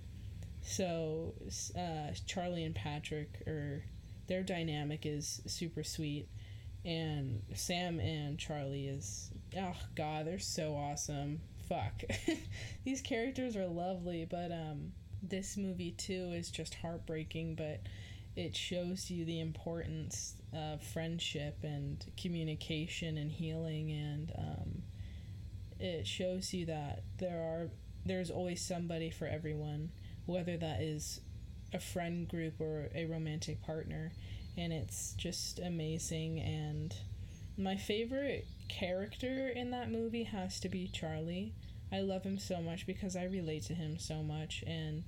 so 0.64 1.35
uh, 1.79 2.12
Charlie 2.27 2.64
and 2.64 2.74
Patrick 2.74 3.42
are 3.46 3.85
their 4.27 4.42
dynamic 4.42 5.05
is 5.05 5.42
super 5.46 5.85
sweet, 5.85 6.29
and 6.85 7.42
Sam 7.55 8.00
and 8.00 8.38
Charlie 8.38 8.87
is 8.88 9.31
oh 9.57 9.77
god 9.94 10.27
they're 10.27 10.38
so 10.38 10.74
awesome. 10.74 11.40
Fuck, 11.68 12.03
these 12.85 13.00
characters 13.00 13.57
are 13.57 13.66
lovely, 13.66 14.27
but 14.31 14.53
um, 14.53 14.92
this 15.22 15.57
movie 15.57 15.92
too 15.92 16.33
is 16.35 16.50
just 16.50 16.74
heartbreaking, 16.74 17.55
but 17.55 17.81
it 18.37 18.55
shows 18.55 19.11
you 19.11 19.24
the 19.24 19.40
importance 19.40 20.35
of 20.53 20.83
friendship 20.83 21.59
and 21.62 22.05
communication 22.16 23.16
and 23.16 23.31
healing 23.31 23.90
and 23.92 24.33
um, 24.37 24.83
it 25.79 26.07
shows 26.07 26.53
you 26.53 26.66
that 26.66 27.03
there 27.18 27.40
are 27.40 27.70
there's 28.07 28.31
always 28.31 28.61
somebody 28.61 29.11
for 29.11 29.27
everyone, 29.27 29.90
whether 30.27 30.57
that 30.57 30.81
is 30.81 31.21
a 31.73 31.81
friend 31.81 32.29
group 32.29 32.61
or 32.61 32.89
a 32.95 33.07
romantic 33.07 33.63
partner. 33.63 34.13
And 34.57 34.73
it's 34.73 35.15
just 35.15 35.59
amazing. 35.59 36.41
And 36.41 36.95
my 37.57 37.77
favorite 37.77 38.47
character 38.69 39.49
in 39.49 39.71
that 39.71 39.91
movie 39.91 40.25
has 40.25 40.61
to 40.61 40.69
be 40.69 40.89
Charlie. 40.89 41.53
I 41.93 42.01
love 42.01 42.23
him 42.25 42.39
so 42.39 42.61
much 42.61 42.87
because 42.87 43.17
I 43.17 43.25
relate 43.25 43.65
to 43.65 43.75
him 43.75 43.99
so 43.99 44.23
much. 44.23 44.65
And 44.67 45.05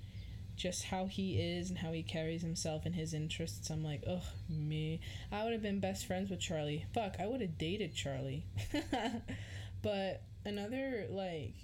just 0.57 0.85
how 0.85 1.07
he 1.07 1.38
is 1.40 1.68
and 1.68 1.79
how 1.79 1.92
he 1.92 2.02
carries 2.02 2.42
himself 2.42 2.87
and 2.87 2.94
his 2.94 3.12
interests. 3.14 3.70
I'm 3.70 3.85
like, 3.85 4.02
ugh, 4.09 4.22
me. 4.48 5.00
I 5.31 5.44
would 5.44 5.52
have 5.52 5.62
been 5.62 5.81
best 5.81 6.07
friends 6.07 6.31
with 6.31 6.40
Charlie. 6.40 6.87
Fuck, 6.94 7.16
I 7.20 7.26
would 7.26 7.42
have 7.42 7.59
dated 7.59 7.94
Charlie. 7.94 8.46
but 9.83 10.22
another, 10.44 11.07
like, 11.11 11.55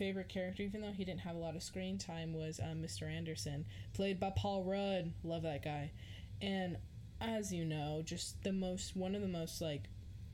favorite 0.00 0.30
character, 0.30 0.62
even 0.62 0.80
though 0.80 0.92
he 0.92 1.04
didn't 1.04 1.20
have 1.20 1.36
a 1.36 1.38
lot 1.38 1.54
of 1.54 1.62
screen 1.62 1.98
time, 1.98 2.32
was 2.32 2.58
um, 2.58 2.82
Mr. 2.82 3.02
Anderson, 3.02 3.66
played 3.92 4.18
by 4.18 4.32
Paul 4.34 4.64
Rudd. 4.64 5.12
Love 5.22 5.42
that 5.42 5.62
guy. 5.62 5.92
And 6.40 6.78
as 7.20 7.52
you 7.52 7.66
know, 7.66 8.00
just 8.02 8.42
the 8.42 8.52
most 8.52 8.96
one 8.96 9.14
of 9.14 9.20
the 9.20 9.28
most 9.28 9.60
like 9.60 9.82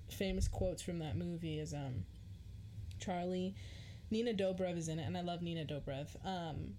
famous 0.08 0.46
quotes 0.46 0.82
from 0.82 1.00
that 1.00 1.16
movie 1.16 1.58
is 1.58 1.74
um 1.74 2.04
Charlie 3.00 3.56
Nina 4.08 4.34
Dobrev 4.34 4.78
is 4.78 4.86
in 4.86 5.00
it, 5.00 5.02
and 5.02 5.18
I 5.18 5.22
love 5.22 5.42
Nina 5.42 5.64
Dobrev. 5.64 6.06
Um, 6.24 6.74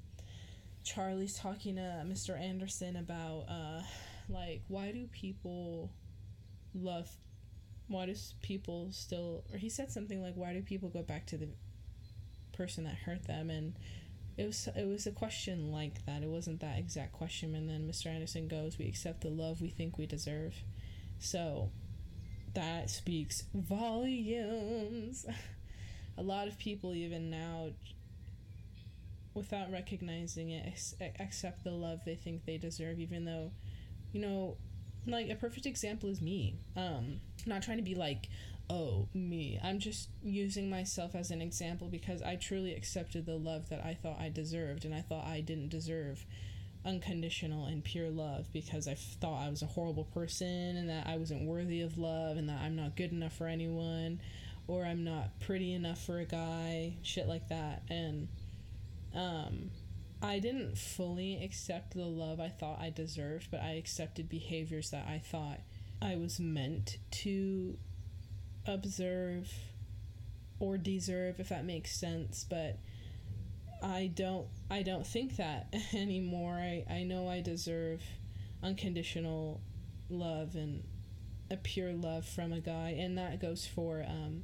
Charlie's 0.86 1.38
talking 1.38 1.76
to 1.76 2.06
Mr. 2.08 2.40
Anderson 2.40 2.96
about 2.96 3.48
uh, 3.50 3.82
like 4.30 4.62
why 4.70 4.94
do 4.94 5.08
people 5.08 5.92
love 6.74 7.10
why 7.90 8.06
does 8.06 8.36
people 8.42 8.88
still 8.92 9.44
or 9.52 9.58
he 9.58 9.68
said 9.70 9.92
something 9.92 10.22
like 10.22 10.36
why 10.36 10.54
do 10.54 10.62
people 10.62 10.88
go 10.88 11.02
back 11.02 11.26
to 11.26 11.38
the 11.38 11.50
person 12.58 12.84
that 12.86 12.96
hurt 12.96 13.26
them 13.28 13.50
and 13.50 13.74
it 14.38 14.46
was 14.46 14.68
it 14.76 14.88
was 14.88 15.08
a 15.08 15.12
question 15.12 15.72
like 15.72 16.06
that. 16.06 16.22
It 16.22 16.30
wasn't 16.30 16.60
that 16.62 16.78
exact 16.78 17.14
question 17.14 17.56
and 17.56 17.68
then 17.70 17.88
mr 17.88 18.08
anderson 18.08 18.48
goes 18.48 18.78
we 18.78 18.88
accept 18.88 19.22
the 19.22 19.30
love 19.30 19.62
we 19.62 19.70
think 19.70 19.98
we 19.98 20.06
deserve. 20.06 20.56
So 21.20 21.72
that 22.54 22.90
speaks 22.90 23.44
volumes. 23.54 25.26
A 26.20 26.22
lot 26.24 26.48
of 26.48 26.58
people 26.58 26.94
even 26.96 27.30
now 27.30 27.70
without 29.34 29.72
recognizing 29.72 30.50
it 30.50 30.74
accept 31.20 31.64
the 31.64 31.70
love 31.70 32.00
they 32.06 32.16
think 32.16 32.46
they 32.46 32.58
deserve 32.58 33.00
even 33.00 33.24
though 33.24 33.52
you 34.12 34.20
know 34.20 34.58
like 35.06 35.30
a 35.30 35.36
perfect 35.36 35.66
example 35.66 36.10
is 36.10 36.22
me. 36.22 36.60
Um 36.76 37.22
not 37.46 37.62
trying 37.62 37.78
to 37.78 37.84
be 37.84 37.96
like 37.96 38.30
oh, 38.70 39.08
me. 39.14 39.60
I'm 39.64 39.80
just 39.80 40.10
using 40.22 40.70
myself 40.70 41.16
as 41.16 41.32
an 41.32 41.42
example 41.42 41.88
because 41.88 42.22
I 42.22 42.36
truly 42.36 42.74
accepted 42.74 43.26
the 43.26 43.38
love 43.38 43.70
that 43.70 43.84
I 43.86 43.94
thought 43.94 44.20
I 44.20 44.30
deserved, 44.30 44.86
and 44.86 44.94
I 44.94 45.02
thought 45.02 45.26
I 45.26 45.42
didn't 45.42 45.70
deserve 45.70 46.26
unconditional 46.86 47.66
and 47.66 47.84
pure 47.84 48.10
love 48.10 48.48
because 48.54 48.88
I 48.88 48.96
thought 48.96 49.46
I 49.46 49.50
was 49.50 49.62
a 49.62 49.68
horrible 49.68 50.06
person 50.06 50.78
and 50.78 50.90
that 50.90 51.06
I 51.06 51.18
wasn't 51.18 51.46
worthy 51.46 51.82
of 51.82 51.98
love 51.98 52.38
and 52.38 52.48
that 52.48 52.62
I'm 52.62 52.76
not 52.76 52.96
good 52.96 53.12
enough 53.12 53.34
for 53.34 53.48
anyone 53.48 54.22
or 54.68 54.86
I'm 54.86 55.04
not 55.04 55.40
pretty 55.40 55.74
enough 55.74 56.02
for 56.04 56.20
a 56.20 56.26
guy, 56.26 56.96
shit 57.02 57.28
like 57.28 57.50
that. 57.50 57.84
And 57.90 58.30
um, 59.14 59.72
I 60.22 60.40
didn't 60.40 60.78
fully 60.78 61.44
accept 61.44 61.94
the 61.94 62.06
love 62.06 62.40
I 62.40 62.50
thought 62.50 62.80
I 62.80 62.90
deserved, 62.90 63.50
but 63.52 63.62
I 63.62 63.72
accepted 63.72 64.30
behaviors 64.30 64.92
that 64.92 65.08
I 65.08 65.20
thought 65.20 65.60
I 66.02 66.16
was 66.16 66.40
meant 66.40 66.98
to 67.12 67.78
observe 68.68 69.52
or 70.60 70.78
deserve, 70.78 71.40
if 71.40 71.50
that 71.50 71.66
makes 71.66 71.92
sense. 71.92 72.46
But 72.48 72.78
I 73.82 74.12
don't 74.14 74.48
I 74.70 74.84
don't 74.84 75.06
think 75.06 75.38
that 75.38 75.74
anymore. 75.94 76.54
I, 76.54 76.86
I 76.90 77.04
know 77.04 77.28
I 77.28 77.42
deserve 77.42 78.02
unconditional 78.64 79.62
love 80.10 80.56
and 80.56 80.84
a 81.50 81.58
pure 81.58 81.94
love 81.94 82.26
from 82.26 82.52
a 82.52 82.60
guy, 82.60 82.96
and 83.00 83.18
that 83.18 83.42
goes 83.42 83.66
for 83.66 84.04
um, 84.08 84.44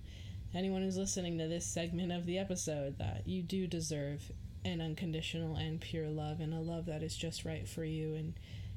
anyone 0.53 0.83
who's 0.83 0.97
listening 0.97 1.37
to 1.37 1.47
this 1.47 1.65
segment 1.65 2.11
of 2.11 2.25
the 2.25 2.37
episode 2.37 2.97
that 2.99 3.27
you 3.27 3.41
do 3.41 3.67
deserve 3.67 4.31
an 4.65 4.79
unconditional 4.79 5.55
and 5.55 5.81
pure 5.81 6.07
love 6.07 6.39
and 6.39 6.53
a 6.53 6.59
love 6.59 6.85
that 6.85 7.03
is 7.03 7.17
just 7.17 7.43
right 7.43 7.67
for 7.67 7.83
you 7.83 8.15
and 8.15 8.33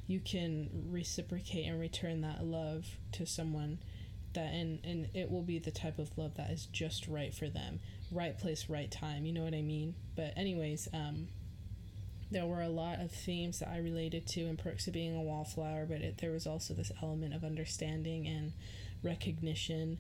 you 0.09 0.21
can 0.21 0.69
reciprocate 0.91 1.67
and 1.67 1.79
return 1.79 2.21
that 2.21 2.45
love 2.45 2.87
to 3.13 3.27
someone 3.27 3.79
that 4.37 4.55
and 4.55 4.79
and 4.85 5.09
it 5.13 5.31
will 5.31 5.43
be 5.43 5.59
the 5.59 5.71
type 5.71 5.99
of 5.99 6.17
love 6.17 6.35
that 6.37 6.51
is 6.51 6.67
just 6.67 7.09
right 7.09 7.35
for 7.35 7.49
them 7.49 7.81
right 8.13 8.39
place 8.39 8.69
right 8.69 8.91
time 8.91 9.27
you 9.27 9.33
know 9.33 9.43
what 9.43 9.55
i 9.55 9.63
mean 9.63 9.95
but 10.15 10.33
anyways 10.37 10.89
um 10.95 11.27
there 12.31 12.47
were 12.47 12.63
a 12.63 12.69
lot 12.69 13.01
of 13.01 13.11
themes 13.11 13.61
that 13.61 13.69
I 13.69 13.79
related 13.79 14.27
to 14.29 14.47
in 14.47 14.57
Perks 14.57 14.87
of 14.87 14.93
Being 14.93 15.17
a 15.17 15.23
Wallflower, 15.23 15.87
but 15.87 16.01
it, 16.01 16.19
there 16.19 16.33
was 16.33 16.47
also 16.47 16.75
this 16.75 16.91
element 17.03 17.35
of 17.35 17.45
understanding 17.45 18.27
and 18.27 18.53
recognition. 19.03 19.99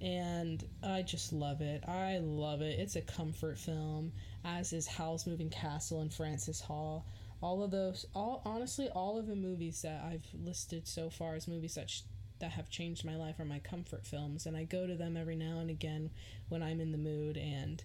And 0.00 0.64
I 0.82 1.02
just 1.02 1.32
love 1.32 1.60
it. 1.60 1.84
I 1.86 2.18
love 2.18 2.62
it. 2.62 2.78
It's 2.78 2.96
a 2.96 3.02
comfort 3.02 3.58
film, 3.58 4.12
as 4.44 4.72
is 4.72 4.86
Howl's 4.86 5.26
Moving 5.26 5.50
Castle 5.50 6.00
and 6.00 6.12
Frances 6.12 6.60
Ha. 6.62 7.00
All 7.42 7.62
of 7.62 7.70
those, 7.70 8.06
all 8.14 8.40
honestly, 8.46 8.88
all 8.88 9.18
of 9.18 9.26
the 9.26 9.36
movies 9.36 9.82
that 9.82 10.02
I've 10.02 10.26
listed 10.42 10.88
so 10.88 11.10
far 11.10 11.34
as 11.34 11.46
movies 11.46 11.74
that 11.74 11.90
sh- 11.90 12.02
that 12.38 12.52
have 12.52 12.70
changed 12.70 13.04
my 13.04 13.16
life 13.16 13.38
are 13.40 13.44
my 13.44 13.58
comfort 13.60 14.06
films, 14.06 14.46
and 14.46 14.56
I 14.56 14.64
go 14.64 14.86
to 14.86 14.94
them 14.94 15.16
every 15.16 15.36
now 15.36 15.58
and 15.58 15.70
again 15.70 16.10
when 16.48 16.62
I'm 16.62 16.80
in 16.80 16.92
the 16.92 16.98
mood 16.98 17.36
and 17.36 17.82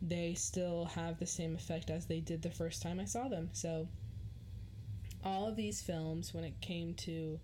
they 0.00 0.34
still 0.34 0.84
have 0.84 1.18
the 1.18 1.26
same 1.26 1.54
effect 1.54 1.90
as 1.90 2.06
they 2.06 2.20
did 2.20 2.42
the 2.42 2.50
first 2.50 2.82
time 2.82 3.00
I 3.00 3.04
saw 3.04 3.28
them. 3.28 3.50
So, 3.52 3.88
all 5.24 5.48
of 5.48 5.56
these 5.56 5.82
films, 5.82 6.32
when 6.32 6.44
it 6.44 6.60
came 6.60 6.94
to 6.94 7.40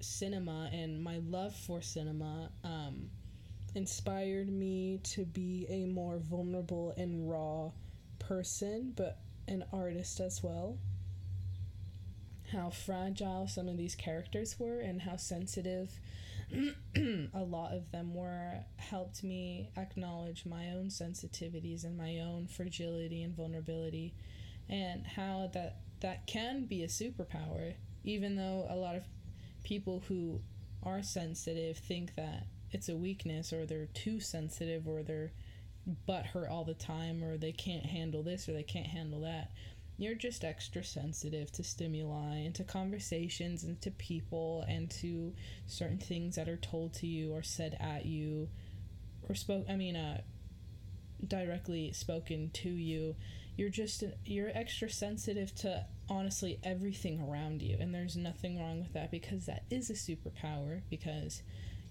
cinema 0.00 0.68
and 0.72 1.02
my 1.02 1.20
love 1.28 1.54
for 1.54 1.80
cinema, 1.80 2.50
um, 2.64 3.10
inspired 3.74 4.48
me 4.48 5.00
to 5.04 5.24
be 5.24 5.66
a 5.68 5.84
more 5.86 6.18
vulnerable 6.18 6.94
and 6.96 7.30
raw 7.30 7.70
person, 8.18 8.92
but 8.96 9.18
an 9.48 9.64
artist 9.72 10.20
as 10.20 10.42
well. 10.42 10.78
How 12.52 12.70
fragile 12.70 13.48
some 13.48 13.68
of 13.68 13.76
these 13.76 13.94
characters 13.94 14.56
were, 14.58 14.80
and 14.80 15.02
how 15.02 15.16
sensitive 15.16 15.98
a 17.34 17.42
lot 17.42 17.72
of 17.72 17.90
them 17.90 18.14
were 18.14 18.64
helped 18.76 19.24
me 19.24 19.70
acknowledge 19.76 20.46
my 20.46 20.70
own 20.70 20.86
sensitivities 20.86 21.84
and 21.84 21.98
my 21.98 22.18
own 22.18 22.46
fragility 22.46 23.22
and 23.22 23.34
vulnerability 23.34 24.14
and 24.68 25.06
how 25.06 25.50
that 25.52 25.78
that 26.00 26.26
can 26.26 26.64
be 26.66 26.84
a 26.84 26.86
superpower 26.86 27.74
even 28.04 28.36
though 28.36 28.66
a 28.70 28.76
lot 28.76 28.94
of 28.94 29.02
people 29.64 30.04
who 30.06 30.40
are 30.82 31.02
sensitive 31.02 31.76
think 31.76 32.14
that 32.14 32.46
it's 32.70 32.88
a 32.88 32.96
weakness 32.96 33.52
or 33.52 33.66
they're 33.66 33.86
too 33.86 34.20
sensitive 34.20 34.86
or 34.86 35.02
they're 35.02 35.32
butt 36.06 36.26
hurt 36.26 36.48
all 36.48 36.64
the 36.64 36.74
time 36.74 37.22
or 37.22 37.36
they 37.36 37.52
can't 37.52 37.86
handle 37.86 38.22
this 38.22 38.48
or 38.48 38.52
they 38.52 38.62
can't 38.62 38.86
handle 38.86 39.20
that 39.20 39.50
you're 39.98 40.14
just 40.14 40.44
extra 40.44 40.84
sensitive 40.84 41.50
to 41.52 41.64
stimuli 41.64 42.36
and 42.36 42.54
to 42.54 42.64
conversations 42.64 43.64
and 43.64 43.80
to 43.80 43.90
people 43.90 44.64
and 44.68 44.90
to 44.90 45.32
certain 45.66 45.98
things 45.98 46.36
that 46.36 46.48
are 46.48 46.56
told 46.56 46.92
to 46.92 47.06
you 47.06 47.32
or 47.32 47.42
said 47.42 47.76
at 47.80 48.04
you 48.04 48.48
or 49.28 49.34
spoke 49.34 49.64
i 49.70 49.76
mean 49.76 49.96
uh 49.96 50.20
directly 51.26 51.92
spoken 51.92 52.50
to 52.50 52.68
you. 52.68 53.16
You're 53.56 53.70
just 53.70 54.04
you're 54.24 54.50
extra 54.54 54.90
sensitive 54.90 55.54
to 55.56 55.86
honestly 56.08 56.58
everything 56.62 57.20
around 57.20 57.62
you. 57.62 57.76
And 57.80 57.94
there's 57.94 58.16
nothing 58.16 58.58
wrong 58.58 58.80
with 58.80 58.92
that 58.92 59.10
because 59.10 59.46
that 59.46 59.64
is 59.70 59.88
a 59.90 59.94
superpower 59.94 60.82
because 60.90 61.42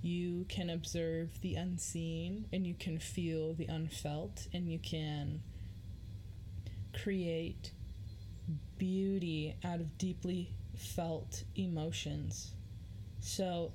you 0.01 0.45
can 0.47 0.69
observe 0.69 1.41
the 1.41 1.55
unseen 1.55 2.47
and 2.53 2.67
you 2.67 2.75
can 2.75 2.99
feel 2.99 3.53
the 3.53 3.65
unfelt 3.65 4.47
and 4.53 4.71
you 4.71 4.77
can 4.77 5.41
create 6.93 7.71
beauty 8.77 9.55
out 9.63 9.79
of 9.79 9.97
deeply 9.97 10.51
felt 10.75 11.43
emotions. 11.55 12.51
So, 13.19 13.71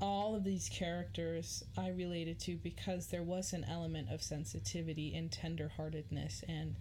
all 0.00 0.34
of 0.34 0.44
these 0.44 0.68
characters 0.68 1.64
I 1.78 1.88
related 1.88 2.38
to 2.40 2.56
because 2.56 3.06
there 3.06 3.22
was 3.22 3.54
an 3.54 3.64
element 3.64 4.10
of 4.10 4.22
sensitivity 4.22 5.14
and 5.14 5.30
tenderheartedness, 5.30 6.44
and 6.46 6.76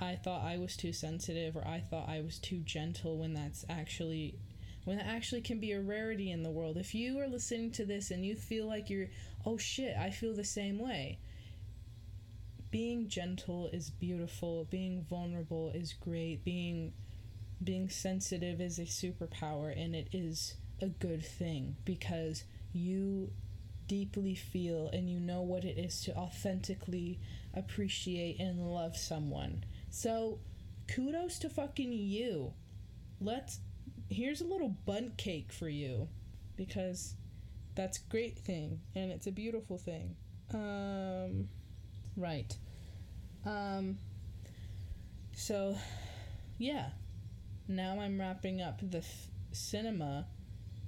I 0.00 0.16
thought 0.16 0.44
I 0.44 0.58
was 0.58 0.76
too 0.76 0.92
sensitive 0.92 1.56
or 1.56 1.66
I 1.66 1.80
thought 1.80 2.08
I 2.08 2.20
was 2.20 2.38
too 2.38 2.58
gentle 2.58 3.18
when 3.18 3.32
that's 3.32 3.64
actually 3.68 4.38
when 4.84 4.98
that 4.98 5.06
actually 5.06 5.40
can 5.40 5.58
be 5.58 5.72
a 5.72 5.80
rarity 5.80 6.30
in 6.30 6.44
the 6.44 6.50
world. 6.50 6.76
If 6.76 6.94
you 6.94 7.18
are 7.18 7.26
listening 7.26 7.72
to 7.72 7.84
this 7.84 8.12
and 8.12 8.24
you 8.24 8.36
feel 8.36 8.66
like 8.66 8.88
you're, 8.88 9.08
oh 9.44 9.56
shit, 9.56 9.96
I 9.96 10.10
feel 10.10 10.32
the 10.32 10.44
same 10.44 10.78
way, 10.78 11.18
being 12.70 13.08
gentle 13.08 13.68
is 13.72 13.90
beautiful 13.90 14.66
being 14.70 15.04
vulnerable 15.08 15.70
is 15.74 15.92
great 15.92 16.44
being 16.44 16.92
being 17.62 17.88
sensitive 17.88 18.60
is 18.60 18.78
a 18.78 18.82
superpower 18.82 19.72
and 19.80 19.94
it 19.94 20.08
is 20.12 20.56
a 20.82 20.88
good 20.88 21.24
thing 21.24 21.76
because 21.84 22.44
you 22.72 23.30
deeply 23.86 24.34
feel 24.34 24.88
and 24.92 25.08
you 25.08 25.20
know 25.20 25.42
what 25.42 25.64
it 25.64 25.78
is 25.78 26.02
to 26.02 26.14
authentically 26.16 27.18
appreciate 27.54 28.38
and 28.38 28.60
love 28.60 28.96
someone. 28.96 29.64
So 29.90 30.38
kudos 30.88 31.38
to 31.40 31.48
fucking 31.48 31.92
you. 31.92 32.52
Let's 33.20 33.60
here's 34.08 34.40
a 34.40 34.44
little 34.44 34.76
Bundt 34.84 35.16
cake 35.16 35.52
for 35.52 35.68
you 35.68 36.08
because 36.56 37.14
that's 37.74 37.98
great 37.98 38.38
thing 38.38 38.80
and 38.94 39.10
it's 39.10 39.26
a 39.26 39.32
beautiful 39.32 39.78
thing. 39.78 40.16
Um 40.52 41.48
Right. 42.16 42.56
Um, 43.44 43.98
so, 45.34 45.76
yeah. 46.58 46.90
Now 47.68 48.00
I'm 48.00 48.18
wrapping 48.18 48.60
up 48.62 48.80
the 48.82 48.98
f- 48.98 49.26
cinema 49.52 50.26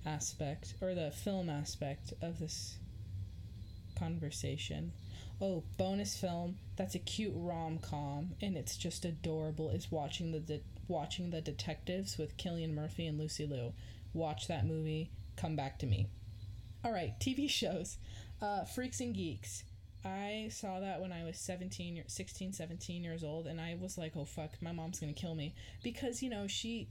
aspect 0.07 0.75
or 0.81 0.95
the 0.95 1.11
film 1.11 1.51
aspect 1.51 2.13
of 2.23 2.39
this 2.39 2.79
conversation. 3.99 4.93
Oh, 5.41 5.65
bonus 5.77 6.17
film. 6.17 6.57
That's 6.77 6.95
a 6.95 7.01
cute 7.01 7.33
rom 7.35 7.79
com, 7.79 8.31
and 8.41 8.57
it's 8.57 8.77
just 8.77 9.05
adorable. 9.05 9.71
Is 9.71 9.91
watching 9.91 10.33
the 10.33 10.41
de- 10.41 10.63
watching 10.89 11.31
the 11.31 11.41
detectives 11.41 12.17
with 12.19 12.37
Cillian 12.37 12.75
Murphy 12.75 13.07
and 13.07 13.19
Lucy 13.19 13.47
Liu. 13.47 13.73
Watch 14.13 14.49
that 14.49 14.67
movie. 14.67 15.11
Come 15.37 15.55
back 15.55 15.79
to 15.81 15.87
me. 15.87 16.09
All 16.85 16.93
right, 16.93 17.19
TV 17.21 17.49
shows. 17.51 17.99
Uh, 18.41 18.65
Freaks 18.65 19.01
and 19.01 19.15
Geeks. 19.15 19.65
I 20.09 20.49
saw 20.51 20.81
that 20.81 21.01
when 21.01 21.13
I 21.13 21.25
was 21.25 21.39
17, 21.39 22.05
16, 22.07 22.53
17 22.53 23.05
years 23.05 23.23
old, 23.23 23.47
and 23.47 23.61
I 23.61 23.77
was 23.81 23.99
like, 23.99 24.13
oh 24.17 24.25
fuck, 24.25 24.51
my 24.61 24.73
mom's 24.73 25.01
gonna 25.01 25.13
kill 25.13 25.35
me. 25.35 25.55
Because, 25.83 26.23
you 26.23 26.31
know, 26.31 26.47
she. 26.47 26.89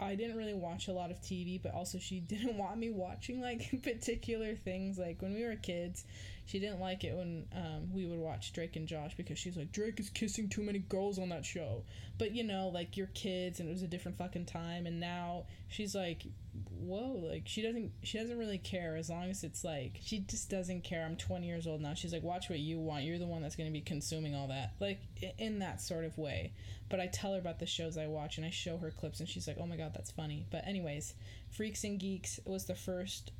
I 0.00 0.14
didn't 0.14 0.36
really 0.36 0.54
watch 0.54 0.86
a 0.86 0.92
lot 0.92 1.10
of 1.10 1.20
TV, 1.20 1.60
but 1.60 1.74
also 1.74 1.98
she 1.98 2.20
didn't 2.32 2.56
want 2.56 2.78
me 2.78 2.90
watching 2.90 3.40
like 3.40 3.68
particular 3.82 4.54
things. 4.54 4.96
Like 4.96 5.20
when 5.20 5.34
we 5.34 5.44
were 5.44 5.56
kids, 5.56 6.04
she 6.46 6.60
didn't 6.60 6.78
like 6.78 7.02
it 7.02 7.16
when 7.16 7.46
um, 7.52 7.92
we 7.92 8.06
would 8.06 8.18
watch 8.18 8.52
Drake 8.52 8.76
and 8.76 8.86
Josh 8.86 9.16
because 9.16 9.38
she's 9.38 9.56
like, 9.56 9.72
Drake 9.72 9.98
is 9.98 10.08
kissing 10.08 10.48
too 10.48 10.62
many 10.62 10.78
girls 10.78 11.18
on 11.18 11.30
that 11.30 11.44
show. 11.44 11.82
But 12.16 12.32
you 12.32 12.44
know, 12.44 12.70
like 12.72 12.96
you're 12.96 13.08
kids 13.08 13.58
and 13.58 13.68
it 13.68 13.72
was 13.72 13.82
a 13.82 13.88
different 13.88 14.18
fucking 14.18 14.46
time, 14.46 14.86
and 14.86 15.00
now 15.00 15.46
she's 15.68 15.96
like, 15.96 16.22
whoa 16.70 17.20
like 17.30 17.42
she 17.46 17.62
doesn't 17.62 17.92
she 18.02 18.18
doesn't 18.18 18.38
really 18.38 18.58
care 18.58 18.96
as 18.96 19.10
long 19.10 19.30
as 19.30 19.44
it's 19.44 19.64
like 19.64 19.98
she 20.00 20.20
just 20.20 20.50
doesn't 20.50 20.84
care. 20.84 21.04
I'm 21.04 21.16
20 21.16 21.46
years 21.46 21.66
old 21.66 21.80
now. 21.80 21.94
She's 21.94 22.12
like 22.12 22.22
watch 22.22 22.48
what 22.48 22.58
you 22.58 22.78
want. 22.78 23.04
You're 23.04 23.18
the 23.18 23.26
one 23.26 23.42
that's 23.42 23.56
going 23.56 23.68
to 23.68 23.72
be 23.72 23.80
consuming 23.80 24.34
all 24.34 24.48
that. 24.48 24.74
Like 24.80 25.00
in 25.38 25.58
that 25.60 25.80
sort 25.80 26.04
of 26.04 26.16
way. 26.18 26.52
But 26.88 27.00
i 27.00 27.06
tell 27.06 27.34
her 27.34 27.38
about 27.38 27.58
the 27.58 27.66
shows 27.66 27.98
i 27.98 28.06
watch 28.06 28.38
and 28.38 28.46
i 28.46 28.50
show 28.50 28.78
her 28.78 28.90
clips 28.90 29.20
and 29.20 29.28
she's 29.28 29.46
like 29.46 29.58
oh 29.60 29.66
my 29.66 29.76
god 29.76 29.92
that's 29.94 30.10
funny. 30.10 30.46
But 30.50 30.66
anyways 30.66 31.14
freaks 31.50 31.84
and 31.84 31.98
geeks 31.98 32.40
was 32.44 32.66
the 32.66 32.74
first 32.74 33.32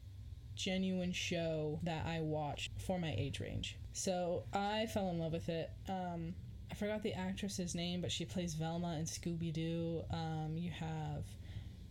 genuine 0.55 1.13
show 1.13 1.79
that 1.85 2.05
i 2.05 2.21
watched 2.21 2.73
for 2.85 2.99
my 2.99 3.15
age 3.17 3.41
range. 3.41 3.77
So 3.93 4.45
i 4.53 4.87
fell 4.87 5.11
in 5.11 5.19
love 5.19 5.33
with 5.33 5.49
it. 5.49 5.71
Um 5.89 6.35
I 6.71 6.75
forgot 6.75 7.03
the 7.03 7.15
actress's 7.15 7.75
name, 7.75 8.01
but 8.01 8.13
she 8.13 8.25
plays 8.25 8.55
Velma 8.55 8.97
in 8.99 9.05
Scooby 9.05 9.53
Doo. 9.53 10.03
Um, 10.11 10.55
you 10.57 10.71
have 10.71 11.25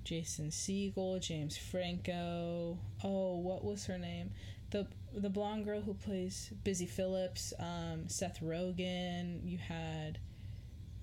Jason 0.08 0.52
Segel, 0.52 1.20
James 1.20 1.58
Franco. 1.58 2.78
Oh, 3.04 3.38
what 3.40 3.66
was 3.66 3.78
was 3.78 3.86
her 3.88 3.98
name? 3.98 4.32
The 4.72 4.88
the 5.14 5.30
blonde 5.30 5.66
girl 5.66 5.82
who 5.82 5.94
plays 5.94 6.54
Busy 6.64 6.86
Phillips, 6.86 7.54
um, 7.60 8.08
Seth 8.08 8.40
Rogen. 8.42 9.42
You 9.44 9.58
had 9.58 10.20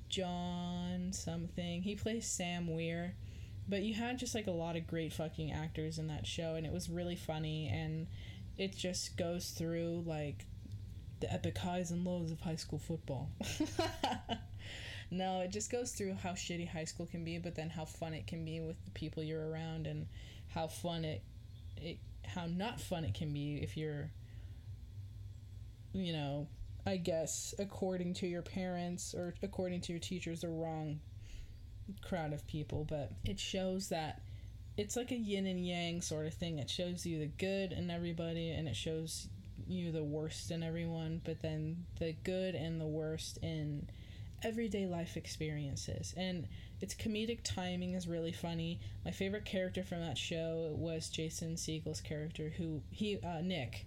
John 0.08 1.12
something. 1.12 1.82
He 1.82 1.94
plays 1.96 2.26
Sam 2.26 2.74
Weir. 2.74 3.14
But 3.68 3.82
you 3.82 3.92
had 3.92 4.18
just 4.18 4.34
like 4.34 4.46
a 4.46 4.52
lot 4.52 4.74
of 4.74 4.86
great 4.86 5.12
fucking 5.12 5.52
actors 5.52 5.98
in 5.98 6.06
that 6.06 6.26
show, 6.26 6.54
and 6.54 6.66
it 6.66 6.72
was 6.72 6.88
really 6.88 7.16
funny. 7.16 7.68
And 7.68 8.06
it 8.56 8.74
just 8.74 9.18
goes 9.18 9.50
through 9.50 10.04
like 10.06 10.46
the 11.20 11.30
epic 11.30 11.58
highs 11.58 11.90
and 11.90 12.06
lows 12.06 12.30
of 12.30 12.40
high 12.40 12.56
school 12.56 12.78
football. 12.78 13.30
no, 15.14 15.40
it 15.40 15.50
just 15.50 15.70
goes 15.70 15.92
through 15.92 16.14
how 16.14 16.30
shitty 16.30 16.68
high 16.68 16.84
school 16.84 17.06
can 17.06 17.24
be, 17.24 17.38
but 17.38 17.54
then 17.54 17.70
how 17.70 17.84
fun 17.84 18.14
it 18.14 18.26
can 18.26 18.44
be 18.44 18.60
with 18.60 18.82
the 18.84 18.90
people 18.90 19.22
you're 19.22 19.48
around, 19.48 19.86
and 19.86 20.06
how 20.48 20.66
fun 20.66 21.04
it, 21.04 21.22
it 21.76 21.98
how 22.26 22.46
not 22.46 22.80
fun 22.80 23.04
it 23.04 23.14
can 23.14 23.32
be 23.32 23.56
if 23.56 23.76
you're, 23.76 24.10
you 25.92 26.12
know, 26.12 26.48
I 26.86 26.96
guess 26.96 27.54
according 27.58 28.14
to 28.14 28.26
your 28.26 28.42
parents 28.42 29.14
or 29.14 29.34
according 29.42 29.80
to 29.82 29.92
your 29.92 30.00
teachers, 30.00 30.40
the 30.40 30.48
wrong 30.48 31.00
crowd 32.02 32.32
of 32.32 32.46
people, 32.46 32.86
but 32.88 33.12
it 33.24 33.38
shows 33.38 33.88
that 33.88 34.22
it's 34.76 34.96
like 34.96 35.12
a 35.12 35.16
yin 35.16 35.46
and 35.46 35.64
yang 35.64 36.00
sort 36.00 36.26
of 36.26 36.34
thing. 36.34 36.58
It 36.58 36.68
shows 36.68 37.06
you 37.06 37.18
the 37.18 37.26
good 37.26 37.72
in 37.72 37.90
everybody 37.90 38.50
and 38.50 38.66
it 38.68 38.76
shows 38.76 39.28
you 39.66 39.92
the 39.92 40.02
worst 40.02 40.50
in 40.50 40.62
everyone, 40.62 41.20
but 41.24 41.40
then 41.40 41.84
the 41.98 42.14
good 42.24 42.54
and 42.54 42.80
the 42.80 42.86
worst 42.86 43.38
in 43.42 43.88
everyday 44.44 44.86
life 44.86 45.16
experiences. 45.16 46.14
And 46.16 46.46
its 46.80 46.94
comedic 46.94 47.40
timing 47.42 47.94
is 47.94 48.06
really 48.06 48.32
funny. 48.32 48.80
My 49.04 49.10
favorite 49.10 49.44
character 49.44 49.82
from 49.82 50.00
that 50.00 50.18
show 50.18 50.74
was 50.76 51.08
Jason 51.08 51.56
Segel's 51.56 52.00
character, 52.00 52.52
who 52.56 52.82
he 52.90 53.18
uh, 53.24 53.40
Nick. 53.40 53.86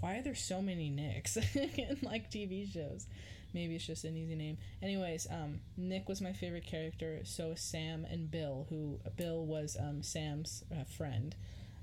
Why 0.00 0.18
are 0.18 0.22
there 0.22 0.34
so 0.34 0.60
many 0.60 0.90
Nicks 0.90 1.36
in 1.54 1.98
like 2.02 2.30
TV 2.30 2.70
shows? 2.70 3.06
Maybe 3.54 3.76
it's 3.76 3.86
just 3.86 4.04
an 4.04 4.16
easy 4.16 4.34
name. 4.34 4.58
Anyways, 4.82 5.28
um, 5.30 5.60
Nick 5.76 6.08
was 6.08 6.20
my 6.20 6.32
favorite 6.32 6.66
character. 6.66 7.20
So 7.24 7.54
Sam 7.56 8.04
and 8.10 8.30
Bill, 8.30 8.66
who 8.68 8.98
Bill 9.16 9.46
was 9.46 9.76
um, 9.78 10.02
Sam's 10.02 10.64
uh, 10.72 10.84
friend. 10.84 11.34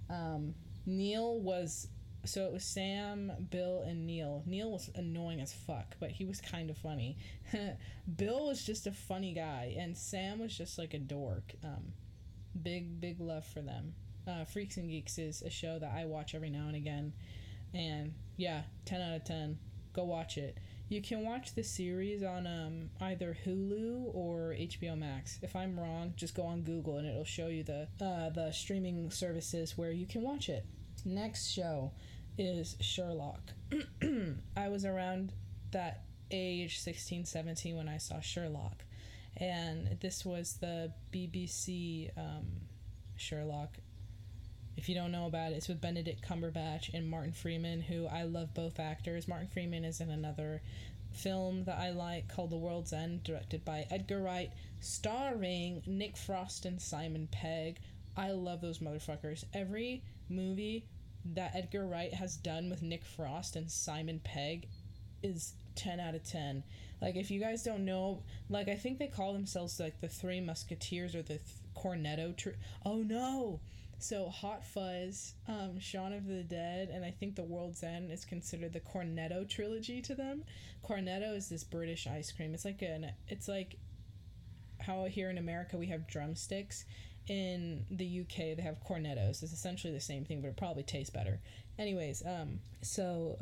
Um, 0.10 0.54
Neil 0.86 1.40
was 1.40 1.88
so 2.26 2.46
it 2.46 2.54
was 2.54 2.64
Sam, 2.64 3.32
Bill, 3.50 3.84
and 3.86 4.06
Neil. 4.06 4.44
Neil 4.46 4.72
was 4.72 4.90
annoying 4.96 5.42
as 5.42 5.54
fuck, 5.54 5.96
but 6.00 6.12
he 6.12 6.26
was 6.26 6.40
kind 6.40 6.70
of 6.70 6.78
funny. 6.78 7.18
Bill 8.16 8.48
was 8.48 8.64
just 8.64 8.88
a 8.88 8.92
funny 8.92 9.34
guy, 9.34 9.76
and 9.78 9.98
Sam 9.98 10.40
was 10.40 10.56
just 10.56 10.78
like 10.78 10.94
a 10.94 11.00
dork. 11.00 11.54
Um, 11.64 11.94
big 12.62 13.02
big 13.02 13.20
love 13.20 13.46
for 13.46 13.62
them. 13.62 13.94
Uh, 14.28 14.46
Freaks 14.46 14.78
and 14.78 14.90
Geeks 14.90 15.18
is 15.18 15.42
a 15.42 15.50
show 15.50 15.80
that 15.80 15.92
I 15.96 16.06
watch 16.06 16.36
every 16.36 16.50
now 16.50 16.68
and 16.68 16.76
again, 16.76 17.14
and 17.74 18.14
yeah, 18.38 18.64
ten 18.86 19.02
out 19.02 19.16
of 19.16 19.24
ten. 19.24 19.58
Go 19.94 20.04
watch 20.04 20.38
it. 20.38 20.58
You 20.90 21.02
can 21.02 21.24
watch 21.24 21.56
the 21.56 21.64
series 21.64 22.22
on 22.22 22.46
um, 22.46 22.90
either 23.00 23.38
Hulu 23.46 24.14
or 24.14 24.54
HBO 24.58 24.98
Max. 24.98 25.40
If 25.42 25.56
I'm 25.56 25.80
wrong, 25.80 26.14
just 26.18 26.36
go 26.36 26.44
on 26.44 26.62
Google 26.62 26.98
and 26.98 27.08
it'll 27.08 27.24
show 27.24 27.48
you 27.48 27.64
the 27.64 27.88
uh, 28.00 28.30
the 28.30 28.52
streaming 28.52 29.10
services 29.10 29.78
where 29.78 29.92
you 29.92 30.06
can 30.06 30.22
watch 30.22 30.50
it. 30.50 30.66
Next 31.04 31.50
show 31.50 31.92
is 32.38 32.76
Sherlock. 32.80 33.42
I 34.58 34.70
was 34.70 34.86
around 34.86 35.34
that 35.72 36.04
age, 36.32 36.80
16, 36.80 37.26
17, 37.26 37.76
when 37.76 37.90
I 37.90 37.98
saw 37.98 38.20
Sherlock. 38.20 38.84
And 39.38 39.98
this 40.02 40.26
was 40.26 40.58
the 40.60 40.92
BBC 41.14 42.10
um, 42.18 42.46
Sherlock. 43.16 43.78
If 44.78 44.90
you 44.90 44.96
don't 44.96 45.12
know 45.12 45.26
about 45.26 45.52
it, 45.52 45.56
it's 45.56 45.68
with 45.68 45.82
Benedict 45.82 46.28
Cumberbatch 46.28 46.94
and 46.94 47.10
Martin 47.10 47.34
Freeman, 47.34 47.82
who 47.82 48.08
I 48.08 48.24
love 48.24 48.54
both 48.54 48.80
actors. 48.80 49.28
Martin 49.28 49.48
Freeman 49.48 49.86
is 49.86 50.02
in 50.02 50.10
another 50.10 50.62
film 51.12 51.66
that 51.66 51.78
I 51.78 51.92
like 51.92 52.34
called 52.34 52.52
The 52.52 52.58
World's 52.58 52.94
End, 52.94 53.24
directed 53.24 53.66
by 53.66 53.86
Edgar 53.92 54.22
Wright, 54.22 54.52
starring 54.80 55.84
Nick 55.86 56.18
Frost 56.18 56.66
and 56.66 56.82
Simon 56.82 57.28
Pegg. 57.32 57.80
I 58.16 58.32
love 58.32 58.62
those 58.62 58.80
motherfuckers. 58.80 59.44
Every 59.54 60.04
movie 60.30 60.86
that 61.34 61.56
Edgar 61.56 61.86
Wright 61.86 62.14
has 62.14 62.38
done 62.38 62.70
with 62.70 62.82
Nick 62.82 63.06
Frost 63.06 63.56
and 63.56 63.70
Simon 63.70 64.22
Pegg 64.24 64.68
is 65.24 65.54
10 65.76 66.00
out 66.00 66.16
of 66.16 66.24
10. 66.24 66.64
Like, 67.02 67.16
if 67.16 67.32
you 67.32 67.40
guys 67.40 67.64
don't 67.64 67.86
know, 67.86 68.24
like, 68.50 68.68
I 68.68 68.76
think 68.76 69.00
they 69.00 69.08
call 69.08 69.34
themselves 69.34 69.80
like 69.80 70.02
the 70.02 70.08
Three 70.08 70.40
Musketeers 70.40 71.16
or 71.16 71.22
the 71.22 71.40
th- 71.40 71.42
Cornetto. 71.76 72.36
Tr- 72.36 72.50
oh 72.86 72.98
no! 72.98 73.60
So, 73.98 74.30
Hot 74.30 74.66
Fuzz, 74.66 75.36
um, 75.48 75.80
Shaun 75.80 76.14
of 76.14 76.28
the 76.28 76.44
Dead, 76.44 76.90
and 76.90 77.06
I 77.06 77.12
think 77.12 77.36
The 77.36 77.44
World's 77.44 77.84
End 77.84 78.12
is 78.12 78.26
considered 78.26 78.74
the 78.74 78.80
Cornetto 78.80 79.48
trilogy 79.48 80.02
to 80.02 80.16
them. 80.16 80.44
Cornetto 80.84 81.36
is 81.36 81.50
this 81.50 81.64
British 81.64 82.08
ice 82.08 82.32
cream. 82.32 82.54
It's 82.54 82.66
like 82.66 82.82
an, 82.82 83.12
it's 83.28 83.48
like 83.48 83.78
how 84.80 85.06
here 85.06 85.30
in 85.30 85.38
America 85.38 85.78
we 85.78 85.88
have 85.88 86.08
drumsticks 86.08 86.86
in 87.32 87.86
the 87.90 88.20
UK 88.22 88.58
they 88.58 88.62
have 88.62 88.84
cornettos. 88.84 89.42
It's 89.42 89.54
essentially 89.54 89.94
the 89.94 90.02
same 90.02 90.26
thing, 90.26 90.42
but 90.42 90.50
it 90.50 90.58
probably 90.58 90.84
tastes 90.84 91.10
better. 91.10 91.40
Anyways, 91.80 92.22
um, 92.26 92.60
so 92.82 93.38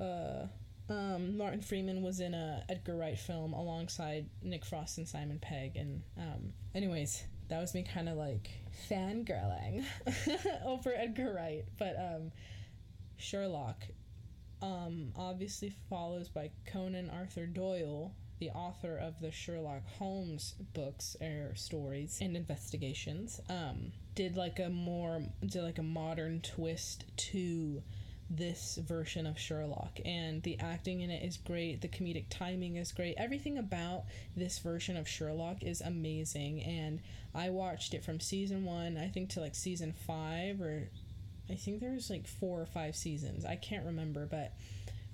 uh, 0.87 0.93
um, 0.93 1.35
Martin 1.35 1.61
Freeman 1.61 2.03
was 2.03 2.19
in 2.19 2.35
a 2.35 2.63
Edgar 2.69 2.95
Wright 2.95 3.17
film 3.17 3.53
alongside 3.53 4.27
Nick 4.43 4.63
Frost 4.63 4.99
and 4.99 5.07
Simon 5.07 5.39
Pegg, 5.39 5.75
and 5.75 6.03
um, 6.19 6.53
anyways, 6.75 7.23
that 7.47 7.59
was 7.59 7.73
me 7.73 7.83
kind 7.83 8.07
of 8.07 8.15
like 8.15 8.51
fangirling 8.87 9.83
over 10.65 10.93
Edgar 10.95 11.33
Wright, 11.33 11.65
but 11.79 11.95
um, 11.97 12.31
Sherlock, 13.17 13.85
um, 14.61 15.13
obviously 15.15 15.73
follows 15.89 16.29
by 16.29 16.51
Conan 16.67 17.09
Arthur 17.09 17.47
Doyle 17.47 18.13
the 18.39 18.49
author 18.51 18.97
of 18.97 19.19
the 19.19 19.31
Sherlock 19.31 19.85
Holmes 19.97 20.55
books 20.73 21.15
or 21.21 21.53
stories 21.55 22.19
and 22.21 22.35
investigations, 22.35 23.39
um, 23.49 23.91
did 24.15 24.37
like 24.37 24.59
a 24.59 24.69
more 24.69 25.23
did 25.45 25.63
like 25.63 25.77
a 25.77 25.83
modern 25.83 26.41
twist 26.41 27.05
to 27.17 27.81
this 28.29 28.77
version 28.81 29.25
of 29.25 29.39
Sherlock. 29.39 29.99
And 30.05 30.43
the 30.43 30.59
acting 30.59 31.01
in 31.01 31.09
it 31.09 31.23
is 31.23 31.37
great. 31.37 31.81
The 31.81 31.87
comedic 31.87 32.25
timing 32.29 32.75
is 32.75 32.91
great. 32.91 33.15
Everything 33.17 33.57
about 33.57 34.03
this 34.35 34.59
version 34.59 34.97
of 34.97 35.07
Sherlock 35.07 35.63
is 35.63 35.81
amazing. 35.81 36.61
And 36.63 36.99
I 37.33 37.49
watched 37.49 37.93
it 37.93 38.03
from 38.03 38.19
season 38.19 38.65
1 38.65 38.97
I 38.97 39.07
think 39.07 39.29
to 39.31 39.39
like 39.39 39.55
season 39.55 39.93
5 40.05 40.61
or 40.61 40.89
I 41.49 41.55
think 41.55 41.79
there 41.79 41.93
was 41.93 42.09
like 42.09 42.27
4 42.27 42.61
or 42.61 42.65
5 42.65 42.95
seasons. 42.95 43.45
I 43.45 43.55
can't 43.55 43.85
remember 43.85 44.27
but 44.27 44.53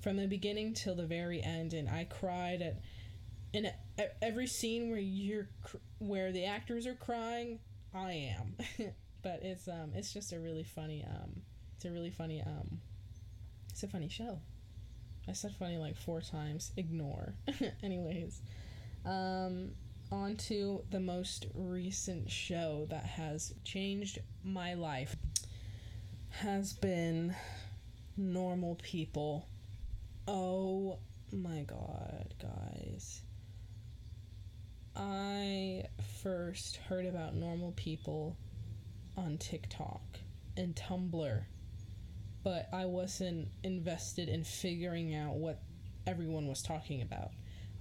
from 0.01 0.17
the 0.17 0.27
beginning 0.27 0.73
till 0.73 0.95
the 0.95 1.05
very 1.05 1.41
end 1.41 1.73
and 1.73 1.89
I 1.89 2.05
cried 2.05 2.61
at 2.61 2.81
in 3.55 3.71
every 4.21 4.47
scene 4.47 4.89
where 4.89 4.99
you're 4.99 5.47
where 5.99 6.31
the 6.31 6.45
actors 6.45 6.85
are 6.85 6.95
crying, 6.95 7.59
I 7.93 8.35
am. 8.37 8.55
but 9.23 9.39
it's 9.43 9.67
um 9.67 9.91
it's 9.95 10.13
just 10.13 10.33
a 10.33 10.39
really 10.39 10.63
funny 10.63 11.05
um 11.09 11.41
it's 11.75 11.85
a 11.85 11.91
really 11.91 12.11
funny 12.11 12.41
um 12.45 12.79
it's 13.69 13.83
a 13.83 13.87
funny 13.87 14.09
show. 14.09 14.39
I 15.27 15.33
said 15.33 15.55
funny 15.57 15.77
like 15.77 15.95
four 15.95 16.21
times. 16.21 16.71
Ignore. 16.75 17.33
Anyways, 17.83 18.41
um 19.05 19.71
on 20.11 20.35
to 20.35 20.83
the 20.91 20.99
most 20.99 21.47
recent 21.53 22.29
show 22.29 22.87
that 22.89 23.05
has 23.05 23.53
changed 23.63 24.19
my 24.43 24.73
life 24.75 25.15
has 26.29 26.73
been 26.73 27.33
normal 28.17 28.75
people. 28.83 29.47
Oh 30.27 30.99
my 31.31 31.61
god, 31.61 32.33
guys. 32.41 33.21
I 34.95 35.83
first 36.21 36.77
heard 36.77 37.05
about 37.05 37.35
normal 37.35 37.73
people 37.73 38.37
on 39.17 39.37
TikTok 39.37 40.01
and 40.55 40.73
Tumblr, 40.75 41.43
but 42.43 42.69
I 42.71 42.85
wasn't 42.85 43.49
invested 43.63 44.29
in 44.29 44.43
figuring 44.43 45.13
out 45.13 45.35
what 45.35 45.61
everyone 46.07 46.47
was 46.47 46.61
talking 46.61 47.01
about. 47.01 47.31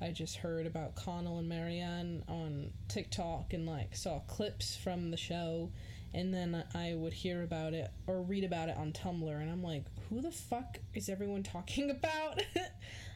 I 0.01 0.11
just 0.11 0.37
heard 0.37 0.67
about 0.67 0.97
Connell 0.97 1.39
and 1.39 1.49
Marianne 1.49 2.25
on 2.29 2.73
TikTok 2.89 3.53
and 3.53 3.65
like 3.65 3.95
saw 3.95 4.19
clips 4.21 4.77
from 4.77 5.13
the 5.13 5.17
show, 5.17 5.71
and 6.13 6.35
then 6.35 6.65
I 6.75 6.95
would 6.95 7.13
hear 7.13 7.45
about 7.45 7.75
it 7.75 7.91
or 8.09 8.23
read 8.23 8.43
about 8.43 8.69
it 8.69 8.77
on 8.77 8.93
Tumblr, 8.93 9.41
and 9.41 9.51
I'm 9.51 9.63
like, 9.63 9.85
who 10.09 10.21
the 10.21 10.33
fuck 10.33 10.79
is 10.95 11.09
everyone 11.09 11.45
talking 11.45 11.91
about? 11.93 12.43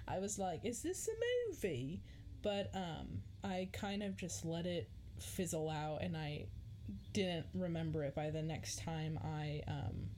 I 0.07 0.21
was 0.21 0.39
like, 0.39 0.65
is 0.65 0.83
this 0.83 1.09
a 1.09 1.51
movie? 1.51 2.01
But 2.43 2.71
um, 2.75 3.23
I 3.45 3.69
kind 3.73 4.03
of 4.03 4.17
just 4.17 4.45
let 4.45 4.67
it 4.67 4.89
fizzle 5.21 5.69
out 5.71 6.03
and 6.03 6.17
I 6.17 6.47
didn't 7.13 7.47
remember 7.55 8.05
it 8.05 8.15
by 8.15 8.31
the 8.31 8.43
next 8.43 8.79
time 8.81 9.19
I 9.23 9.63
um, 9.69 10.11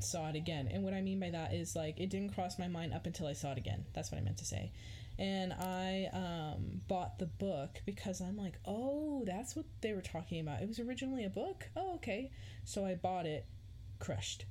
saw 0.00 0.28
it 0.28 0.36
again. 0.36 0.68
And 0.72 0.84
what 0.84 0.94
I 0.94 1.00
mean 1.00 1.20
by 1.20 1.30
that 1.30 1.52
is 1.52 1.74
like 1.76 1.98
it 1.98 2.10
didn't 2.10 2.34
cross 2.34 2.58
my 2.58 2.68
mind 2.68 2.94
up 2.94 3.06
until 3.06 3.26
I 3.26 3.32
saw 3.32 3.52
it 3.52 3.58
again. 3.58 3.84
That's 3.94 4.10
what 4.10 4.18
I 4.18 4.24
meant 4.24 4.38
to 4.38 4.44
say. 4.44 4.72
And 5.18 5.52
I 5.52 6.08
um, 6.12 6.80
bought 6.86 7.18
the 7.18 7.26
book 7.26 7.82
because 7.84 8.20
I'm 8.20 8.36
like, 8.36 8.54
oh, 8.64 9.24
that's 9.26 9.56
what 9.56 9.64
they 9.80 9.92
were 9.92 10.00
talking 10.00 10.40
about. 10.40 10.62
It 10.62 10.68
was 10.68 10.78
originally 10.78 11.24
a 11.24 11.30
book? 11.30 11.68
Oh, 11.76 11.94
okay. 11.96 12.30
So 12.64 12.84
I 12.84 12.94
bought 12.94 13.26
it, 13.26 13.44
crushed. 13.98 14.44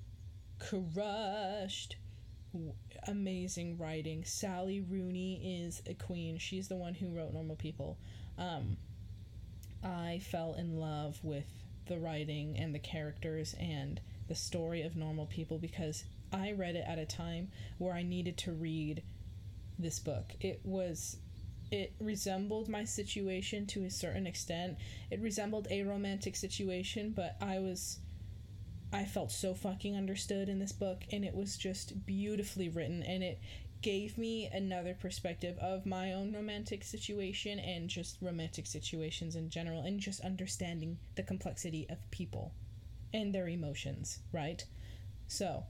crushed. 0.59 1.95
Amazing 3.07 3.77
writing. 3.77 4.23
Sally 4.25 4.81
Rooney 4.81 5.63
is 5.63 5.81
a 5.85 5.93
queen. 5.93 6.37
She's 6.37 6.67
the 6.67 6.75
one 6.75 6.93
who 6.93 7.09
wrote 7.09 7.33
Normal 7.33 7.55
People. 7.55 7.97
Um, 8.37 8.77
I 9.83 10.19
fell 10.23 10.55
in 10.55 10.79
love 10.79 11.19
with 11.23 11.45
the 11.87 11.99
writing 11.99 12.57
and 12.57 12.73
the 12.73 12.79
characters 12.79 13.55
and 13.59 14.01
the 14.27 14.35
story 14.35 14.81
of 14.81 14.95
Normal 14.95 15.25
People 15.25 15.57
because 15.57 16.03
I 16.31 16.51
read 16.51 16.75
it 16.75 16.85
at 16.87 16.99
a 16.99 17.05
time 17.05 17.49
where 17.77 17.93
I 17.93 18.03
needed 18.03 18.37
to 18.39 18.51
read 18.51 19.03
this 19.79 19.99
book. 19.99 20.33
It 20.39 20.61
was 20.63 21.17
it 21.69 21.93
resembled 21.99 22.69
my 22.69 22.85
situation 22.85 23.65
to 23.67 23.83
a 23.83 23.89
certain 23.89 24.25
extent. 24.25 24.77
It 25.11 25.19
resembled 25.19 25.67
a 25.69 25.83
romantic 25.83 26.35
situation, 26.35 27.11
but 27.15 27.35
I 27.41 27.59
was 27.59 27.99
I 28.91 29.05
felt 29.05 29.31
so 29.31 29.53
fucking 29.53 29.95
understood 29.95 30.47
in 30.47 30.59
this 30.59 30.71
book 30.71 31.03
and 31.11 31.25
it 31.25 31.35
was 31.35 31.57
just 31.57 32.05
beautifully 32.05 32.69
written 32.69 33.03
and 33.03 33.23
it 33.23 33.39
gave 33.81 34.17
me 34.17 34.49
another 34.51 34.93
perspective 34.93 35.57
of 35.59 35.85
my 35.85 36.13
own 36.13 36.33
romantic 36.33 36.83
situation 36.83 37.59
and 37.59 37.89
just 37.89 38.17
romantic 38.21 38.65
situations 38.65 39.35
in 39.35 39.49
general 39.49 39.81
and 39.81 39.99
just 39.99 40.21
understanding 40.21 40.97
the 41.15 41.23
complexity 41.23 41.85
of 41.89 41.97
people 42.11 42.53
and 43.13 43.33
their 43.33 43.47
emotions, 43.47 44.19
right? 44.31 44.63
So, 45.27 45.63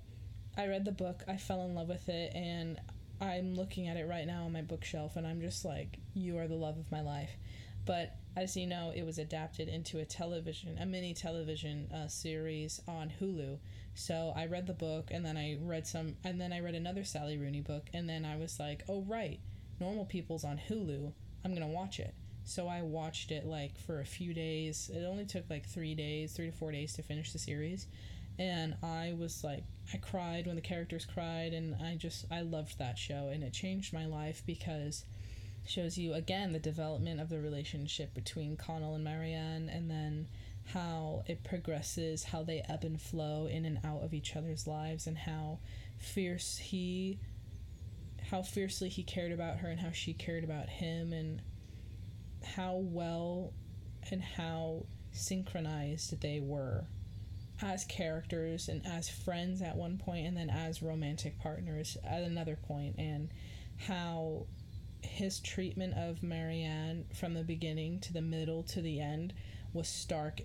I 0.56 0.68
read 0.68 0.86
the 0.86 0.92
book, 0.92 1.24
I 1.28 1.38
fell 1.38 1.64
in 1.66 1.76
love 1.76 1.90
with 1.90 2.08
it 2.10 2.34
and 2.34 2.80
I'm 3.20 3.56
looking 3.56 3.88
at 3.88 3.98
it 3.98 4.08
right 4.08 4.26
now 4.26 4.46
on 4.46 4.54
my 4.54 4.62
bookshelf 4.62 5.16
and 5.16 5.26
I'm 5.26 5.42
just 5.42 5.66
like, 5.66 5.98
you 6.14 6.38
are 6.38 6.48
the 6.48 6.56
love 6.56 6.78
of 6.78 6.92
my 6.92 7.02
life. 7.02 7.32
But 7.86 8.16
as 8.38 8.56
you 8.56 8.68
know, 8.68 8.94
it 8.96 9.04
was 9.04 9.18
adapted 9.18 9.68
into 9.68 9.98
a 9.98 10.06
television, 10.06 10.78
a 10.80 10.86
mini 10.86 11.12
television 11.16 11.92
uh, 11.92 12.08
series 12.08 12.80
on 12.88 13.12
Hulu. 13.20 13.58
So 13.96 14.32
I 14.36 14.46
read 14.46 14.68
the 14.68 14.74
book 14.74 15.10
and 15.10 15.26
then 15.26 15.36
I 15.36 15.58
read 15.60 15.88
some, 15.88 16.16
and 16.24 16.40
then 16.40 16.54
I 16.54 16.60
read 16.60 16.76
another 16.76 17.04
Sally 17.04 17.40
Rooney 17.40 17.62
book, 17.62 17.88
and 17.96 18.08
then 18.08 18.26
I 18.26 18.38
was 18.38 18.60
like, 18.60 18.84
oh, 18.88 19.02
right, 19.08 19.40
Normal 19.80 20.06
People's 20.06 20.44
on 20.44 20.60
Hulu. 20.70 21.12
I'm 21.44 21.56
to 21.56 21.66
watch 21.66 22.00
it. 22.00 22.14
So 22.44 22.68
I 22.68 22.84
watched 22.84 23.32
it 23.32 23.46
like 23.46 23.80
for 23.80 24.02
a 24.02 24.06
few 24.06 24.36
days. 24.36 24.92
It 24.94 25.04
only 25.04 25.26
took 25.26 25.50
like 25.50 25.68
three 25.68 25.96
days, 25.96 26.34
three 26.34 26.46
to 26.46 26.52
four 26.52 26.72
days 26.72 26.94
to 26.94 27.02
finish 27.02 27.34
the 27.34 27.40
series 27.40 27.88
and 28.40 28.76
I 28.84 29.16
was 29.18 29.44
like 29.44 29.64
I 29.94 29.98
cried 29.98 30.46
when 30.46 30.56
the 30.56 30.62
characters 30.62 31.06
cried 31.06 31.54
and 31.54 31.76
I 31.82 31.96
just 31.96 32.26
I 32.32 32.42
loved 32.42 32.78
that 32.78 32.98
show 32.98 33.30
and 33.34 33.44
it 33.44 33.54
changed 33.54 33.94
my 33.94 34.06
life 34.06 34.44
because 34.46 35.06
shows 35.68 35.98
you 35.98 36.14
again 36.14 36.54
the 36.54 36.60
development 36.60 37.20
of 37.20 37.30
the 37.30 37.40
relationship 37.40 38.14
between 38.14 38.58
Connell 38.58 38.96
and 38.96 39.04
Marianne 39.04 39.70
and 39.70 39.90
then 39.90 40.28
how 40.74 41.24
it 41.28 41.44
progresses, 41.44 42.26
how 42.26 42.44
they 42.44 42.64
ebb 42.68 42.84
and 42.84 43.02
flow 43.02 43.48
in 43.48 43.66
and 43.66 43.80
out 43.86 44.04
of 44.04 44.14
each 44.14 44.36
other's 44.36 44.68
lives 44.68 45.08
and 45.08 45.18
how 45.18 45.60
fierce 45.98 46.58
he 46.58 47.20
how 48.30 48.42
fiercely 48.42 48.90
he 48.90 49.04
cared 49.04 49.32
about 49.32 49.58
her 49.58 49.70
and 49.70 49.80
how 49.80 49.92
she 49.92 50.14
cared 50.14 50.44
about 50.44 50.68
him 50.68 51.14
and 51.14 51.42
how 52.44 52.76
well 52.76 53.54
and 54.12 54.22
how 54.22 54.86
synchronized 55.12 56.22
they 56.22 56.40
were 56.42 56.86
as 57.62 57.86
characters 57.86 58.68
and 58.68 58.86
as 58.86 59.10
friends 59.10 59.62
at 59.62 59.76
one 59.76 59.98
point 59.98 60.28
and 60.28 60.38
then 60.38 60.50
as 60.50 60.82
romantic 60.82 61.40
partners 61.40 61.98
at 62.04 62.22
another 62.22 62.56
point 62.56 62.96
and 62.98 63.30
how 63.78 64.46
his 65.02 65.40
treatment 65.40 65.94
of 65.96 66.24
Marianne 66.24 67.06
from 67.14 67.34
the 67.34 67.44
beginning 67.44 68.00
to 68.00 68.14
the 68.14 68.22
middle 68.22 68.64
to 68.64 68.82
the 68.82 69.00
end 69.00 69.34
was 69.74 69.88
stark 69.88 70.42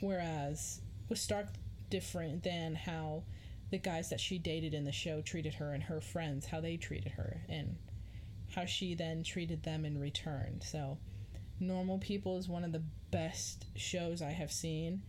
whereas 0.00 0.80
was 1.08 1.20
stark 1.20 1.46
different 1.90 2.42
than 2.42 2.74
how 2.74 3.22
the 3.70 3.78
guys 3.78 4.10
that 4.10 4.20
she 4.20 4.38
dated 4.38 4.74
in 4.74 4.84
the 4.84 4.92
show 4.92 5.20
treated 5.20 5.54
her 5.54 5.72
and 5.72 5.84
her 5.84 6.00
friends 6.00 6.46
how 6.46 6.60
they 6.60 6.76
treated 6.76 7.12
her 7.12 7.42
and 7.48 7.76
how 8.54 8.64
she 8.64 8.94
then 8.94 9.22
treated 9.22 9.62
them 9.62 9.84
in 9.84 9.98
return. 9.98 10.60
So 10.62 10.98
normal 11.60 11.98
people 11.98 12.38
is 12.38 12.48
one 12.48 12.64
of 12.64 12.72
the 12.72 12.82
best 13.10 13.66
shows 13.76 14.22
i 14.22 14.30
have 14.30 14.50
seen 14.50 15.02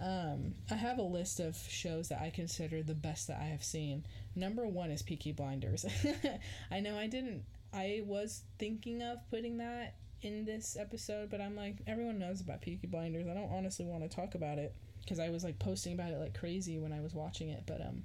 um, 0.00 0.54
I 0.70 0.74
have 0.74 0.98
a 0.98 1.02
list 1.02 1.40
of 1.40 1.56
shows 1.56 2.08
that 2.08 2.20
I 2.20 2.30
consider 2.30 2.82
the 2.82 2.94
best 2.94 3.28
that 3.28 3.38
I 3.40 3.46
have 3.46 3.64
seen. 3.64 4.06
Number 4.34 4.66
one 4.66 4.90
is 4.90 5.02
Peaky 5.02 5.32
Blinders. 5.32 5.84
I 6.70 6.80
know 6.80 6.96
I 6.96 7.06
didn't. 7.06 7.44
I 7.72 8.02
was 8.06 8.42
thinking 8.58 9.02
of 9.02 9.18
putting 9.30 9.58
that 9.58 9.96
in 10.22 10.44
this 10.44 10.76
episode, 10.78 11.30
but 11.30 11.40
I'm 11.40 11.56
like, 11.56 11.76
everyone 11.86 12.18
knows 12.18 12.40
about 12.40 12.62
Peaky 12.62 12.86
Blinders. 12.86 13.26
I 13.26 13.34
don't 13.34 13.52
honestly 13.52 13.84
want 13.84 14.08
to 14.08 14.14
talk 14.14 14.34
about 14.34 14.58
it 14.58 14.74
because 15.00 15.18
I 15.18 15.30
was 15.30 15.44
like 15.44 15.58
posting 15.58 15.92
about 15.92 16.12
it 16.12 16.18
like 16.18 16.38
crazy 16.38 16.78
when 16.78 16.92
I 16.92 17.00
was 17.00 17.14
watching 17.14 17.50
it. 17.50 17.64
But 17.66 17.80
um, 17.80 18.02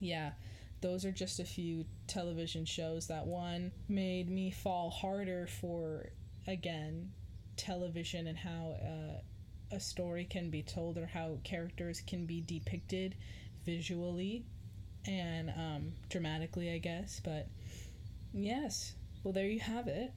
yeah, 0.00 0.32
those 0.80 1.04
are 1.04 1.12
just 1.12 1.40
a 1.40 1.44
few 1.44 1.84
television 2.06 2.64
shows 2.64 3.08
that 3.08 3.26
one 3.26 3.72
made 3.88 4.30
me 4.30 4.50
fall 4.50 4.90
harder 4.90 5.46
for 5.46 6.10
again 6.46 7.10
television 7.56 8.26
and 8.26 8.38
how 8.38 8.76
uh, 8.82 9.74
a 9.74 9.80
story 9.80 10.24
can 10.24 10.50
be 10.50 10.62
told 10.62 10.98
or 10.98 11.06
how 11.06 11.38
characters 11.44 12.00
can 12.06 12.26
be 12.26 12.40
depicted 12.40 13.14
visually 13.64 14.44
and 15.06 15.50
um, 15.50 15.92
dramatically, 16.08 16.72
I 16.72 16.78
guess. 16.78 17.20
But 17.24 17.48
yes, 18.32 18.94
well, 19.22 19.32
there 19.32 19.46
you 19.46 19.60
have 19.60 19.88
it. 19.88 20.12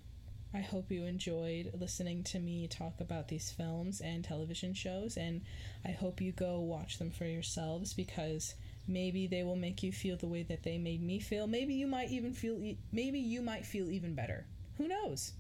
I 0.54 0.62
hope 0.62 0.90
you 0.90 1.06
enjoyed 1.06 1.72
listening 1.80 2.24
to 2.26 2.40
me 2.40 2.68
talk 2.68 3.00
about 3.00 3.28
these 3.28 3.52
films 3.52 4.02
and 4.02 4.24
television 4.24 4.74
shows, 4.74 5.16
and 5.16 5.42
I 5.86 5.92
hope 5.92 6.22
you 6.22 6.32
go 6.32 6.60
watch 6.60 6.98
them 6.98 7.12
for 7.12 7.26
yourselves 7.26 7.94
because 7.94 8.56
maybe 8.88 9.28
they 9.28 9.44
will 9.44 9.56
make 9.56 9.84
you 9.84 9.92
feel 9.92 10.18
the 10.18 10.28
way 10.28 10.42
that 10.44 10.64
they 10.64 10.80
made 10.80 11.04
me 11.04 11.20
feel. 11.20 11.46
Maybe 11.46 11.76
you 11.76 11.86
might 11.86 12.10
even 12.10 12.34
feel, 12.34 12.56
e- 12.64 12.80
maybe 12.92 13.20
you 13.20 13.44
might 13.44 13.64
feel 13.64 13.92
even 13.92 14.16
better. 14.16 14.48
Who 14.80 14.88
knows? 14.88 15.34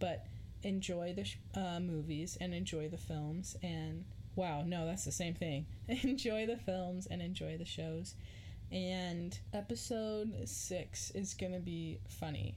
But 0.00 0.26
enjoy 0.62 1.12
the 1.14 1.24
sh- 1.24 1.38
uh, 1.54 1.80
movies 1.80 2.36
and 2.40 2.54
enjoy 2.54 2.88
the 2.88 2.98
films 2.98 3.56
and 3.62 4.04
wow 4.36 4.62
no 4.64 4.86
that's 4.86 5.04
the 5.04 5.12
same 5.12 5.34
thing. 5.34 5.66
Enjoy 5.88 6.46
the 6.46 6.56
films 6.56 7.06
and 7.10 7.20
enjoy 7.20 7.56
the 7.56 7.64
shows. 7.64 8.14
And 8.70 9.36
episode 9.52 10.32
six 10.44 11.10
is 11.10 11.34
gonna 11.34 11.58
be 11.58 11.98
funny 12.08 12.56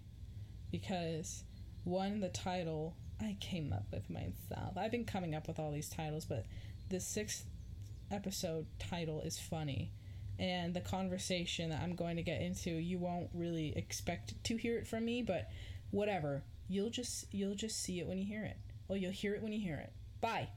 because 0.71 1.43
one 1.83 2.19
the 2.19 2.29
title 2.29 2.95
i 3.19 3.35
came 3.39 3.73
up 3.73 3.85
with 3.91 4.09
myself. 4.09 4.77
I've 4.77 4.91
been 4.91 5.05
coming 5.05 5.33
up 5.35 5.47
with 5.47 5.59
all 5.59 5.71
these 5.71 5.89
titles 5.89 6.25
but 6.25 6.45
the 6.89 6.99
sixth 6.99 7.45
episode 8.11 8.65
title 8.79 9.21
is 9.21 9.39
funny. 9.39 9.91
And 10.39 10.73
the 10.73 10.81
conversation 10.81 11.69
that 11.69 11.81
i'm 11.81 11.95
going 11.95 12.17
to 12.17 12.23
get 12.23 12.41
into 12.41 12.69
you 12.71 12.97
won't 12.99 13.29
really 13.33 13.75
expect 13.75 14.43
to 14.45 14.57
hear 14.57 14.77
it 14.77 14.87
from 14.87 15.05
me 15.05 15.21
but 15.21 15.49
whatever 15.91 16.43
You'll 16.67 16.89
just 16.89 17.33
you'll 17.33 17.55
just 17.55 17.81
see 17.81 17.99
it 17.99 18.07
when 18.07 18.17
you 18.17 18.25
hear 18.25 18.43
it. 18.43 18.57
Well, 18.87 18.97
you'll 18.97 19.11
hear 19.11 19.33
it 19.33 19.41
when 19.41 19.51
you 19.53 19.59
hear 19.59 19.77
it. 19.77 19.93
Bye. 20.21 20.49